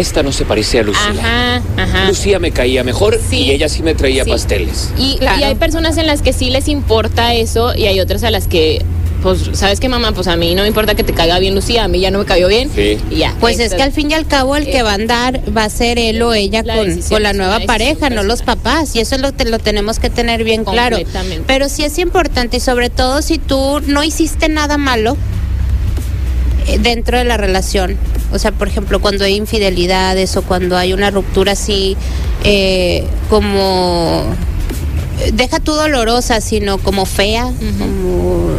esta 0.00 0.22
no 0.22 0.32
se 0.32 0.44
parecía 0.44 0.80
a 0.80 0.84
Lucía. 0.84 1.10
Ajá, 1.10 1.62
ajá. 1.76 2.04
Lucía 2.08 2.38
me 2.38 2.50
caía 2.50 2.82
mejor 2.84 3.18
Sí. 3.28 3.36
y 3.44 3.50
ella 3.52 3.68
sí 3.68 3.82
me 3.82 3.94
traía 3.94 4.24
Sí. 4.24 4.30
pasteles. 4.30 4.90
Y, 4.98 5.16
Claro. 5.18 5.40
y 5.40 5.44
hay 5.44 5.54
personas 5.54 5.96
en 5.98 6.06
las 6.06 6.22
que 6.22 6.32
sí 6.32 6.50
les 6.50 6.68
importa 6.68 7.34
eso 7.34 7.74
y 7.74 7.86
hay 7.86 8.00
otras 8.00 8.24
a 8.24 8.30
las 8.30 8.46
que, 8.46 8.82
pues, 9.22 9.50
¿sabes 9.52 9.78
qué, 9.80 9.88
mamá? 9.88 10.12
Pues 10.12 10.26
a 10.28 10.36
mí 10.36 10.54
no 10.54 10.62
me 10.62 10.68
importa 10.68 10.94
que 10.94 11.04
te 11.04 11.12
caiga 11.12 11.38
bien 11.38 11.54
Lucía, 11.54 11.84
a 11.84 11.88
mí 11.88 12.00
ya 12.00 12.10
no 12.10 12.18
me 12.18 12.24
cayó 12.24 12.48
bien. 12.48 12.70
Sí. 12.74 12.98
Y 13.10 13.16
ya. 13.16 13.34
Pues 13.40 13.58
es 13.60 13.74
que 13.74 13.82
al 13.82 13.92
fin 13.92 14.10
y 14.10 14.14
al 14.14 14.26
cabo 14.26 14.56
el 14.56 14.64
que 14.64 14.82
va 14.82 14.92
a 14.92 14.94
andar 14.94 15.40
va 15.56 15.64
a 15.64 15.70
ser 15.70 15.98
él 15.98 16.22
o 16.22 16.32
ella 16.32 16.62
La 16.64 16.76
con, 16.76 16.86
decisión, 16.88 17.10
con 17.10 17.22
la 17.22 17.32
nueva 17.34 17.60
pareja, 17.60 18.08
no 18.10 18.22
los 18.22 18.42
papás. 18.42 18.96
Y 18.96 19.00
eso 19.00 19.14
es 19.16 19.20
lo 19.20 19.32
que 19.36 19.44
lo 19.44 19.58
tenemos 19.58 19.98
que 19.98 20.08
tener 20.10 20.42
bien 20.44 20.64
claro. 20.64 20.96
Pero 21.46 21.68
sí 21.68 21.84
es 21.84 21.98
importante 21.98 22.56
y 22.56 22.60
sobre 22.60 22.88
todo 22.88 23.20
si 23.22 23.38
tú 23.38 23.80
no 23.86 24.02
hiciste 24.02 24.48
nada 24.48 24.78
malo 24.78 25.16
eh, 26.66 26.78
dentro 26.78 27.18
de 27.18 27.24
la 27.24 27.36
relación. 27.36 27.96
O 28.32 28.38
sea, 28.38 28.52
por 28.52 28.68
ejemplo, 28.68 29.00
cuando 29.00 29.24
hay 29.24 29.36
infidelidades 29.36 30.36
o 30.36 30.42
cuando 30.42 30.76
hay 30.76 30.92
una 30.92 31.10
ruptura 31.10 31.52
así 31.52 31.96
eh, 32.44 33.04
como... 33.28 34.24
Deja 35.34 35.60
tú 35.60 35.72
dolorosa, 35.72 36.40
sino 36.40 36.78
como 36.78 37.04
fea, 37.04 37.52
como 37.78 38.56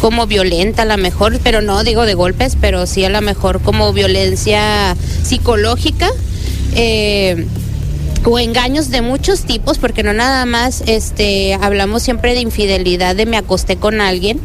como 0.00 0.26
violenta 0.26 0.82
a 0.82 0.84
lo 0.84 0.96
mejor, 0.98 1.40
pero 1.42 1.62
no 1.62 1.82
digo 1.82 2.06
de 2.06 2.14
golpes, 2.14 2.56
pero 2.60 2.86
sí 2.86 3.04
a 3.04 3.08
lo 3.08 3.20
mejor 3.22 3.60
como 3.60 3.92
violencia 3.92 4.96
psicológica. 5.24 6.08
Eh, 6.74 7.46
o 8.28 8.40
engaños 8.40 8.90
de 8.90 9.02
muchos 9.02 9.42
tipos, 9.42 9.78
porque 9.78 10.02
no 10.02 10.12
nada 10.12 10.46
más 10.46 10.82
este 10.86 11.54
hablamos 11.54 12.02
siempre 12.02 12.34
de 12.34 12.40
infidelidad, 12.40 13.14
de 13.14 13.24
me 13.24 13.36
acosté 13.36 13.76
con 13.76 14.00
alguien, 14.00 14.40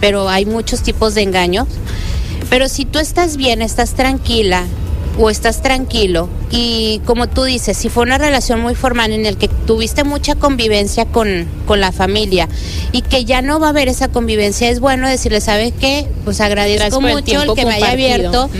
pero 0.00 0.28
hay 0.28 0.46
muchos 0.46 0.82
tipos 0.82 1.14
de 1.14 1.22
engaños. 1.22 1.68
Pero 2.50 2.68
si 2.68 2.84
tú 2.84 2.98
estás 2.98 3.36
bien, 3.36 3.62
estás 3.62 3.94
tranquila 3.94 4.64
o 5.18 5.30
estás 5.30 5.62
tranquilo 5.62 6.28
y 6.50 7.00
como 7.04 7.28
tú 7.28 7.44
dices, 7.44 7.76
si 7.76 7.88
fue 7.88 8.02
una 8.02 8.18
relación 8.18 8.60
muy 8.60 8.74
formal 8.74 9.12
en 9.12 9.26
el 9.26 9.36
que 9.36 9.48
tuviste 9.48 10.02
mucha 10.02 10.34
convivencia 10.34 11.04
con, 11.04 11.46
con 11.66 11.80
la 11.80 11.92
familia 11.92 12.48
y 12.92 13.02
que 13.02 13.24
ya 13.24 13.42
no 13.42 13.60
va 13.60 13.68
a 13.68 13.70
haber 13.70 13.88
esa 13.88 14.08
convivencia, 14.08 14.68
es 14.68 14.80
bueno 14.80 15.08
decirle, 15.08 15.40
¿sabes 15.40 15.72
qué? 15.78 16.06
Pues 16.24 16.40
agradezco 16.40 17.00
mucho 17.00 17.42
el, 17.42 17.54
que 17.54 17.64
me 17.64 17.74
haya 17.74 17.92
abierto 17.92 18.50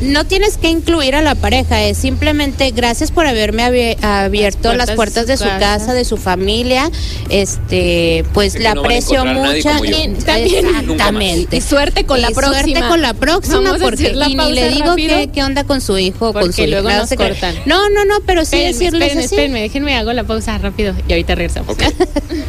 no 0.00 0.24
tienes 0.26 0.56
que 0.56 0.68
incluir 0.68 1.14
a 1.14 1.22
la 1.22 1.34
pareja, 1.34 1.82
es 1.82 1.98
simplemente 1.98 2.70
gracias 2.72 3.10
por 3.10 3.26
haberme 3.26 3.96
abierto 4.02 4.74
las 4.74 4.90
puertas, 4.92 5.26
de 5.26 5.36
su, 5.36 5.44
casa. 5.44 5.94
de 5.94 6.04
su 6.04 6.16
familia. 6.16 6.90
Este, 7.28 8.24
pues 8.32 8.58
le 8.58 8.68
aprecio 8.68 9.24
mucho. 9.24 9.70
Exactamente. 9.82 11.56
Y 11.56 11.60
suerte 11.60 12.04
con 12.04 12.20
la 12.20 12.30
próxima. 12.30 12.62
Suerte 12.62 12.80
con 12.88 13.02
la 13.02 13.14
próxima 13.14 13.76
porque 13.80 14.14
y 14.28 14.34
ni 14.34 14.52
le 14.52 14.70
digo 14.70 14.94
qué, 14.96 15.42
onda 15.42 15.64
con 15.64 15.80
su 15.80 15.98
hijo, 15.98 16.32
con 16.32 16.52
su 16.52 16.66
luego 16.66 16.90
nos 16.90 17.10
cortan. 17.10 17.54
No, 17.66 17.88
no, 17.90 18.04
no, 18.04 18.16
pero 18.26 18.44
sí 18.44 18.58
decirles 18.58 19.08
espérenme, 19.08 19.24
así. 19.24 19.34
Espérenme, 19.34 19.60
déjenme 19.60 19.96
hago 19.96 20.12
la 20.12 20.24
pausa 20.24 20.58
rápido 20.58 20.94
y 21.08 21.12
ahorita 21.12 21.34
regresamos. 21.34 21.76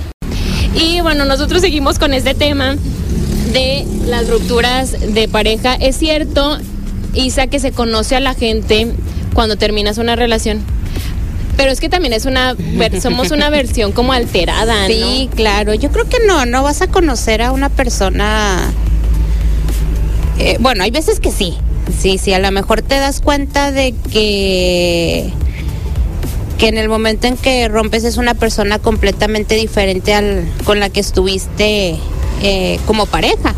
y 0.75 1.01
bueno, 1.01 1.25
nosotros 1.25 1.61
seguimos 1.61 1.99
con 1.99 2.13
este 2.13 2.33
tema 2.33 2.75
de 3.53 3.85
las 4.07 4.27
rupturas 4.29 5.13
de 5.13 5.27
pareja. 5.27 5.75
Es 5.75 5.97
cierto, 5.97 6.59
Isa, 7.15 7.47
que 7.47 7.59
se 7.59 7.71
conoce 7.71 8.15
a 8.15 8.19
la 8.19 8.33
gente 8.33 8.87
cuando 9.33 9.57
terminas 9.57 9.97
una 9.97 10.15
relación. 10.15 10.63
Pero 11.57 11.71
es 11.71 11.79
que 11.79 11.89
también 11.89 12.13
es 12.13 12.25
una, 12.25 12.55
somos 13.01 13.31
una 13.31 13.49
versión 13.49 13.91
como 13.91 14.13
alterada, 14.13 14.87
Sí, 14.87 15.29
claro. 15.35 15.73
Yo 15.73 15.91
creo 15.91 16.07
que 16.07 16.17
no, 16.25 16.45
no 16.45 16.63
vas 16.63 16.81
a 16.81 16.87
conocer 16.87 17.41
a 17.41 17.51
una 17.51 17.69
persona. 17.69 18.71
Eh, 20.37 20.57
bueno, 20.59 20.83
hay 20.83 20.91
veces 20.91 21.19
que 21.19 21.31
sí. 21.31 21.55
Sí, 21.97 22.17
sí, 22.17 22.33
a 22.33 22.39
lo 22.39 22.51
mejor 22.51 22.81
te 22.81 22.95
das 22.95 23.21
cuenta 23.21 23.71
de 23.71 23.93
que 24.11 25.31
que 26.57 26.69
en 26.69 26.77
el 26.77 26.87
momento 26.87 27.27
en 27.27 27.35
que 27.35 27.67
rompes 27.67 28.05
es 28.05 28.15
una 28.15 28.33
persona 28.33 28.79
completamente 28.79 29.55
diferente 29.55 30.13
al 30.13 30.45
con 30.63 30.79
la 30.79 30.89
que 30.89 31.01
estuviste 31.01 31.97
eh, 32.41 32.79
como 32.85 33.05
pareja. 33.05 33.53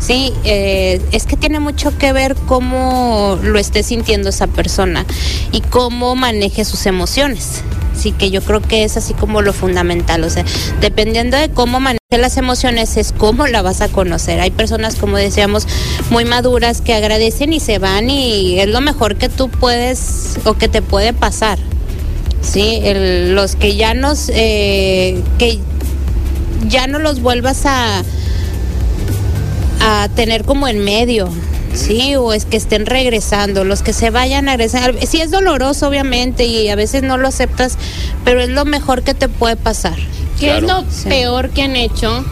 Sí, 0.00 0.32
eh, 0.44 1.00
es 1.12 1.26
que 1.26 1.36
tiene 1.36 1.60
mucho 1.60 1.96
que 1.96 2.12
ver 2.12 2.34
cómo 2.46 3.38
lo 3.42 3.58
esté 3.58 3.82
sintiendo 3.82 4.30
esa 4.30 4.46
persona 4.46 5.06
y 5.52 5.60
cómo 5.60 6.14
maneje 6.14 6.64
sus 6.64 6.86
emociones. 6.86 7.62
Sí, 7.94 8.12
que 8.12 8.30
yo 8.30 8.40
creo 8.40 8.60
que 8.60 8.84
es 8.84 8.96
así 8.96 9.14
como 9.14 9.42
lo 9.42 9.52
fundamental. 9.52 10.24
O 10.24 10.30
sea, 10.30 10.44
dependiendo 10.80 11.36
de 11.36 11.50
cómo 11.50 11.78
maneje 11.78 12.00
las 12.10 12.36
emociones, 12.36 12.96
es 12.96 13.12
cómo 13.12 13.46
la 13.46 13.62
vas 13.62 13.80
a 13.80 13.88
conocer. 13.88 14.40
Hay 14.40 14.50
personas, 14.50 14.96
como 14.96 15.16
decíamos, 15.18 15.66
muy 16.10 16.24
maduras 16.24 16.80
que 16.80 16.94
agradecen 16.94 17.52
y 17.52 17.60
se 17.60 17.78
van 17.78 18.10
y 18.10 18.58
es 18.58 18.68
lo 18.68 18.80
mejor 18.80 19.16
que 19.16 19.28
tú 19.28 19.48
puedes 19.48 20.38
o 20.44 20.54
que 20.54 20.68
te 20.68 20.82
puede 20.82 21.12
pasar. 21.12 21.58
Sí, 22.40 22.80
los 22.84 23.54
que 23.54 23.76
ya 23.76 23.94
nos, 23.94 24.30
eh, 24.34 25.22
que 25.38 25.60
ya 26.68 26.86
no 26.86 26.98
los 26.98 27.20
vuelvas 27.20 27.66
a 27.66 28.02
a 29.82 30.08
tener 30.14 30.44
como 30.44 30.68
en 30.68 30.78
medio. 30.78 31.28
Sí, 31.74 32.16
o 32.16 32.32
es 32.32 32.44
que 32.44 32.56
estén 32.56 32.86
regresando, 32.86 33.64
los 33.64 33.82
que 33.82 33.92
se 33.92 34.10
vayan 34.10 34.48
a 34.48 34.56
regresar. 34.56 34.94
Sí 35.06 35.20
es 35.20 35.30
doloroso, 35.30 35.88
obviamente, 35.88 36.44
y 36.44 36.68
a 36.68 36.76
veces 36.76 37.02
no 37.02 37.16
lo 37.16 37.28
aceptas, 37.28 37.78
pero 38.24 38.40
es 38.42 38.50
lo 38.50 38.64
mejor 38.64 39.02
que 39.02 39.14
te 39.14 39.28
puede 39.28 39.56
pasar. 39.56 39.96
¿Qué 40.38 40.56
es 40.56 40.62
lo 40.62 40.84
peor 41.08 41.50
que 41.50 41.62
han 41.62 41.76
hecho? 41.76 42.24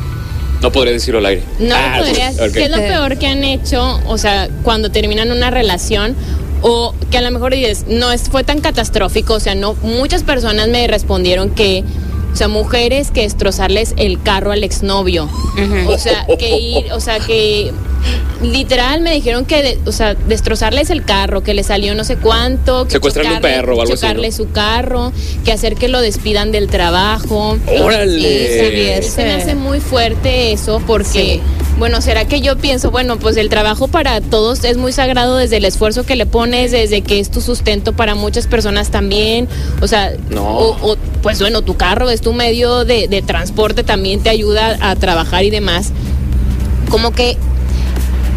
No 0.60 0.70
podría 0.70 0.92
decirlo 0.92 1.18
al 1.18 1.26
aire. 1.26 1.42
No 1.58 1.74
ah, 1.74 1.96
podrías. 1.98 2.36
¿Qué 2.52 2.64
es 2.64 2.70
lo 2.70 2.76
peor 2.76 3.16
que 3.18 3.26
han 3.26 3.44
hecho? 3.44 4.00
O 4.06 4.18
sea, 4.18 4.48
cuando 4.62 4.90
terminan 4.90 5.32
una 5.32 5.50
relación 5.50 6.14
o 6.62 6.94
que 7.10 7.18
a 7.18 7.22
lo 7.22 7.30
mejor 7.30 7.54
dices, 7.54 7.86
no 7.88 8.12
es, 8.12 8.28
fue 8.28 8.44
tan 8.44 8.60
catastrófico, 8.60 9.34
o 9.34 9.40
sea, 9.40 9.54
no, 9.54 9.74
muchas 9.82 10.22
personas 10.22 10.68
me 10.68 10.86
respondieron 10.86 11.50
que 11.50 11.84
o 12.32 12.36
sea, 12.36 12.48
mujeres 12.48 13.10
que 13.10 13.22
destrozarles 13.22 13.94
el 13.96 14.22
carro 14.22 14.52
al 14.52 14.64
exnovio. 14.64 15.28
O 15.86 15.98
sea, 15.98 16.26
que 16.38 16.58
ir, 16.58 16.92
o 16.92 17.00
sea, 17.00 17.18
que 17.20 17.72
literal 18.42 19.00
me 19.00 19.12
dijeron 19.12 19.44
que, 19.44 19.78
o 19.86 19.92
sea, 19.92 20.14
destrozarles 20.14 20.90
el 20.90 21.04
carro, 21.04 21.42
que 21.42 21.54
le 21.54 21.62
salió 21.62 21.94
no 21.94 22.04
sé 22.04 22.16
cuánto, 22.16 22.84
que 22.86 22.92
secuestrarle 22.92 23.34
un 23.34 23.40
perro 23.40 23.76
o 23.76 23.82
algo 23.82 23.94
chocarle 23.94 24.32
su 24.32 24.50
carro, 24.50 25.12
que 25.44 25.52
hacer 25.52 25.74
que 25.74 25.88
lo 25.88 26.00
despidan 26.00 26.52
del 26.52 26.68
trabajo. 26.68 27.58
Órale. 27.80 29.02
se 29.02 29.24
me 29.24 29.32
hace 29.32 29.54
muy 29.54 29.80
fuerte 29.80 30.52
eso 30.52 30.82
porque 30.86 31.40
bueno, 31.80 32.02
¿será 32.02 32.26
que 32.26 32.42
yo 32.42 32.58
pienso, 32.58 32.90
bueno, 32.90 33.18
pues 33.18 33.38
el 33.38 33.48
trabajo 33.48 33.88
para 33.88 34.20
todos 34.20 34.64
es 34.64 34.76
muy 34.76 34.92
sagrado 34.92 35.38
desde 35.38 35.56
el 35.56 35.64
esfuerzo 35.64 36.04
que 36.04 36.14
le 36.14 36.26
pones, 36.26 36.72
desde 36.72 37.00
que 37.00 37.20
es 37.20 37.30
tu 37.30 37.40
sustento 37.40 37.94
para 37.94 38.14
muchas 38.14 38.46
personas 38.46 38.90
también, 38.90 39.48
o 39.80 39.88
sea, 39.88 40.12
o, 40.36 40.96
pues 41.22 41.40
bueno, 41.40 41.62
tu 41.62 41.78
carro 41.78 42.10
es 42.10 42.20
tu 42.20 42.34
medio 42.34 42.84
de, 42.84 43.08
de 43.08 43.22
transporte, 43.22 43.82
también 43.82 44.22
te 44.22 44.28
ayuda 44.28 44.76
a 44.82 44.94
trabajar 44.96 45.44
y 45.44 45.48
demás. 45.48 45.92
Como 46.90 47.12
que 47.12 47.38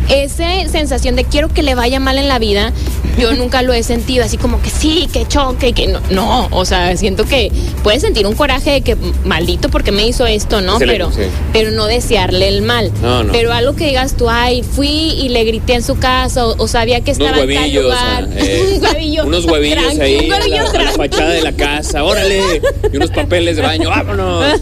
esa 0.10 0.68
sensación 0.70 1.16
de 1.16 1.26
quiero 1.26 1.50
que 1.50 1.64
le 1.64 1.76
vaya 1.76 2.00
mal 2.00 2.18
en 2.18 2.28
la 2.28 2.40
vida, 2.40 2.72
yo 3.18 3.34
nunca 3.34 3.62
lo 3.62 3.74
he 3.74 3.84
sentido 3.84 4.24
así 4.24 4.38
como 4.38 4.62
que 4.62 4.70
sí, 4.70 5.08
que 5.12 5.28
choque, 5.28 5.74
que 5.74 5.88
no. 5.88 6.02
No, 6.10 6.48
o 6.52 6.66
sea, 6.66 6.96
siento 6.98 7.26
que 7.26 7.52
puedes 7.84 8.02
sentir 8.02 8.28
un 8.28 8.36
coraje 8.36 8.72
de 8.72 8.82
que 8.82 8.96
maldito 9.26 9.70
porque 9.70 9.92
me 9.92 10.06
hizo 10.08 10.26
esto, 10.26 10.62
¿no? 10.62 10.78
pero, 10.80 11.12
pero 11.52 11.72
no 11.72 11.86
desearle 11.86 12.48
el 12.48 12.62
mal. 12.62 12.92
Pero 13.32 13.52
algo 13.52 13.76
que 13.76 13.88
digas 13.88 14.16
tú, 14.16 14.30
ay, 14.30 14.64
fui 14.64 14.88
y 14.88 15.30
le 15.30 15.44
grité 15.44 15.76
en 15.76 15.84
su 15.84 15.98
casa 15.98 16.46
o, 16.46 16.68
sabía 16.68 17.02
que 17.02 17.12
estaba 17.12 17.40
en 17.40 17.54
tal 17.54 17.74
lugar. 17.74 18.30
Eh, 18.44 19.22
unos 19.24 19.46
huevillos 19.46 20.00
ahí 20.00 20.28
la, 20.28 20.92
fachada 20.92 21.32
de 21.32 21.42
la 21.42 21.52
casa, 21.52 22.04
órale, 22.04 22.62
y 22.92 22.98
unos 22.98 23.10
papeles 23.12 23.56
de 23.56 23.62
baño, 23.62 23.90
vámonos. 23.90 24.60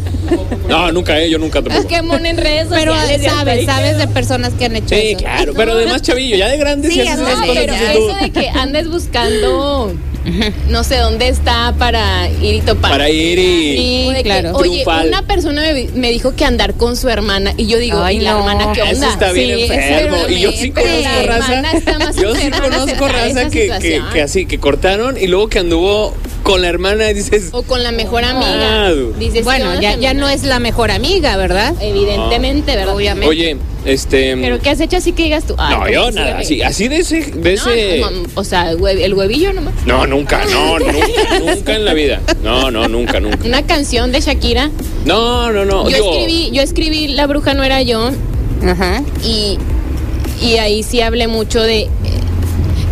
No, 0.67 0.91
nunca, 0.91 1.19
eh, 1.19 1.29
yo 1.29 1.37
nunca 1.37 1.61
tampoco. 1.61 1.83
Pokémon 1.83 2.25
en 2.25 2.37
redes 2.37 2.67
Pero 2.69 2.93
sabes, 2.93 3.65
sabes 3.65 3.97
de 3.97 4.07
personas 4.07 4.53
que 4.53 4.65
han 4.65 4.75
hecho 4.75 4.95
sí, 4.95 5.15
claro, 5.17 5.53
pero 5.55 5.73
además 5.73 6.01
chavillo, 6.01 6.37
ya 6.37 6.47
de 6.47 6.57
grande 6.57 6.89
sí, 6.89 7.01
haces 7.01 7.25
pero 7.53 7.73
eso 7.73 8.15
de 8.21 8.31
que 8.31 8.40
andes 8.49 8.89
buscando 8.89 9.93
no 10.69 10.83
sé 10.83 10.97
dónde 10.97 11.27
está 11.29 11.73
para 11.77 12.29
ir 12.29 12.55
y 12.55 12.61
topar. 12.61 12.91
Para 12.91 13.09
ir 13.09 13.39
y. 13.39 13.77
Sí, 14.15 14.23
claro. 14.23 14.53
oye, 14.55 14.83
una 15.07 15.23
persona 15.23 15.63
me, 15.93 16.11
dijo 16.11 16.35
que 16.35 16.45
andar 16.45 16.75
con 16.75 16.95
su 16.95 17.09
hermana 17.09 17.53
y 17.57 17.65
yo 17.67 17.79
digo, 17.79 18.01
Ay, 18.03 18.19
la 18.19 18.37
hermana 18.37 18.71
qué 18.73 18.81
onda? 18.81 18.93
Eso 18.93 19.09
está 19.09 19.31
bien 19.31 19.59
enfermo. 19.59 20.17
Y 20.29 20.39
yo 20.41 20.51
sí 20.51 20.71
conozco 20.71 21.25
raza. 21.25 21.63
Yo 22.21 22.35
sí 22.35 22.51
conozco 22.51 23.07
raza 23.07 23.49
que, 23.49 23.71
que, 23.81 24.01
que, 24.13 24.21
así, 24.21 24.45
que 24.45 24.59
cortaron 24.59 25.17
y 25.17 25.27
luego 25.27 25.49
que 25.49 25.59
anduvo 25.59 26.13
con 26.43 26.61
la 26.61 26.67
hermana 26.67 27.07
dices. 27.07 27.49
O 27.51 27.63
con 27.63 27.81
la 27.83 27.91
mejor 27.91 28.23
amiga. 28.23 28.87
Ah, 28.87 28.93
dices, 29.17 29.43
bueno, 29.43 29.79
ya, 29.81 29.95
ya 29.95 30.13
no 30.13 30.29
es 30.29 30.43
la 30.43 30.59
mejor 30.59 30.91
amiga, 30.91 31.35
¿verdad? 31.37 31.73
Evidentemente, 31.81 32.75
¿verdad? 32.75 32.95
Obviamente. 32.95 33.27
Oye, 33.27 33.57
este. 33.85 34.37
¿Pero 34.37 34.59
qué 34.59 34.69
has 34.69 34.79
hecho 34.79 34.97
así 34.97 35.11
que 35.11 35.23
digas 35.23 35.45
tú? 35.45 35.55
no, 35.57 35.89
yo 35.89 36.11
nada, 36.11 36.39
así, 36.39 36.61
así 36.61 36.87
de 36.87 36.97
ese. 36.97 37.21
De 37.31 37.53
ese... 37.53 38.01
o 38.35 38.43
sea, 38.43 38.71
el 38.71 39.13
huevillo 39.13 39.53
nomás. 39.53 39.73
No, 39.85 40.05
nunca, 40.07 40.43
no, 40.45 40.79
nunca, 40.79 41.39
nunca 41.39 41.75
en 41.75 41.85
la 41.85 41.93
vida. 41.93 42.21
No, 42.43 42.71
no, 42.71 42.87
nunca, 42.87 43.19
nunca. 43.19 43.45
Una 43.45 43.65
canción 43.65 44.11
de 44.11 44.21
Shakira. 44.21 44.69
No, 45.05 45.51
no, 45.51 45.65
no. 45.65 45.89
Yo, 45.89 45.97
escribí, 45.97 46.51
yo 46.51 46.61
escribí 46.61 47.07
La 47.09 47.27
bruja 47.27 47.53
no 47.53 47.63
era 47.63 47.81
yo. 47.81 48.11
Ajá. 48.63 49.03
Y, 49.23 49.57
y 50.41 50.57
ahí 50.57 50.83
sí 50.83 51.01
hablé 51.01 51.27
mucho 51.27 51.61
de. 51.61 51.89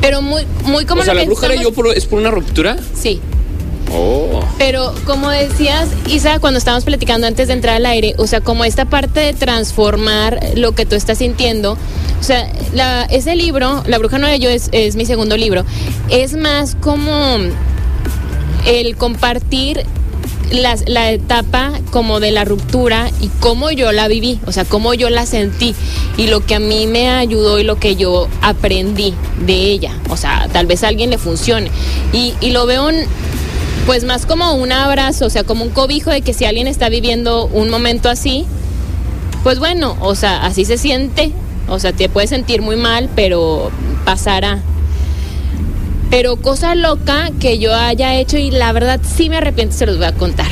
Pero 0.01 0.21
muy, 0.21 0.43
muy 0.63 0.85
como. 0.85 1.01
O 1.01 1.05
sea, 1.05 1.13
la 1.13 1.23
bruja 1.23 1.47
era 1.47 1.55
yo 1.61 1.71
es 1.93 2.05
por 2.05 2.19
una 2.19 2.31
ruptura. 2.31 2.77
Sí. 2.95 3.21
Oh. 3.93 4.39
Pero 4.57 4.93
como 5.05 5.29
decías, 5.29 5.89
Isa, 6.07 6.39
cuando 6.39 6.57
estábamos 6.57 6.83
platicando 6.83 7.27
antes 7.27 7.47
de 7.47 7.53
entrar 7.53 7.75
al 7.75 7.85
aire, 7.85 8.15
o 8.17 8.27
sea, 8.27 8.41
como 8.41 8.65
esta 8.65 8.85
parte 8.85 9.19
de 9.19 9.33
transformar 9.33 10.39
lo 10.55 10.73
que 10.73 10.85
tú 10.85 10.95
estás 10.95 11.19
sintiendo, 11.19 11.77
o 12.19 12.23
sea, 12.23 12.49
ese 13.09 13.35
libro, 13.35 13.83
La 13.87 13.97
Bruja 13.97 14.19
de 14.19 14.39
Yo, 14.39 14.49
es, 14.49 14.69
es 14.71 14.95
mi 14.95 15.05
segundo 15.05 15.37
libro, 15.37 15.65
es 16.09 16.35
más 16.35 16.75
como 16.75 17.37
el 18.65 18.95
compartir 18.97 19.85
la 20.51 21.11
etapa 21.11 21.73
como 21.91 22.19
de 22.19 22.31
la 22.31 22.43
ruptura 22.43 23.09
y 23.21 23.29
cómo 23.39 23.71
yo 23.71 23.91
la 23.91 24.07
viví, 24.07 24.39
o 24.45 24.51
sea, 24.51 24.65
cómo 24.65 24.93
yo 24.93 25.09
la 25.09 25.25
sentí 25.25 25.75
y 26.17 26.27
lo 26.27 26.45
que 26.45 26.55
a 26.55 26.59
mí 26.59 26.87
me 26.87 27.09
ayudó 27.09 27.59
y 27.59 27.63
lo 27.63 27.79
que 27.79 27.95
yo 27.95 28.27
aprendí 28.41 29.13
de 29.45 29.53
ella. 29.53 29.95
O 30.09 30.17
sea, 30.17 30.47
tal 30.51 30.65
vez 30.65 30.83
a 30.83 30.87
alguien 30.87 31.09
le 31.09 31.17
funcione. 31.17 31.69
Y, 32.13 32.33
y 32.41 32.51
lo 32.51 32.65
veo 32.65 32.89
pues 33.89 34.03
más 34.03 34.27
como 34.27 34.53
un 34.53 34.71
abrazo, 34.71 35.25
o 35.25 35.29
sea, 35.31 35.43
como 35.43 35.63
un 35.63 35.71
cobijo 35.71 36.11
de 36.11 36.21
que 36.21 36.31
si 36.31 36.45
alguien 36.45 36.67
está 36.67 36.89
viviendo 36.89 37.47
un 37.47 37.71
momento 37.71 38.07
así, 38.07 38.45
pues 39.41 39.57
bueno, 39.57 39.97
o 39.99 40.13
sea, 40.13 40.45
así 40.45 40.63
se 40.63 40.77
siente, 40.77 41.31
o 41.67 41.79
sea, 41.79 41.91
te 41.91 42.07
puedes 42.07 42.29
sentir 42.29 42.61
muy 42.61 42.75
mal, 42.75 43.09
pero 43.15 43.71
pasará. 44.05 44.59
Pero 46.11 46.35
cosa 46.35 46.75
loca 46.75 47.31
que 47.39 47.57
yo 47.57 47.73
haya 47.73 48.13
hecho 48.13 48.37
y 48.37 48.51
la 48.51 48.71
verdad 48.73 48.99
sí 49.03 49.27
me 49.27 49.37
arrepiento, 49.37 49.75
se 49.75 49.87
los 49.87 49.97
voy 49.97 50.05
a 50.05 50.13
contar. 50.13 50.51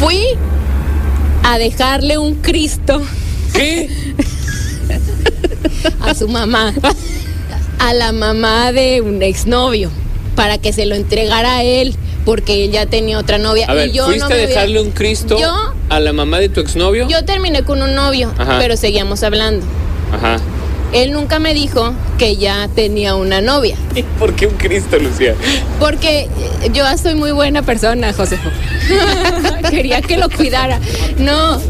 Fui 0.00 0.20
a 1.44 1.58
dejarle 1.58 2.18
un 2.18 2.34
Cristo 2.34 3.00
¿Qué? 3.54 3.88
a 6.00 6.12
su 6.12 6.26
mamá, 6.26 6.74
a 7.78 7.94
la 7.94 8.10
mamá 8.10 8.72
de 8.72 9.00
un 9.00 9.22
exnovio, 9.22 9.92
para 10.34 10.58
que 10.58 10.72
se 10.72 10.86
lo 10.86 10.94
entregara 10.94 11.56
a 11.56 11.62
él, 11.62 11.94
porque 12.24 12.64
él 12.64 12.70
ya 12.72 12.86
tenía 12.86 13.18
otra 13.18 13.38
novia. 13.38 13.66
A 13.68 13.74
ver, 13.74 13.88
y 13.88 13.92
yo 13.92 14.04
¿fuiste 14.06 14.20
no 14.20 14.26
a 14.34 14.36
dejarle 14.36 14.80
un 14.80 14.90
Cristo 14.90 15.38
Yo, 15.38 15.52
a 15.88 16.00
la 16.00 16.12
mamá 16.12 16.38
de 16.38 16.48
tu 16.48 16.60
exnovio? 16.60 17.08
yo 17.08 17.24
terminé 17.24 17.62
con 17.64 17.82
un 17.82 17.94
novio, 17.94 18.32
Ajá. 18.38 18.58
pero 18.58 18.76
seguíamos 18.76 19.22
hablando. 19.22 19.64
Ajá. 20.12 20.36
Él 20.92 21.12
nunca 21.12 21.38
me 21.38 21.54
dijo 21.54 21.94
que 22.18 22.36
ya 22.36 22.68
tenía 22.74 23.14
una 23.14 23.40
novia, 23.40 23.76
¿Y 23.94 24.02
por 24.02 24.34
qué 24.34 24.46
un 24.46 24.54
Cristo, 24.56 24.98
Lucía? 24.98 25.34
porque 25.80 26.28
yo 26.72 26.84
soy 26.98 27.14
muy 27.14 27.32
buena 27.32 27.62
persona, 27.62 28.12
Josefo. 28.12 28.50
Quería 29.70 30.02
que 30.02 30.16
lo 30.18 30.28
cuidara. 30.28 30.78
No, 31.18 31.60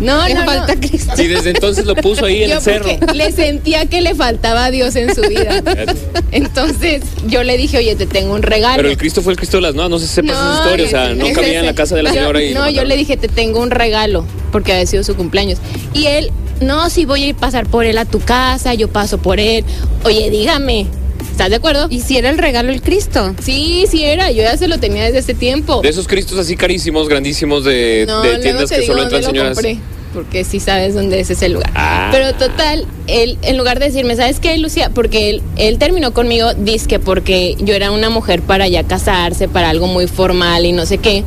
no, 0.00 0.26
Le 0.28 0.34
no, 0.34 0.40
no. 0.40 0.46
falta 0.46 0.76
Cristo. 0.76 1.12
Si 1.16 1.26
desde 1.26 1.50
entonces 1.50 1.86
lo 1.86 1.94
puso 1.96 2.24
ahí 2.26 2.42
en 2.44 2.50
Yo 2.50 2.56
el 2.56 2.62
cerro. 2.62 2.86
le 3.14 3.32
sentía 3.32 3.86
que 3.86 4.00
le 4.00 4.14
faltaba 4.14 4.66
a 4.66 4.70
Dios 4.70 4.94
en 4.96 5.14
su 5.14 5.22
vida. 5.22 5.62
Entonces 6.32 7.02
yo 7.28 7.42
le 7.42 7.56
dije, 7.56 7.78
oye, 7.78 7.94
te 7.96 8.06
tengo 8.06 8.34
un 8.34 8.42
regalo. 8.42 8.76
Pero 8.76 8.88
el 8.90 8.96
Cristo 8.98 9.22
fue 9.22 9.32
el 9.32 9.38
Cristo 9.38 9.56
de 9.58 9.62
las 9.62 9.74
nuevas, 9.74 9.90
no 9.90 9.98
sé 9.98 10.06
si 10.06 10.14
sepas 10.14 10.32
esa 10.32 10.44
No, 10.44 10.54
historia, 10.64 10.86
o 10.86 10.88
sea, 10.90 11.14
no 11.14 11.24
ese- 11.26 11.32
cabía 11.34 11.60
en 11.60 11.66
la 11.66 11.74
casa 11.74 11.94
de 11.94 12.02
la 12.02 12.10
yo- 12.10 12.14
señora 12.20 12.42
y... 12.42 12.54
No, 12.54 12.68
yo 12.68 12.84
le 12.84 12.96
dije, 12.96 13.16
te 13.16 13.28
tengo 13.28 13.60
un 13.60 13.70
regalo, 13.70 14.26
porque 14.52 14.72
había 14.72 14.86
sido 14.86 15.02
su 15.04 15.14
cumpleaños. 15.16 15.58
Y 15.94 16.06
él, 16.06 16.30
no, 16.60 16.90
sí 16.90 17.04
voy 17.04 17.22
a 17.22 17.26
ir 17.28 17.34
a 17.36 17.38
pasar 17.38 17.66
por 17.66 17.84
él 17.86 17.96
a 17.98 18.04
tu 18.04 18.20
casa, 18.20 18.74
yo 18.74 18.88
paso 18.88 19.18
por 19.18 19.40
él. 19.40 19.64
Oye, 20.04 20.30
dígame, 20.30 20.86
¿estás 21.30 21.50
de 21.50 21.56
acuerdo? 21.56 21.86
¿Y 21.90 22.00
si 22.00 22.16
era 22.16 22.30
el 22.30 22.38
regalo 22.38 22.72
el 22.72 22.82
Cristo? 22.82 23.34
Sí, 23.42 23.84
sí 23.90 24.04
era, 24.04 24.30
yo 24.30 24.42
ya 24.42 24.56
se 24.56 24.68
lo 24.68 24.78
tenía 24.78 25.04
desde 25.04 25.18
ese 25.18 25.34
tiempo. 25.34 25.80
De 25.82 25.88
esos 25.88 26.06
Cristos 26.08 26.38
así 26.38 26.56
carísimos, 26.56 27.08
grandísimos 27.08 27.64
de, 27.64 28.04
No, 28.06 28.22
de 28.22 28.28
luego 28.28 28.42
tiendas 28.42 28.70
que 28.70 28.86
solo 28.86 29.02
entran 29.02 29.22
señoras. 29.22 29.54
compré, 29.54 29.78
porque 30.14 30.44
sí 30.44 30.60
sabes 30.60 30.94
dónde 30.94 31.20
es 31.20 31.30
ese 31.30 31.48
lugar. 31.48 31.70
Ah. 31.74 32.08
Pero 32.12 32.32
total, 32.34 32.86
él, 33.06 33.38
en 33.42 33.56
lugar 33.58 33.78
de 33.78 33.86
decirme, 33.86 34.16
¿sabes 34.16 34.40
qué, 34.40 34.56
Lucía? 34.58 34.90
Porque 34.94 35.30
él, 35.30 35.42
él 35.56 35.78
terminó 35.78 36.12
conmigo, 36.14 36.48
que 36.88 36.98
porque 36.98 37.54
yo 37.58 37.74
era 37.74 37.90
una 37.90 38.08
mujer 38.10 38.42
para 38.42 38.66
ya 38.68 38.84
casarse, 38.84 39.48
para 39.48 39.68
algo 39.70 39.86
muy 39.86 40.06
formal 40.06 40.64
y 40.64 40.72
no 40.72 40.86
sé 40.86 40.98
qué. 40.98 41.24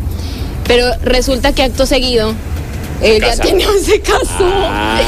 Pero 0.67 0.85
resulta 1.03 1.53
que 1.53 1.63
acto 1.63 1.85
seguido, 1.87 2.33
él 3.01 3.21
ya 3.21 3.27
casa. 3.29 3.43
tenía, 3.43 3.67
se 3.83 3.99
casó. 4.01 4.25
Ah. 4.41 5.01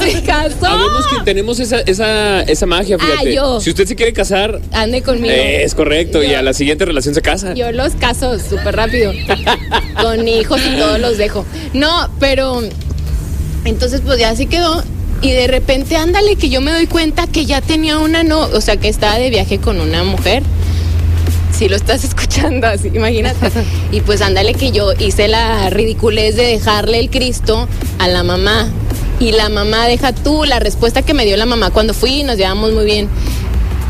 se 0.00 0.22
casó. 0.22 0.66
Hablemos 0.66 1.06
que 1.06 1.24
tenemos 1.24 1.60
esa, 1.60 1.80
esa, 1.80 2.42
esa 2.42 2.66
magia, 2.66 2.96
Ah, 3.00 3.04
fíjate. 3.04 3.34
yo. 3.34 3.60
Si 3.60 3.70
usted 3.70 3.86
se 3.86 3.96
quiere 3.96 4.12
casar, 4.12 4.60
Ande 4.72 5.02
conmigo. 5.02 5.32
eh, 5.34 5.64
es 5.64 5.74
correcto, 5.74 6.22
y 6.22 6.34
a 6.34 6.42
la 6.42 6.52
siguiente 6.52 6.84
relación 6.84 7.14
se 7.14 7.22
casa. 7.22 7.54
Yo 7.54 7.70
los 7.72 7.94
caso 7.94 8.38
súper 8.38 8.76
rápido. 8.76 9.12
Con 10.02 10.26
hijos 10.28 10.60
y 10.66 10.76
todos 10.76 10.98
los 10.98 11.18
dejo. 11.18 11.44
No, 11.72 12.08
pero 12.20 12.62
entonces 13.64 14.00
pues 14.04 14.18
ya 14.18 14.30
así 14.30 14.46
quedó. 14.46 14.82
Y 15.20 15.30
de 15.30 15.46
repente, 15.46 15.96
ándale, 15.96 16.34
que 16.34 16.48
yo 16.48 16.60
me 16.60 16.72
doy 16.72 16.86
cuenta 16.88 17.28
que 17.28 17.46
ya 17.46 17.60
tenía 17.60 17.98
una 17.98 18.24
no, 18.24 18.40
o 18.40 18.60
sea, 18.60 18.76
que 18.76 18.88
estaba 18.88 19.18
de 19.18 19.30
viaje 19.30 19.58
con 19.58 19.80
una 19.80 20.02
mujer. 20.02 20.42
Si 21.62 21.68
lo 21.68 21.76
estás 21.76 22.02
escuchando 22.12 22.66
así, 22.66 22.90
imagínate. 22.92 23.38
Y 23.92 24.00
pues 24.00 24.20
ándale 24.20 24.52
que 24.54 24.72
yo 24.72 24.94
hice 24.98 25.28
la 25.28 25.70
ridiculez 25.70 26.34
de 26.34 26.42
dejarle 26.42 26.98
el 26.98 27.08
Cristo 27.08 27.68
a 28.00 28.08
la 28.08 28.24
mamá. 28.24 28.68
Y 29.20 29.30
la 29.30 29.48
mamá, 29.48 29.86
deja 29.86 30.12
tú, 30.12 30.42
la 30.44 30.58
respuesta 30.58 31.02
que 31.02 31.14
me 31.14 31.24
dio 31.24 31.36
la 31.36 31.46
mamá 31.46 31.70
cuando 31.70 31.94
fui, 31.94 32.24
nos 32.24 32.36
llevamos 32.36 32.72
muy 32.72 32.84
bien. 32.84 33.08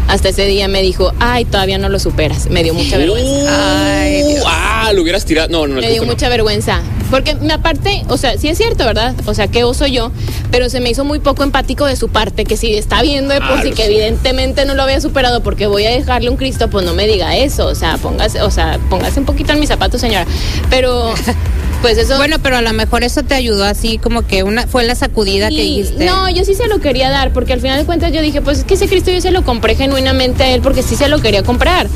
Hasta 0.06 0.28
ese 0.28 0.44
día 0.44 0.68
me 0.68 0.82
dijo, 0.82 1.14
ay, 1.18 1.46
todavía 1.46 1.78
no 1.78 1.88
lo 1.88 1.98
superas. 1.98 2.50
Me 2.50 2.62
dio 2.62 2.74
mucha 2.74 2.98
vergüenza. 2.98 4.02
Ay, 4.02 4.22
Dios. 4.22 4.44
Ah, 4.46 4.92
lo 4.94 5.00
hubieras 5.00 5.24
tirado. 5.24 5.48
No, 5.48 5.66
no, 5.66 5.76
el 5.78 5.86
Me 5.86 5.92
dio 5.92 6.02
no. 6.02 6.08
mucha 6.08 6.28
vergüenza. 6.28 6.82
Porque 7.12 7.34
me 7.34 7.52
aparte, 7.52 8.04
o 8.08 8.16
sea, 8.16 8.38
sí 8.38 8.48
es 8.48 8.56
cierto, 8.56 8.86
¿verdad? 8.86 9.14
O 9.26 9.34
sea, 9.34 9.46
qué 9.46 9.64
oso 9.64 9.86
yo, 9.86 10.10
pero 10.50 10.70
se 10.70 10.80
me 10.80 10.88
hizo 10.88 11.04
muy 11.04 11.18
poco 11.18 11.42
empático 11.42 11.84
de 11.84 11.94
su 11.94 12.08
parte, 12.08 12.46
que 12.46 12.56
si 12.56 12.72
está 12.74 13.02
viendo 13.02 13.34
de 13.34 13.40
por 13.40 13.58
Ah, 13.58 13.62
sí 13.62 13.72
que 13.72 13.84
evidentemente 13.84 14.64
no 14.64 14.74
lo 14.74 14.82
había 14.82 14.98
superado 14.98 15.42
porque 15.42 15.66
voy 15.66 15.84
a 15.84 15.90
dejarle 15.90 16.30
un 16.30 16.38
Cristo, 16.38 16.70
pues 16.70 16.86
no 16.86 16.94
me 16.94 17.06
diga 17.06 17.36
eso. 17.36 17.66
O 17.66 17.74
sea, 17.74 17.98
póngase, 17.98 18.40
o 18.40 18.50
sea, 18.50 18.78
póngase 18.88 19.20
un 19.20 19.26
poquito 19.26 19.52
en 19.52 19.60
mis 19.60 19.68
zapatos, 19.68 20.00
señora. 20.00 20.24
Pero, 20.70 21.12
pues 21.82 21.98
eso. 21.98 22.16
Bueno, 22.16 22.38
pero 22.42 22.56
a 22.56 22.62
lo 22.62 22.72
mejor 22.72 23.04
eso 23.04 23.22
te 23.22 23.34
ayudó 23.34 23.64
así 23.64 23.98
como 23.98 24.26
que 24.26 24.42
una 24.42 24.66
fue 24.66 24.84
la 24.84 24.94
sacudida 24.94 25.50
que 25.50 25.56
dijiste. 25.56 26.06
No, 26.06 26.30
yo 26.30 26.46
sí 26.46 26.54
se 26.54 26.66
lo 26.66 26.80
quería 26.80 27.10
dar, 27.10 27.34
porque 27.34 27.52
al 27.52 27.60
final 27.60 27.78
de 27.78 27.84
cuentas 27.84 28.10
yo 28.10 28.22
dije, 28.22 28.40
pues 28.40 28.60
es 28.60 28.64
que 28.64 28.72
ese 28.72 28.88
Cristo 28.88 29.10
yo 29.10 29.20
se 29.20 29.32
lo 29.32 29.44
compré 29.44 29.74
genuinamente 29.74 30.44
a 30.44 30.54
él 30.54 30.62
porque 30.62 30.82
sí 30.82 30.96
se 30.96 31.10
lo 31.10 31.20
quería 31.20 31.42
comprar. 31.42 31.88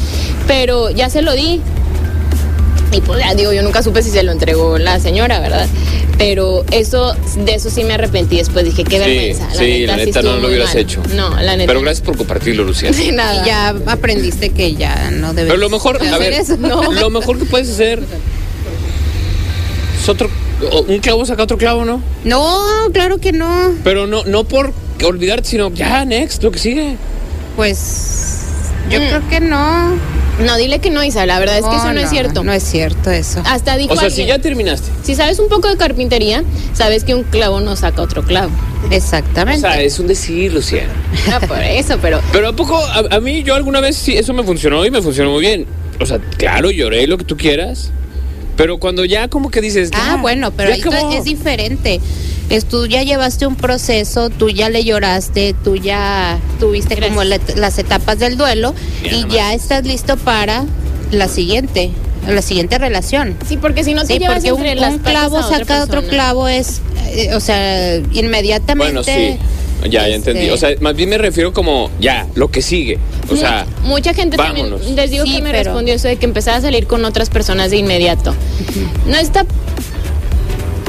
Pero 0.47 0.91
ya 0.91 1.09
se 1.09 1.23
lo 1.23 1.33
di. 1.33 1.63
Y 2.97 3.01
pues 3.03 3.21
ya 3.21 3.35
digo, 3.35 3.53
yo 3.53 3.63
nunca 3.63 3.83
supe 3.83 4.03
si 4.03 4.11
se 4.11 4.23
lo 4.23 4.33
entregó 4.33 4.79
la 4.79 4.99
señora, 5.01 5.39
¿verdad? 5.41 5.67
Pero 6.17 6.65
eso, 6.71 7.15
de 7.45 7.55
eso 7.55 7.69
sí 7.69 7.85
me 7.85 7.95
arrepentí 7.95 8.39
después. 8.39 8.65
Dije, 8.65 8.85
qué 8.85 8.97
Sí, 8.97 9.05
vergüenza. 9.05 9.49
sí, 9.53 9.87
la 9.87 9.97
neta 9.97 10.21
estuvo 10.21 10.33
no 10.35 10.41
lo 10.41 10.49
hubieras 10.49 10.69
mal. 10.75 10.79
hecho. 10.79 11.03
No, 11.15 11.29
la 11.41 11.57
neta. 11.57 11.67
Pero 11.69 11.83
gracias 11.83 12.05
por 12.07 12.17
compartirlo, 12.17 12.65
Lucía. 12.65 12.91
De 12.91 13.13
nada. 13.13 13.43
Y 13.43 13.47
ya 13.47 13.75
aprendiste 13.87 14.51
que 14.51 14.75
ya 14.75 15.11
no 15.11 15.35
debes 15.35 15.51
Pero 15.53 15.61
lo 15.61 15.69
mejor, 15.69 16.01
a 16.03 16.19
ver, 16.19 16.33
eso. 16.33 16.57
no. 16.57 16.91
lo 17.01 17.11
mejor 17.11 17.39
que 17.39 17.45
puedes 17.45 17.69
hacer 17.69 18.03
es 20.03 20.09
otro, 20.09 20.31
un 20.89 20.99
clavo 21.01 21.27
saca 21.27 21.43
otro 21.43 21.59
clavo, 21.59 21.85
¿no? 21.85 22.01
No, 22.25 22.65
claro 22.95 23.19
que 23.19 23.33
no. 23.33 23.73
Pero 23.85 24.07
no, 24.07 24.25
no 24.25 24.45
por 24.45 24.73
olvidarte, 25.05 25.49
sino 25.51 25.71
ya, 25.73 26.05
next, 26.07 26.43
lo 26.43 26.51
que 26.51 26.59
sigue. 26.59 26.97
Pues 27.57 28.39
yo 28.91 28.99
Mm. 29.01 29.07
creo 29.09 29.29
que 29.29 29.41
no. 29.41 30.16
No, 30.39 30.57
dile 30.57 30.81
que 30.81 30.91
no, 30.91 31.03
Isa. 31.03 31.25
La 31.27 31.39
verdad 31.39 31.59
es 31.59 31.65
que 31.65 31.77
eso 31.77 31.93
no, 31.93 32.01
es 32.01 32.11
cierto. 32.11 32.45
No 32.45 32.53
es 32.53 32.63
cierto 32.63 33.11
eso. 33.11 33.43
Hasta 33.47 33.77
dijo 33.77 33.95
O 33.95 33.97
sea, 33.97 34.11
si 34.11 34.27
ya 34.27 34.39
terminaste. 34.39 34.91
si 35.03 35.15
sabes 35.15 35.39
un 35.39 35.49
poco 35.49 35.69
de 35.69 35.77
carpintería, 35.77 36.45
sabes 36.75 37.05
que 37.05 37.15
un 37.15 37.25
clavo 37.25 37.61
no 37.61 37.75
saca 37.77 38.03
otro 38.03 38.23
clavo. 38.23 38.53
O 38.89 38.93
Exactamente. 38.93 39.61
sea, 39.61 39.81
es 39.81 39.99
un 39.99 40.07
decir, 40.07 40.53
Lucía. 40.53 40.87
No, 41.31 41.41
por 41.49 41.63
eso, 41.63 41.99
pero 42.01 42.21
Pero 42.33 42.49
a 42.49 42.53
poco, 42.53 42.77
a, 42.77 43.17
a 43.17 43.21
mí 43.21 43.43
yo 43.43 43.55
alguna 43.55 43.81
vez 43.81 43.97
sí, 43.97 44.17
eso 44.17 44.33
me 44.35 44.43
funcionó 44.43 44.85
y 44.85 44.91
me 44.91 45.01
funcionó 45.01 45.31
muy 45.31 45.41
bien. 45.41 45.67
O 46.01 46.07
sea, 46.07 46.19
claro, 46.19 46.71
lloré 46.71 47.07
lo 47.07 47.17
que 47.17 47.25
tú 47.25 47.37
quieras. 47.37 47.91
Pero 48.57 48.79
cuando 48.79 49.05
ya 49.05 49.29
como 49.29 49.51
que 49.51 49.61
dices... 49.61 49.91
ah, 49.95 50.19
bueno, 50.21 50.51
pero 50.51 50.71
esto 50.71 50.91
es 51.13 51.25
diferente. 51.25 52.01
Es, 52.49 52.65
tú 52.67 52.87
ya 52.87 53.03
llevaste 53.03 53.47
un 53.47 53.57
proceso, 53.57 54.31
tú 54.31 54.49
ya 54.51 54.69
le 54.69 54.85
lloraste, 54.85 55.55
tú 55.65 55.75
ya 55.77 56.39
tuviste 56.61 56.95
Gracias. 56.95 57.09
como 57.11 57.25
la- 57.25 57.41
las 57.57 57.79
etapas 57.79 58.19
del 58.21 58.37
duelo 58.37 58.73
y 59.05 59.27
ya 59.33 59.53
estás 59.53 59.85
listo 59.85 60.17
para 60.17 60.65
la 61.11 61.27
siguiente, 61.29 61.91
la 62.29 62.43
siguiente 62.43 62.79
relación. 62.79 63.37
sí, 63.49 63.57
porque 63.57 63.83
si 63.83 63.95
no 63.95 64.03
te 64.03 64.15
Sí, 64.15 64.19
llevas 64.21 64.37
porque 64.45 64.53
un, 64.53 64.61
entre 64.65 64.81
las 64.81 64.93
un 64.95 64.99
clavo 65.01 65.43
saca 65.43 65.83
otro 65.83 66.03
clavo 66.07 66.47
es, 66.49 66.81
eh, 67.09 67.35
o 67.35 67.41
sea, 67.41 67.97
inmediatamente. 68.13 68.93
Bueno, 68.93 69.03
sí. 69.03 69.39
Ya, 69.83 69.91
ya 69.91 70.07
este, 70.09 70.31
entendí. 70.31 70.51
O 70.51 70.57
sea, 70.57 70.71
más 70.81 70.97
bien 70.97 71.11
me 71.11 71.19
refiero 71.19 71.53
como, 71.53 71.91
ya, 72.01 72.27
lo 72.35 72.51
que 72.51 72.63
sigue. 72.63 72.99
O 73.31 73.37
sea, 73.37 73.67
mucha 73.85 74.15
gente 74.15 74.37
vámonos. 74.37 74.81
también 74.81 74.97
les 74.97 75.11
digo 75.11 75.25
Sí, 75.27 75.37
que 75.37 75.43
me 75.43 75.51
pero- 75.51 75.65
respondió 75.65 75.95
eso 75.95 76.09
de 76.09 76.17
que 76.17 76.25
empezaba 76.27 76.57
a 76.57 76.61
salir 76.61 76.87
con 76.87 77.05
otras 77.05 77.29
personas 77.29 77.71
de 77.71 77.77
inmediato. 77.77 78.35
No 79.07 79.17
está 79.17 79.45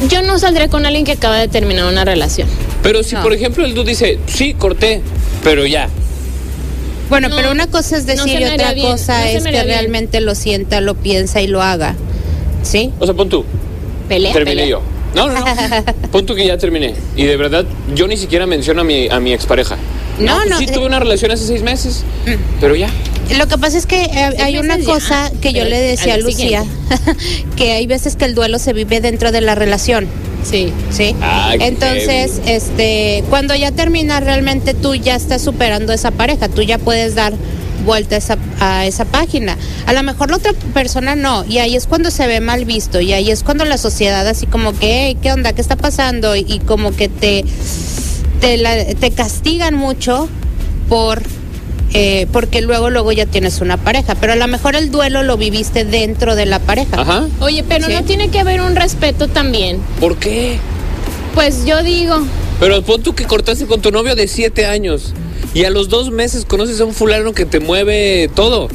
yo 0.09 0.21
no 0.21 0.37
saldré 0.39 0.69
con 0.69 0.85
alguien 0.85 1.05
que 1.05 1.13
acaba 1.13 1.37
de 1.37 1.47
terminar 1.47 1.85
una 1.91 2.05
relación. 2.05 2.47
pero 2.83 3.03
si 3.03 3.15
No. 3.15 3.23
por 3.23 3.33
ejemplo 3.33 3.65
el 3.65 3.73
dude 3.73 3.89
dice, 3.91 4.19
sí, 4.27 4.53
corté, 4.53 5.01
pero 5.43 5.65
ya. 5.65 5.89
Bueno, 7.09 7.29
No, 7.29 7.35
pero 7.35 7.51
una 7.51 7.67
cosa 7.67 7.97
es 7.97 8.05
decir 8.05 8.39
y 8.41 8.45
otra 8.45 8.73
bien, 8.73 8.87
cosa 8.91 9.29
es 9.29 9.43
que 9.43 9.49
bien. 9.51 9.65
realmente 9.65 10.19
lo 10.21 10.35
sienta, 10.35 10.81
lo 10.81 10.95
piensa 10.95 11.41
y 11.41 11.47
lo 11.47 11.61
haga. 11.61 11.95
¿Sí? 12.63 12.91
O 12.99 13.05
sea, 13.05 13.15
pon 13.15 13.29
tú, 13.29 13.45
Pelea, 14.09 14.33
terminé 14.33 14.51
pelea. 14.63 14.67
yo. 14.71 14.81
No, 15.15 15.29
no, 15.29 15.39
no. 15.39 15.45
pon 16.11 16.25
tú 16.25 16.35
que 16.35 16.45
ya 16.45 16.57
terminé. 16.57 16.93
Y 17.15 17.23
de 17.23 17.37
verdad, 17.37 17.65
yo 17.95 18.07
ni 18.07 18.17
siquiera 18.17 18.45
menciono 18.45 18.81
a 18.81 18.83
mi, 18.83 19.07
a 19.09 19.19
mi 19.19 19.33
expareja. 19.33 19.77
No, 20.19 20.35
pues 20.35 20.49
no, 20.49 20.57
Sí, 20.57 20.65
eh. 20.65 20.67
Mm. 20.69 20.73
tuve 20.73 20.85
una 20.85 20.99
relación 20.99 21.31
hace 21.31 21.45
seis 21.45 21.61
meses, 21.63 22.03
pero 22.59 22.75
ya. 22.75 22.89
Lo 23.37 23.47
que 23.47 23.57
pasa 23.57 23.77
es 23.77 23.85
que 23.85 24.03
eh, 24.03 24.29
hay 24.39 24.57
una 24.57 24.77
ya, 24.77 24.85
cosa 24.85 25.31
que 25.41 25.51
yo 25.51 25.59
pero 25.63 25.69
le 25.71 25.79
decía 25.79 26.13
a 26.13 26.17
Lucía, 26.17 26.63
que 27.57 27.73
hay 27.73 27.85
veces 27.85 28.15
que 28.15 28.25
el 28.25 28.35
duelo 28.35 28.57
se 28.57 28.73
vive 28.73 29.01
dentro 29.01 29.31
de 29.31 29.41
la 29.41 29.53
relación. 29.55 30.07
Sí. 30.43 30.71
¿sí? 30.91 31.15
Ay, 31.21 31.59
qué 31.59 31.67
Entonces, 31.67 32.41
este, 32.45 33.23
cuando 33.29 33.53
ya 33.53 33.71
termina 33.71 34.19
realmente 34.19 34.73
tú 34.73 34.95
ya 34.95 35.15
estás 35.15 35.41
superando 35.41 35.91
esa 35.91 36.11
pareja, 36.11 36.47
tú 36.47 36.61
ya 36.61 36.77
puedes 36.77 37.15
dar 37.15 37.33
vuelta 37.85 38.15
a 38.15 38.17
esa, 38.17 38.37
a 38.59 38.85
esa 38.85 39.05
página. 39.05 39.57
A 39.85 39.93
lo 39.93 40.03
mejor 40.03 40.29
la 40.31 40.37
otra 40.37 40.53
persona 40.73 41.15
no, 41.15 41.45
y 41.45 41.59
ahí 41.59 41.75
es 41.75 41.87
cuando 41.87 42.11
se 42.11 42.27
ve 42.27 42.39
mal 42.41 42.65
visto, 42.65 42.99
y 43.01 43.13
ahí 43.13 43.29
es 43.31 43.43
cuando 43.43 43.65
la 43.65 43.77
sociedad 43.77 44.27
así 44.27 44.45
como 44.47 44.71
que, 44.77 45.07
"Hey, 45.07 45.17
¿qué 45.21 45.31
onda? 45.31 45.53
¿Qué 45.53 45.61
está 45.61 45.75
pasando? 45.75 46.35
Y, 46.35 46.45
y 46.47 46.59
como 46.59 46.95
que 46.95 47.07
te, 47.09 47.45
te, 48.41 48.57
la- 48.57 48.85
te 48.95 49.11
castigan 49.11 49.75
mucho 49.75 50.27
por 50.89 51.21
eh, 51.93 52.27
porque 52.33 52.61
luego, 52.61 52.89
luego 52.89 53.13
ya 53.13 53.25
tienes 53.25 53.61
una 53.61 53.77
pareja, 53.77 54.13
pero 54.15 54.33
a 54.33 54.35
lo 54.35 54.45
mejor 54.49 54.75
el 54.75 54.91
duelo 54.91 55.23
lo 55.23 55.37
viviste 55.37 55.85
dentro 55.85 56.35
de 56.35 56.45
la 56.45 56.59
pareja. 56.59 56.99
Ajá. 57.01 57.27
Oye, 57.39 57.63
pero 57.63 57.87
Sí. 57.87 57.93
no 57.93 58.03
tiene 58.03 58.27
que 58.29 58.39
haber 58.41 58.59
un 58.59 58.75
respeto 58.75 59.29
también. 59.29 59.79
¿Por 60.01 60.17
qué? 60.17 60.59
Pues 61.33 61.65
yo 61.65 61.83
digo, 61.83 62.17
Pero 62.59 62.81
pon 62.83 63.01
tú 63.03 63.15
que 63.15 63.23
cortaste 63.23 63.67
con 63.67 63.81
tu 63.81 63.91
novio 63.91 64.15
de 64.15 64.27
siete 64.27 64.65
años 64.65 65.13
y 65.53 65.63
a 65.65 65.69
los 65.69 65.89
dos 65.89 66.11
meses 66.11 66.45
conoces 66.45 66.79
a 66.81 66.85
un 66.85 66.93
fulano 66.93 67.33
que 67.33 67.45
te 67.45 67.59
mueve 67.59 68.29
todo. 68.33 68.67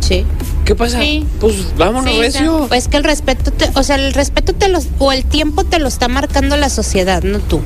Sí. 0.00 0.24
¿Qué 0.64 0.74
pasa? 0.74 1.00
Sí. 1.00 1.24
Pues 1.40 1.54
vámonos, 1.76 2.12
Sí, 2.12 2.20
recio. 2.20 2.66
Pues 2.68 2.88
que 2.88 2.98
el 2.98 3.04
respeto, 3.04 3.50
te- 3.52 3.70
o 3.74 3.82
sea, 3.82 3.96
el 3.96 4.12
respeto 4.12 4.52
te 4.52 4.68
los, 4.68 4.86
o 4.98 5.12
el 5.12 5.24
tiempo 5.24 5.64
te 5.64 5.78
lo 5.78 5.88
está 5.88 6.08
marcando 6.08 6.56
la 6.56 6.68
sociedad, 6.68 7.22
no 7.22 7.38
tú. 7.38 7.60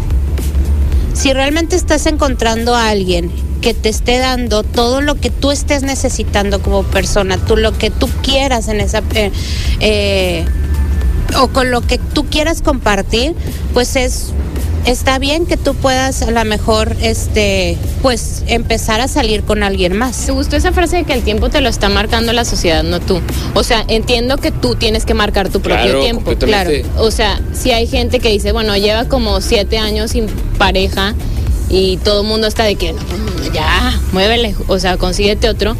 Si 1.14 1.32
realmente 1.32 1.76
estás 1.76 2.06
encontrando 2.06 2.74
a 2.74 2.88
alguien 2.88 3.30
que 3.60 3.74
te 3.74 3.88
esté 3.88 4.18
dando 4.18 4.62
todo 4.62 5.00
lo 5.00 5.14
que 5.16 5.30
tú 5.30 5.50
estés 5.50 5.82
necesitando 5.82 6.62
como 6.62 6.82
persona, 6.84 7.38
tú 7.38 7.56
lo 7.56 7.76
que 7.76 7.90
tú 7.90 8.08
quieras 8.22 8.68
en 8.68 8.80
esa 8.80 9.02
eh, 9.14 9.30
eh, 9.80 10.44
o 11.40 11.48
con 11.48 11.70
lo 11.70 11.80
que 11.82 11.98
tú 11.98 12.24
quieras 12.26 12.62
compartir, 12.62 13.34
pues 13.74 13.94
es 13.96 14.28
está 14.86 15.18
bien 15.18 15.46
que 15.46 15.56
tú 15.56 15.74
puedas 15.74 16.22
a 16.22 16.30
lo 16.30 16.44
mejor 16.44 16.96
este 17.00 17.76
pues 18.02 18.42
empezar 18.46 19.00
a 19.00 19.08
salir 19.08 19.42
con 19.44 19.62
alguien 19.62 19.96
más. 19.96 20.26
¿te 20.26 20.32
gustó 20.32 20.56
esa 20.56 20.72
frase 20.72 20.96
de 20.96 21.04
que 21.04 21.12
el 21.12 21.22
tiempo 21.22 21.50
te 21.50 21.60
lo 21.60 21.68
está 21.68 21.88
marcando 21.88 22.32
la 22.32 22.44
sociedad, 22.44 22.82
no 22.82 23.00
tú? 23.00 23.20
O 23.54 23.62
sea, 23.62 23.84
entiendo 23.88 24.38
que 24.38 24.50
tú 24.50 24.74
tienes 24.74 25.04
que 25.04 25.14
marcar 25.14 25.48
tu 25.48 25.60
propio 25.60 25.84
Claro, 25.84 26.00
tiempo. 26.00 26.24
completamente. 26.24 26.84
O 26.98 27.10
sea, 27.10 27.40
si 27.52 27.70
hay 27.70 27.86
gente 27.86 28.20
que 28.20 28.28
dice, 28.30 28.52
bueno, 28.52 28.76
lleva 28.76 29.06
como 29.06 29.40
siete 29.40 29.78
años 29.78 30.12
sin 30.12 30.26
pareja 30.58 31.14
y 31.68 31.96
todo 31.98 32.22
el 32.22 32.26
mundo 32.26 32.46
está 32.46 32.64
de 32.64 32.74
que, 32.76 32.92
no, 32.92 33.00
no, 33.00 33.52
ya, 33.52 33.98
muévele, 34.12 34.54
o 34.68 34.78
sea, 34.78 34.96
consíguete 34.96 35.48
otro. 35.48 35.76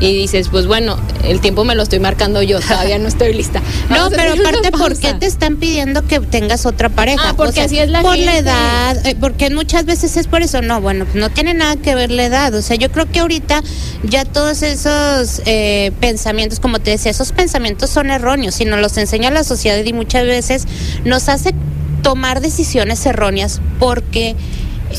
Y 0.00 0.16
dices, 0.16 0.48
pues 0.50 0.66
bueno, 0.66 0.98
el 1.24 1.40
tiempo 1.40 1.64
me 1.64 1.74
lo 1.74 1.82
estoy 1.82 2.00
marcando 2.00 2.42
yo, 2.42 2.60
todavía 2.60 2.98
no 2.98 3.08
estoy 3.08 3.32
lista. 3.32 3.62
No, 3.90 4.10
pero 4.10 4.32
aparte, 4.32 4.70
¿por 4.72 4.98
qué 4.98 5.14
te 5.14 5.26
están 5.26 5.56
pidiendo 5.56 6.02
que 6.06 6.20
tengas 6.20 6.66
otra 6.66 6.88
pareja? 6.88 7.30
Ah, 7.30 7.34
porque 7.36 7.60
así 7.60 7.78
es 7.78 7.88
la 7.88 8.02
Por 8.02 8.16
la 8.18 8.32
gente. 8.32 8.38
edad, 8.38 9.06
eh, 9.06 9.16
porque 9.20 9.50
muchas 9.50 9.84
veces 9.84 10.16
es 10.16 10.26
por 10.26 10.42
eso. 10.42 10.62
No, 10.62 10.80
bueno, 10.80 11.06
no 11.14 11.30
tiene 11.30 11.54
nada 11.54 11.76
que 11.76 11.94
ver 11.94 12.10
la 12.10 12.24
edad. 12.24 12.54
O 12.54 12.62
sea, 12.62 12.76
yo 12.76 12.90
creo 12.90 13.10
que 13.10 13.20
ahorita 13.20 13.62
ya 14.02 14.24
todos 14.24 14.62
esos 14.62 15.42
eh, 15.46 15.92
pensamientos, 16.00 16.60
como 16.60 16.80
te 16.80 16.90
decía, 16.90 17.10
esos 17.10 17.32
pensamientos 17.32 17.90
son 17.90 18.10
erróneos 18.10 18.60
y 18.60 18.64
nos 18.64 18.80
los 18.80 18.96
enseña 18.96 19.30
la 19.30 19.44
sociedad 19.44 19.82
y 19.84 19.92
muchas 19.92 20.24
veces 20.24 20.64
nos 21.04 21.28
hace 21.28 21.54
tomar 22.02 22.40
decisiones 22.40 23.04
erróneas 23.06 23.60
porque 23.78 24.34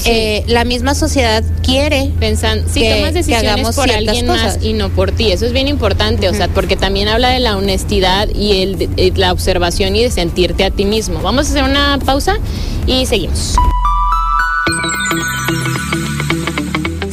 eh, 0.06 0.44
la 0.48 0.64
misma 0.66 0.96
sociedad 0.96 1.44
quiere 1.64 2.12
Pensan, 2.20 2.64
si 2.72 2.82
que- 2.82 2.94
tomas 2.96 3.10
que 3.10 3.14
decisiones 3.20 3.52
hagamos 3.52 3.76
por 3.76 3.90
alguien 3.92 4.28
más 4.28 4.60
y 4.62 4.74
no 4.74 4.90
por 4.90 5.12
ti, 5.12 5.32
eso 5.32 5.46
es 5.46 5.54
bien 5.54 5.68
importante, 5.68 6.28
o 6.30 6.34
sea, 6.34 6.48
porque 6.50 6.76
también 6.76 7.08
habla 7.08 7.30
de 7.30 7.40
la 7.40 7.58
honestidad 7.58 8.28
y 8.30 8.62
el, 8.62 8.78
de- 8.78 8.90
eh, 8.98 9.12
la 9.16 9.32
observación 9.32 9.96
y 9.96 10.04
de 10.04 10.12
sentirte 10.12 10.64
a 10.66 10.72
ti 10.72 10.86
mismo. 10.86 11.22
Vamos 11.22 11.48
a 11.48 11.50
hacer 11.52 11.64
una 11.64 12.00
pausa 12.06 12.38
y 12.88 13.06
seguimos. 13.06 13.56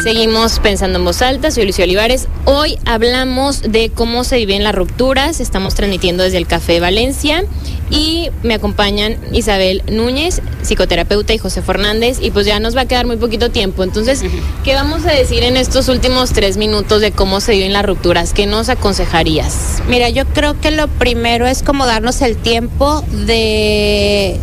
Seguimos 0.03 0.59
pensando 0.59 0.99
en 0.99 1.05
voz 1.05 1.22
alta, 1.22 1.53
soy 1.53 1.64
Lucio 1.64 1.85
Olivares. 1.85 2.26
Hoy 2.45 2.76
hablamos 2.87 3.62
de 3.62 3.91
cómo 3.91 4.24
se 4.24 4.37
viven 4.37 4.64
las 4.64 4.74
rupturas. 4.74 5.39
Estamos 5.39 5.76
transmitiendo 5.76 6.24
desde 6.24 6.39
el 6.39 6.49
Café 6.49 6.80
Valencia 6.80 7.45
y 7.93 8.30
me 8.43 8.55
acompañan 8.55 9.18
Isabel 9.32 9.82
Núñez, 9.86 10.40
psicoterapeuta, 10.62 11.34
y 11.34 11.38
José 11.38 11.61
Fernández. 11.61 12.18
Y 12.22 12.30
pues 12.30 12.47
ya 12.47 12.59
nos 12.59 12.74
va 12.74 12.80
a 12.80 12.86
quedar 12.86 13.07
muy 13.07 13.16
poquito 13.18 13.51
tiempo. 13.51 13.84
Entonces, 13.84 14.22
¿qué 14.64 14.74
vamos 14.74 15.05
a 15.05 15.12
decir 15.12 15.43
en 15.45 15.59
estos 15.59 15.88
últimos 15.88 16.32
tres 16.32 16.57
minutos 16.57 17.03
de 17.03 17.12
cómo 17.12 17.40
se 17.40 17.53
viven 17.53 17.74
las 17.74 17.84
rupturas? 17.84 18.32
¿Qué 18.32 18.47
nos 18.47 18.70
aconsejarías? 18.70 19.82
Mira, 19.88 20.09
yo 20.09 20.24
creo 20.24 20.59
que 20.59 20.70
lo 20.70 20.88
primero 20.88 21.47
es 21.47 21.62
como 21.62 21.84
darnos 21.84 22.22
el 22.22 22.36
tiempo 22.38 23.05
de 23.26 24.38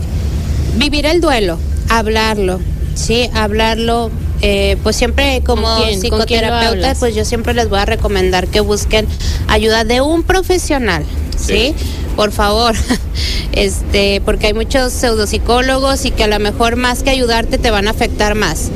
vivir 0.75 1.07
el 1.07 1.19
duelo, 1.19 1.57
hablarlo, 1.89 2.59
¿sí? 2.93 3.31
Hablarlo. 3.33 4.11
eh, 4.41 4.77
pues 4.83 4.95
siempre 4.95 5.41
como 5.45 5.67
¿Con 5.67 5.83
quién? 5.83 6.09
¿Con 6.09 6.21
quién 6.25 6.41
lo 6.47 6.53
psicoterapeuta, 6.53 6.95
pues 6.99 7.15
yo 7.15 7.25
siempre 7.25 7.53
les 7.53 7.67
voy 7.67 7.79
a 7.79 7.85
recomendar 7.85 8.47
que 8.47 8.61
busquen 8.61 9.05
ayuda 9.47 9.83
de 9.83 10.01
un 10.01 10.23
profesional, 10.23 11.03
¿sí? 11.37 11.73
Sí. 11.75 11.75
Por 12.19 12.33
favor, 12.33 12.75
este, 13.53 14.19
porque 14.25 14.47
hay 14.47 14.53
muchos 14.53 14.91
pseudopsicólogos 14.91 16.03
y 16.03 16.11
que 16.11 16.25
a 16.25 16.27
lo 16.27 16.37
mejor 16.39 16.75
más 16.75 17.01
que 17.01 17.11
ayudarte 17.11 17.57
te 17.57 17.71
van 17.71 17.87
a 17.87 17.91
afectar 17.91 18.35
más. 18.35 18.71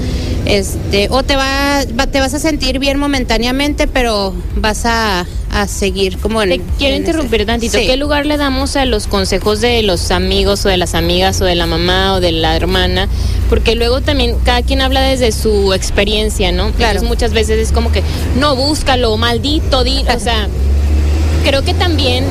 Este, 0.46 1.08
o 1.10 1.24
te 1.24 1.36
va, 1.36 1.82
va- 2.00 2.08
te 2.08 2.22
vas 2.22 2.34
a 2.34 2.40
sentir 2.40 2.80
bien 2.80 2.98
momentáneamente, 2.98 3.88
pero 3.88 4.34
vas 4.56 4.86
a, 4.86 5.26
a 5.52 5.68
seguir 5.68 6.20
como 6.20 6.42
en 6.42 6.52
Te 6.52 6.62
quiero 6.78 6.96
en 6.96 7.02
interrumpir 7.02 7.42
ese- 7.42 7.46
tantito. 7.48 7.78
Sí. 7.80 7.86
¿Qué 7.86 7.98
lugar 7.98 8.26
le 8.26 8.38
damos 8.38 8.78
a 8.78 8.86
los 8.86 9.08
consejos 9.08 9.60
de 9.60 9.84
los 9.84 10.12
amigos 10.12 10.66
o 10.66 10.70
de 10.70 10.78
las 10.78 10.96
amigas 10.96 11.42
o 11.42 11.44
de 11.46 11.56
la 11.56 11.66
mamá 11.66 12.14
o 12.14 12.22
de 12.22 12.32
la 12.32 12.56
hermana? 12.56 13.10
Porque 13.50 13.76
luego 13.76 14.00
también 14.00 14.38
cada 14.46 14.62
quien 14.62 14.80
habla 14.80 15.02
desde 15.02 15.34
su 15.34 15.74
experiencia, 15.74 16.54
¿no? 16.54 16.72
Claro. 16.72 16.92
Entonces 17.00 17.10
muchas 17.10 17.34
veces 17.34 17.60
es 17.60 17.74
como 17.74 17.92
que, 17.92 18.04
no, 18.40 18.56
búscalo, 18.56 19.18
maldito, 19.18 19.84
di, 19.84 20.06
o 20.16 20.20
sea, 20.22 20.48
creo 21.44 21.62
que 21.64 21.74
también 21.74 22.24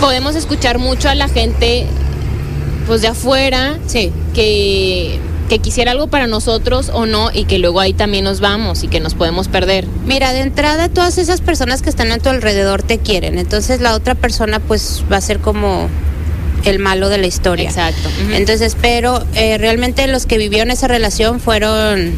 podemos 0.00 0.34
escuchar 0.36 0.78
mucho 0.78 1.08
a 1.08 1.14
la 1.14 1.28
gente, 1.28 1.86
pues 2.86 3.02
de 3.02 3.08
afuera, 3.08 3.78
Sí. 3.86 4.12
que 4.34 5.18
que 5.48 5.60
quisiera 5.60 5.92
algo 5.92 6.08
para 6.08 6.26
nosotros 6.26 6.90
o 6.92 7.06
no 7.06 7.30
y 7.32 7.44
que 7.44 7.58
luego 7.58 7.80
ahí 7.80 7.94
también 7.94 8.24
nos 8.24 8.38
vamos 8.40 8.84
y 8.84 8.88
que 8.88 9.00
nos 9.00 9.14
podemos 9.14 9.48
perder. 9.48 9.86
Mira, 10.04 10.34
de 10.34 10.40
entrada 10.42 10.90
todas 10.90 11.16
esas 11.16 11.40
personas 11.40 11.80
que 11.80 11.88
están 11.88 12.12
a 12.12 12.18
tu 12.18 12.28
alrededor 12.28 12.82
te 12.82 12.98
quieren, 12.98 13.38
entonces 13.38 13.80
la 13.80 13.94
otra 13.94 14.14
persona 14.14 14.60
pues 14.60 15.04
va 15.10 15.16
a 15.16 15.20
ser 15.22 15.38
como 15.38 15.88
el 16.66 16.78
malo 16.80 17.08
de 17.08 17.16
la 17.16 17.26
historia. 17.26 17.70
Exacto. 17.70 18.10
Entonces, 18.32 18.76
pero 18.78 19.24
eh, 19.34 19.56
realmente 19.56 20.06
los 20.06 20.26
que 20.26 20.36
vivieron 20.36 20.70
esa 20.70 20.86
relación 20.86 21.40
fueron 21.40 22.12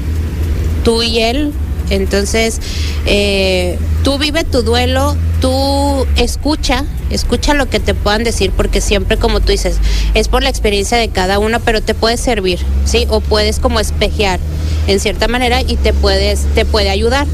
tú 0.82 1.04
y 1.04 1.20
él. 1.20 1.52
Entonces, 1.90 2.60
eh, 3.06 3.78
tú 4.02 4.18
vive 4.18 4.42
tu 4.42 4.62
duelo, 4.62 5.14
tú 5.40 6.06
escucha, 6.16 6.84
escucha 7.10 7.54
lo 7.54 7.68
que 7.68 7.80
te 7.80 7.94
puedan 7.94 8.24
decir, 8.24 8.50
porque 8.56 8.80
siempre, 8.80 9.16
como 9.16 9.40
tú 9.40 9.52
dices, 9.52 9.76
es 10.14 10.28
por 10.28 10.42
la 10.42 10.50
experiencia 10.50 10.98
de 10.98 11.08
cada 11.08 11.38
uno, 11.38 11.60
pero 11.60 11.80
te 11.80 11.94
puede 11.94 12.16
servir, 12.16 12.60
¿sí? 12.84 13.06
O 13.10 13.20
puedes 13.20 13.58
como 13.58 13.80
espejear 13.80 14.38
en 14.86 15.00
cierta 15.00 15.28
manera 15.28 15.62
y 15.62 15.76
te 15.76 15.92
puedes, 15.92 16.44
te 16.54 16.64
puede 16.64 16.90
ayudar. 16.90 17.26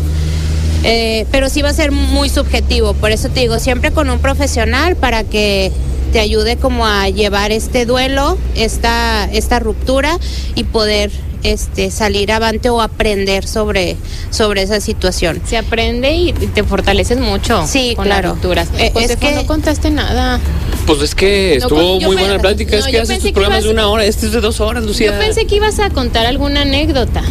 Eh, 0.85 1.27
pero 1.33 1.49
sí 1.49 1.63
va 1.63 1.71
a 1.71 1.75
ser 1.75 1.91
muy 1.91 2.29
subjetivo, 2.29 2.95
por 2.95 3.11
eso 3.11 3.29
te 3.29 3.41
digo, 3.41 3.59
siempre 3.59 3.91
con 3.91 4.09
un 4.09 4.21
profesional 4.21 4.95
para 4.95 5.25
que 5.25 5.73
te 6.13 6.21
ayude 6.21 6.57
como 6.57 6.87
a 6.87 7.09
llevar 7.09 7.51
este 7.51 7.87
duelo, 7.87 8.39
esta, 8.55 9.29
esta 9.33 9.59
ruptura 9.59 10.19
y 10.55 10.65
poder 10.65 11.11
este, 11.53 11.91
salir 11.91 12.33
avante 12.33 12.69
o 12.71 12.81
aprender 12.81 13.47
sobre, 13.47 13.97
sobre 14.31 14.63
esa 14.63 14.81
situación. 14.81 15.41
Se 15.47 15.57
aprende 15.57 16.13
y 16.13 16.33
te 16.33 16.63
fortaleces 16.65 17.19
mucho 17.19 17.67
Sí, 17.67 17.95
con 17.97 18.05
claro. 18.07 18.29
las 18.29 18.37
rupturas. 18.37 18.69
Eh, 18.79 18.91
José, 18.93 19.13
es 19.15 19.17
que- 19.17 19.33
no 19.35 19.47
contaste 19.47 19.91
nada. 19.91 20.41
Pues 20.87 21.03
es 21.03 21.15
que 21.15 21.57
No, 21.61 21.65
estuvo 21.67 21.99
yo 22.01 22.07
muy 22.09 22.17
buena 22.17 22.35
la 22.35 22.41
plática. 22.41 22.73
no, 22.73 22.79
es 22.79 22.87
que 22.87 22.93
yo 22.93 22.99
haces 23.03 23.09
pensé 23.17 23.21
tus 23.23 23.29
que 23.31 23.33
programas 23.35 23.65
de 23.65 23.71
ibas- 23.71 23.73
una 23.75 23.89
hora. 23.89 24.05
Este 24.05 24.27
es 24.27 24.33
de 24.33 24.41
dos 24.41 24.61
horas, 24.61 24.85
Lucía. 24.85 25.13
Yo 25.13 25.19
pensé 25.19 25.47
que 25.47 25.57
ibas 25.57 25.79
a 25.81 25.91
contar 25.91 26.27
alguna 26.27 26.63
anécdota. 26.63 27.23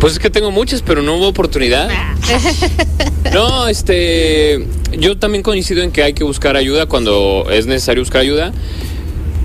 Pues 0.00 0.12
es 0.12 0.18
que 0.20 0.30
tengo 0.30 0.50
muchas, 0.52 0.80
pero 0.82 1.02
no 1.02 1.16
hubo 1.16 1.26
oportunidad. 1.28 1.88
Ah. 1.90 2.14
No, 3.32 3.66
este. 3.68 4.64
Yo 4.96 5.18
también 5.18 5.42
coincido 5.42 5.82
en 5.82 5.90
que 5.92 6.02
hay 6.02 6.12
que 6.14 6.24
buscar 6.24 6.56
ayuda 6.56 6.86
cuando 6.86 7.46
es 7.50 7.66
necesario 7.66 8.02
buscar 8.02 8.20
ayuda. 8.22 8.52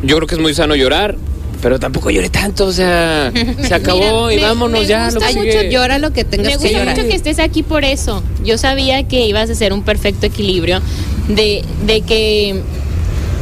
Yo 0.04 0.16
creo 0.18 0.28
que 0.28 0.36
es 0.36 0.42
muy 0.42 0.54
sano 0.54 0.76
llorar, 0.76 1.16
pero 1.64 1.80
tampoco 1.80 2.12
lloré 2.12 2.30
tanto. 2.30 2.66
O 2.68 2.72
sea, 2.74 3.32
se 3.66 3.74
acabó 3.74 4.28
Mira, 4.28 4.34
y 4.34 4.36
me- 4.36 4.44
vámonos 4.44 4.82
me 4.82 4.86
ya. 4.86 5.08
Lo 5.08 5.14
gusta 5.20 5.20
que 5.34 5.40
Ay, 5.40 5.52
sigue. 5.52 5.72
llora 5.72 5.98
lo 5.98 6.14
que 6.14 6.24
tengas 6.26 6.46
Me 6.46 6.52
que 6.52 6.58
gusta 6.60 6.78
llorar. 6.80 6.96
mucho 6.96 7.08
que 7.10 7.16
estés 7.16 7.40
aquí 7.40 7.64
por 7.64 7.84
eso. 7.86 8.22
Yo 8.44 8.60
sabía 8.60 9.02
que 9.08 9.26
ibas 9.26 9.50
a 9.50 9.54
hacer 9.54 9.74
un 9.74 9.82
perfecto 9.84 10.28
equilibrio 10.28 10.82
de, 11.30 11.64
de 11.88 12.02
que 12.02 12.62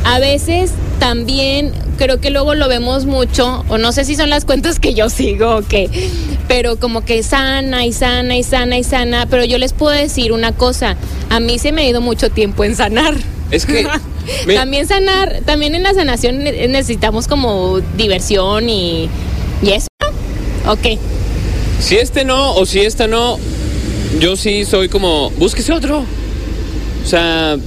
a 0.05 0.19
veces 0.19 0.72
también 0.99 1.72
creo 1.97 2.19
que 2.22 2.30
luego 2.30 2.53
lo 2.55 2.67
vemos 2.67 3.05
mucho, 3.05 3.65
o 3.69 3.78
no 3.80 3.91
sé 3.91 4.05
si 4.05 4.15
son 4.15 4.30
las 4.30 4.45
cuentas 4.45 4.80
que 4.80 4.93
yo 4.93 5.09
sigo 5.09 5.57
o 5.57 5.61
qué, 5.63 5.89
pero 6.47 6.78
como 6.80 7.03
que 7.05 7.22
sana 7.24 7.86
y 7.86 7.93
sana 7.93 8.36
y 8.38 8.43
sana 8.43 8.78
y 8.78 8.84
sana, 8.84 9.26
pero 9.30 9.43
yo 9.45 9.57
les 9.59 9.74
puedo 9.74 9.95
decir 9.95 10.32
una 10.32 10.51
cosa, 10.53 10.95
a 11.30 11.39
mí 11.39 11.57
se 11.59 11.72
me 11.72 11.82
ha 11.82 11.88
ido 11.88 12.01
mucho 12.01 12.30
tiempo 12.30 12.63
en 12.63 12.76
sanar. 12.76 13.15
Es 13.52 13.66
que. 13.66 13.86
me- 14.47 14.56
también 14.56 14.88
sanar, 14.88 15.41
también 15.45 15.76
en 15.76 15.84
la 15.84 15.93
sanación 15.93 16.43
ne- 16.43 16.68
necesitamos 16.68 17.28
como 17.28 17.80
diversión 17.97 18.70
y, 18.70 19.10
y 19.62 19.72
eso. 19.72 19.88
Ok. 20.68 20.97
Si 21.80 21.95
este 21.97 22.24
no 22.26 22.54
o 22.56 22.66
si 22.66 22.80
esta 22.82 23.08
no, 23.08 23.38
yo 24.20 24.36
sí 24.36 24.66
soy 24.66 24.88
como, 24.89 25.32
búsquese 25.32 25.74
otro. 25.74 25.99
O 27.04 27.08
sea, 27.08 27.58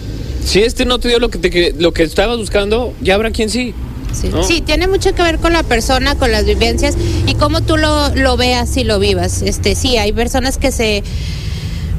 si 0.44 0.60
este 0.60 0.84
no 0.84 0.98
te 1.00 1.08
dio 1.08 1.18
lo 1.18 1.28
que 1.30 1.38
te 1.38 1.74
lo 1.78 1.92
que 1.92 2.04
estabas 2.04 2.38
buscando, 2.38 2.92
ya 3.00 3.14
habrá 3.16 3.30
quien 3.30 3.50
sí. 3.50 3.74
Sí. 4.12 4.28
¿no? 4.28 4.44
Sí, 4.44 4.60
tiene 4.60 4.86
mucho 4.86 5.12
que 5.12 5.22
ver 5.22 5.38
con 5.38 5.52
la 5.52 5.64
persona, 5.64 6.14
con 6.14 6.30
las 6.30 6.44
vivencias 6.44 6.94
y 7.26 7.34
cómo 7.34 7.62
tú 7.62 7.76
lo, 7.76 8.14
lo 8.14 8.36
veas 8.36 8.76
y 8.76 8.84
lo 8.84 9.00
vivas. 9.00 9.42
Este, 9.42 9.74
sí, 9.74 9.96
hay 9.96 10.12
personas 10.12 10.56
que 10.56 10.70
se 10.70 11.02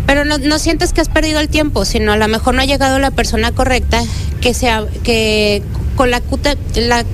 pero 0.05 0.25
no, 0.25 0.37
no 0.37 0.59
sientes 0.59 0.93
que 0.93 1.01
has 1.01 1.09
perdido 1.09 1.39
el 1.39 1.49
tiempo, 1.49 1.85
sino 1.85 2.11
a 2.11 2.17
lo 2.17 2.27
mejor 2.27 2.53
no 2.53 2.61
ha 2.61 2.65
llegado 2.65 2.99
la 2.99 3.11
persona 3.11 3.51
correcta 3.51 4.03
que 4.41 4.53
sea 4.53 4.85
que 5.03 5.63
con 5.95 6.11
la, 6.11 6.21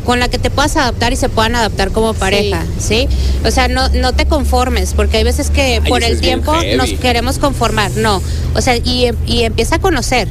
con 0.05 0.19
la 0.19 0.27
que 0.27 0.39
te 0.39 0.49
puedas 0.49 0.75
adaptar 0.75 1.13
y 1.13 1.15
se 1.15 1.29
puedan 1.29 1.55
adaptar 1.55 1.91
como 1.91 2.13
pareja, 2.13 2.63
¿sí? 2.79 3.07
O 3.45 3.51
sea, 3.51 3.67
no 3.67 3.89
no 3.89 4.13
te 4.13 4.25
conformes, 4.25 4.93
porque 4.95 5.17
hay 5.17 5.23
veces 5.23 5.49
que 5.49 5.79
Ay, 5.83 5.89
por 5.89 6.03
el 6.03 6.19
tiempo 6.19 6.53
nos 6.75 6.89
queremos 6.93 7.37
conformar, 7.37 7.91
no. 7.91 8.21
O 8.55 8.61
sea, 8.61 8.75
y, 8.75 9.11
y 9.27 9.43
empieza 9.43 9.75
a 9.75 9.79
conocer. 9.79 10.27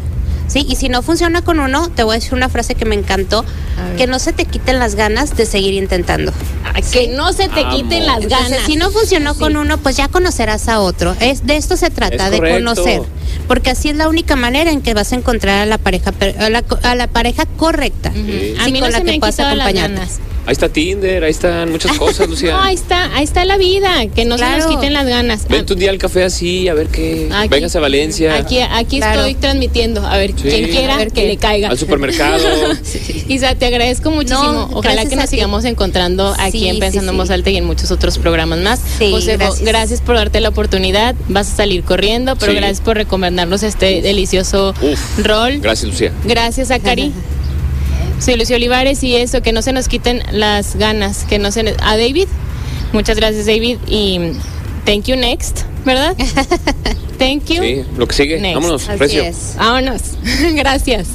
Sí, 0.51 0.67
y 0.69 0.75
si 0.75 0.89
no 0.89 1.01
funciona 1.03 1.43
con 1.43 1.61
uno, 1.61 1.89
te 1.91 2.03
voy 2.03 2.17
a 2.17 2.19
decir 2.19 2.35
una 2.35 2.49
frase 2.49 2.75
que 2.75 2.85
me 2.85 2.97
encantó, 2.97 3.45
que 3.97 4.07
no 4.09 4.19
se 4.19 4.33
te 4.33 4.47
quiten 4.47 4.81
las 4.81 4.97
ganas 4.97 5.37
de 5.37 5.47
seguir 5.47 5.75
intentando. 5.75 6.33
Que 6.93 7.07
no 7.09 7.33
se 7.33 7.49
te 7.49 7.65
quiten 7.69 8.05
las 8.07 8.23
Entonces, 8.25 8.51
ganas. 8.51 8.67
si 8.67 8.75
no 8.77 8.91
funcionó 8.91 9.35
Sí. 9.35 9.41
con 9.41 9.57
uno, 9.57 9.79
pues 9.79 9.97
ya 9.97 10.09
conocerás 10.09 10.69
a 10.69 10.81
otro. 10.81 11.15
Es 11.21 11.47
de 11.47 11.57
esto 11.57 11.77
se 11.77 11.91
trata, 11.91 12.25
Es 12.27 12.31
de 12.33 12.39
correcto. 12.39 12.59
conocer, 12.59 13.03
porque 13.47 13.71
así 13.71 13.91
es 13.91 13.97
la 13.97 14.09
única 14.09 14.35
manera 14.35 14.71
en 14.73 14.81
que 14.83 14.93
vas 14.93 15.13
a 15.13 15.17
encontrar 15.17 15.61
a 15.61 15.67
la 15.67 15.79
pareja 15.79 16.13
a 16.41 16.51
la, 16.51 16.65
a 16.83 16.95
la 16.97 17.07
pareja 17.07 17.47
correcta. 17.57 18.11
Sí. 18.13 18.55
A 18.61 18.65
mí 18.67 18.73
con 18.73 18.81
no 18.81 18.89
la 18.89 18.99
se 18.99 19.05
que 19.05 19.05
me 19.05 19.13
han 19.15 19.21
puedas 19.21 19.37
quitado 19.37 19.55
las 19.55 19.67
acompañarte. 19.67 19.99
ganas. 20.01 20.19
Ahí 20.47 20.53
está 20.53 20.69
Tinder, 20.69 21.23
ahí 21.23 21.31
están 21.31 21.71
muchas 21.71 21.97
cosas, 21.99 22.29
Lucía. 22.31 22.53
No, 22.53 22.63
ahí 22.63 22.75
está, 22.75 23.15
ahí 23.15 23.23
está 23.25 23.45
la 23.45 23.57
vida, 23.59 24.07
que 24.15 24.25
no 24.25 24.37
se 24.39 24.45
nos 24.57 24.67
quiten 24.67 24.93
las 24.95 25.07
ganas. 25.07 25.47
Vente 25.49 25.75
un 25.75 25.79
día 25.79 25.91
al 25.91 25.99
café 25.99 26.25
así, 26.25 26.67
a 26.69 26.75
ver 26.75 26.89
qué. 26.89 27.29
Aquí- 27.33 27.49
Véngase 27.49 27.79
a 27.79 27.81
Valencia, 27.81 28.35
Aquí, 28.37 28.59
aquí 28.59 28.99
Claro. 28.99 29.21
estoy 29.21 29.35
transmitiendo, 29.35 30.05
a 30.07 30.17
ver 30.17 30.31
Sí. 30.37 30.49
quien 30.49 30.69
quiera 30.71 30.95
A 30.95 30.99
ver 30.99 31.09
que 31.13 31.23
qué. 31.23 31.29
le 31.29 31.37
caiga. 31.37 31.69
al 31.69 31.79
supermercado. 31.79 32.43
Isa, 33.29 33.55
te 33.55 33.67
agradezco 33.67 34.11
muchísimo. 34.11 34.53
No, 34.53 34.71
Ojalá 34.73 35.05
que 35.07 35.15
nos 35.17 35.27
ti. 35.27 35.37
sigamos 35.37 35.65
encontrando 35.65 36.35
aquí 36.39 36.61
Sí, 36.61 36.69
en 36.69 36.75
sí, 36.77 36.81
Pensando 36.81 37.13
en. 37.13 37.19
Voz 37.19 37.31
Alta 37.31 37.51
y 37.51 37.57
en 37.57 37.65
muchos 37.65 37.91
otros 37.91 38.19
programas 38.19 38.59
más. 38.61 38.81
Sí, 38.99 39.11
Josefo, 39.13 39.39
gracias. 39.39 39.61
gracias 39.65 40.01
por 40.01 40.17
darte 40.17 40.41
la 40.41 40.49
oportunidad. 40.49 41.15
Vas 41.29 41.53
a 41.53 41.57
salir 41.57 41.85
corriendo, 41.85 42.35
pero 42.37 42.53
Sí. 42.53 42.57
gracias 42.59 42.81
por 42.81 42.97
recomendarnos 42.97 43.63
este 43.63 44.01
delicioso 44.03 44.75
Uf. 44.81 45.19
rol. 45.25 45.59
Gracias, 45.61 45.89
Lucía. 45.91 46.13
Gracias 46.25 46.71
a 46.71 46.79
Cari. 46.81 47.13
Soy 48.21 48.37
Lucio 48.37 48.57
Olivares 48.57 49.03
y 49.03 49.17
eso, 49.17 49.41
que 49.43 49.53
no 49.53 49.63
se 49.63 49.73
nos 49.73 49.89
quiten 49.89 50.23
las 50.31 50.77
ganas, 50.77 51.25
que 51.25 51.39
no 51.39 51.51
se 51.51 51.75
A 51.83 51.97
David, 51.97 52.29
muchas 52.93 53.17
gracias 53.17 53.47
David 53.47 53.79
y 53.89 54.33
thank 54.85 55.05
you 55.05 55.17
next, 55.17 55.63
¿verdad? 55.87 56.15
thank 57.19 57.47
you. 57.47 57.63
Sí, 57.63 57.85
lo 57.97 58.07
que 58.07 58.15
sigue. 58.15 58.39
Next. 58.39 58.55
Vámonos, 58.57 58.89
Así 58.89 58.99
recio. 58.99 59.23
es. 59.23 59.55
Vámonos. 59.57 60.03
gracias. 60.55 61.09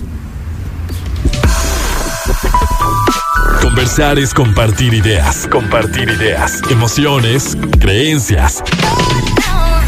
Conversar 3.62 4.18
es 4.18 4.34
compartir 4.34 4.94
ideas, 4.94 5.48
compartir 5.52 6.10
ideas, 6.10 6.62
emociones, 6.72 7.56
creencias. 7.80 8.64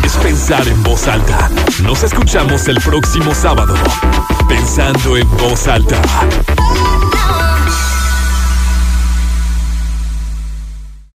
Es 0.03 0.13
pensar 0.17 0.67
en 0.67 0.83
voz 0.83 1.07
alta. 1.07 1.49
Nos 1.83 2.03
escuchamos 2.03 2.67
el 2.67 2.79
próximo 2.81 3.33
sábado. 3.33 3.75
Pensando 4.47 5.17
en 5.17 5.29
voz 5.37 5.67
alta. 5.67 6.01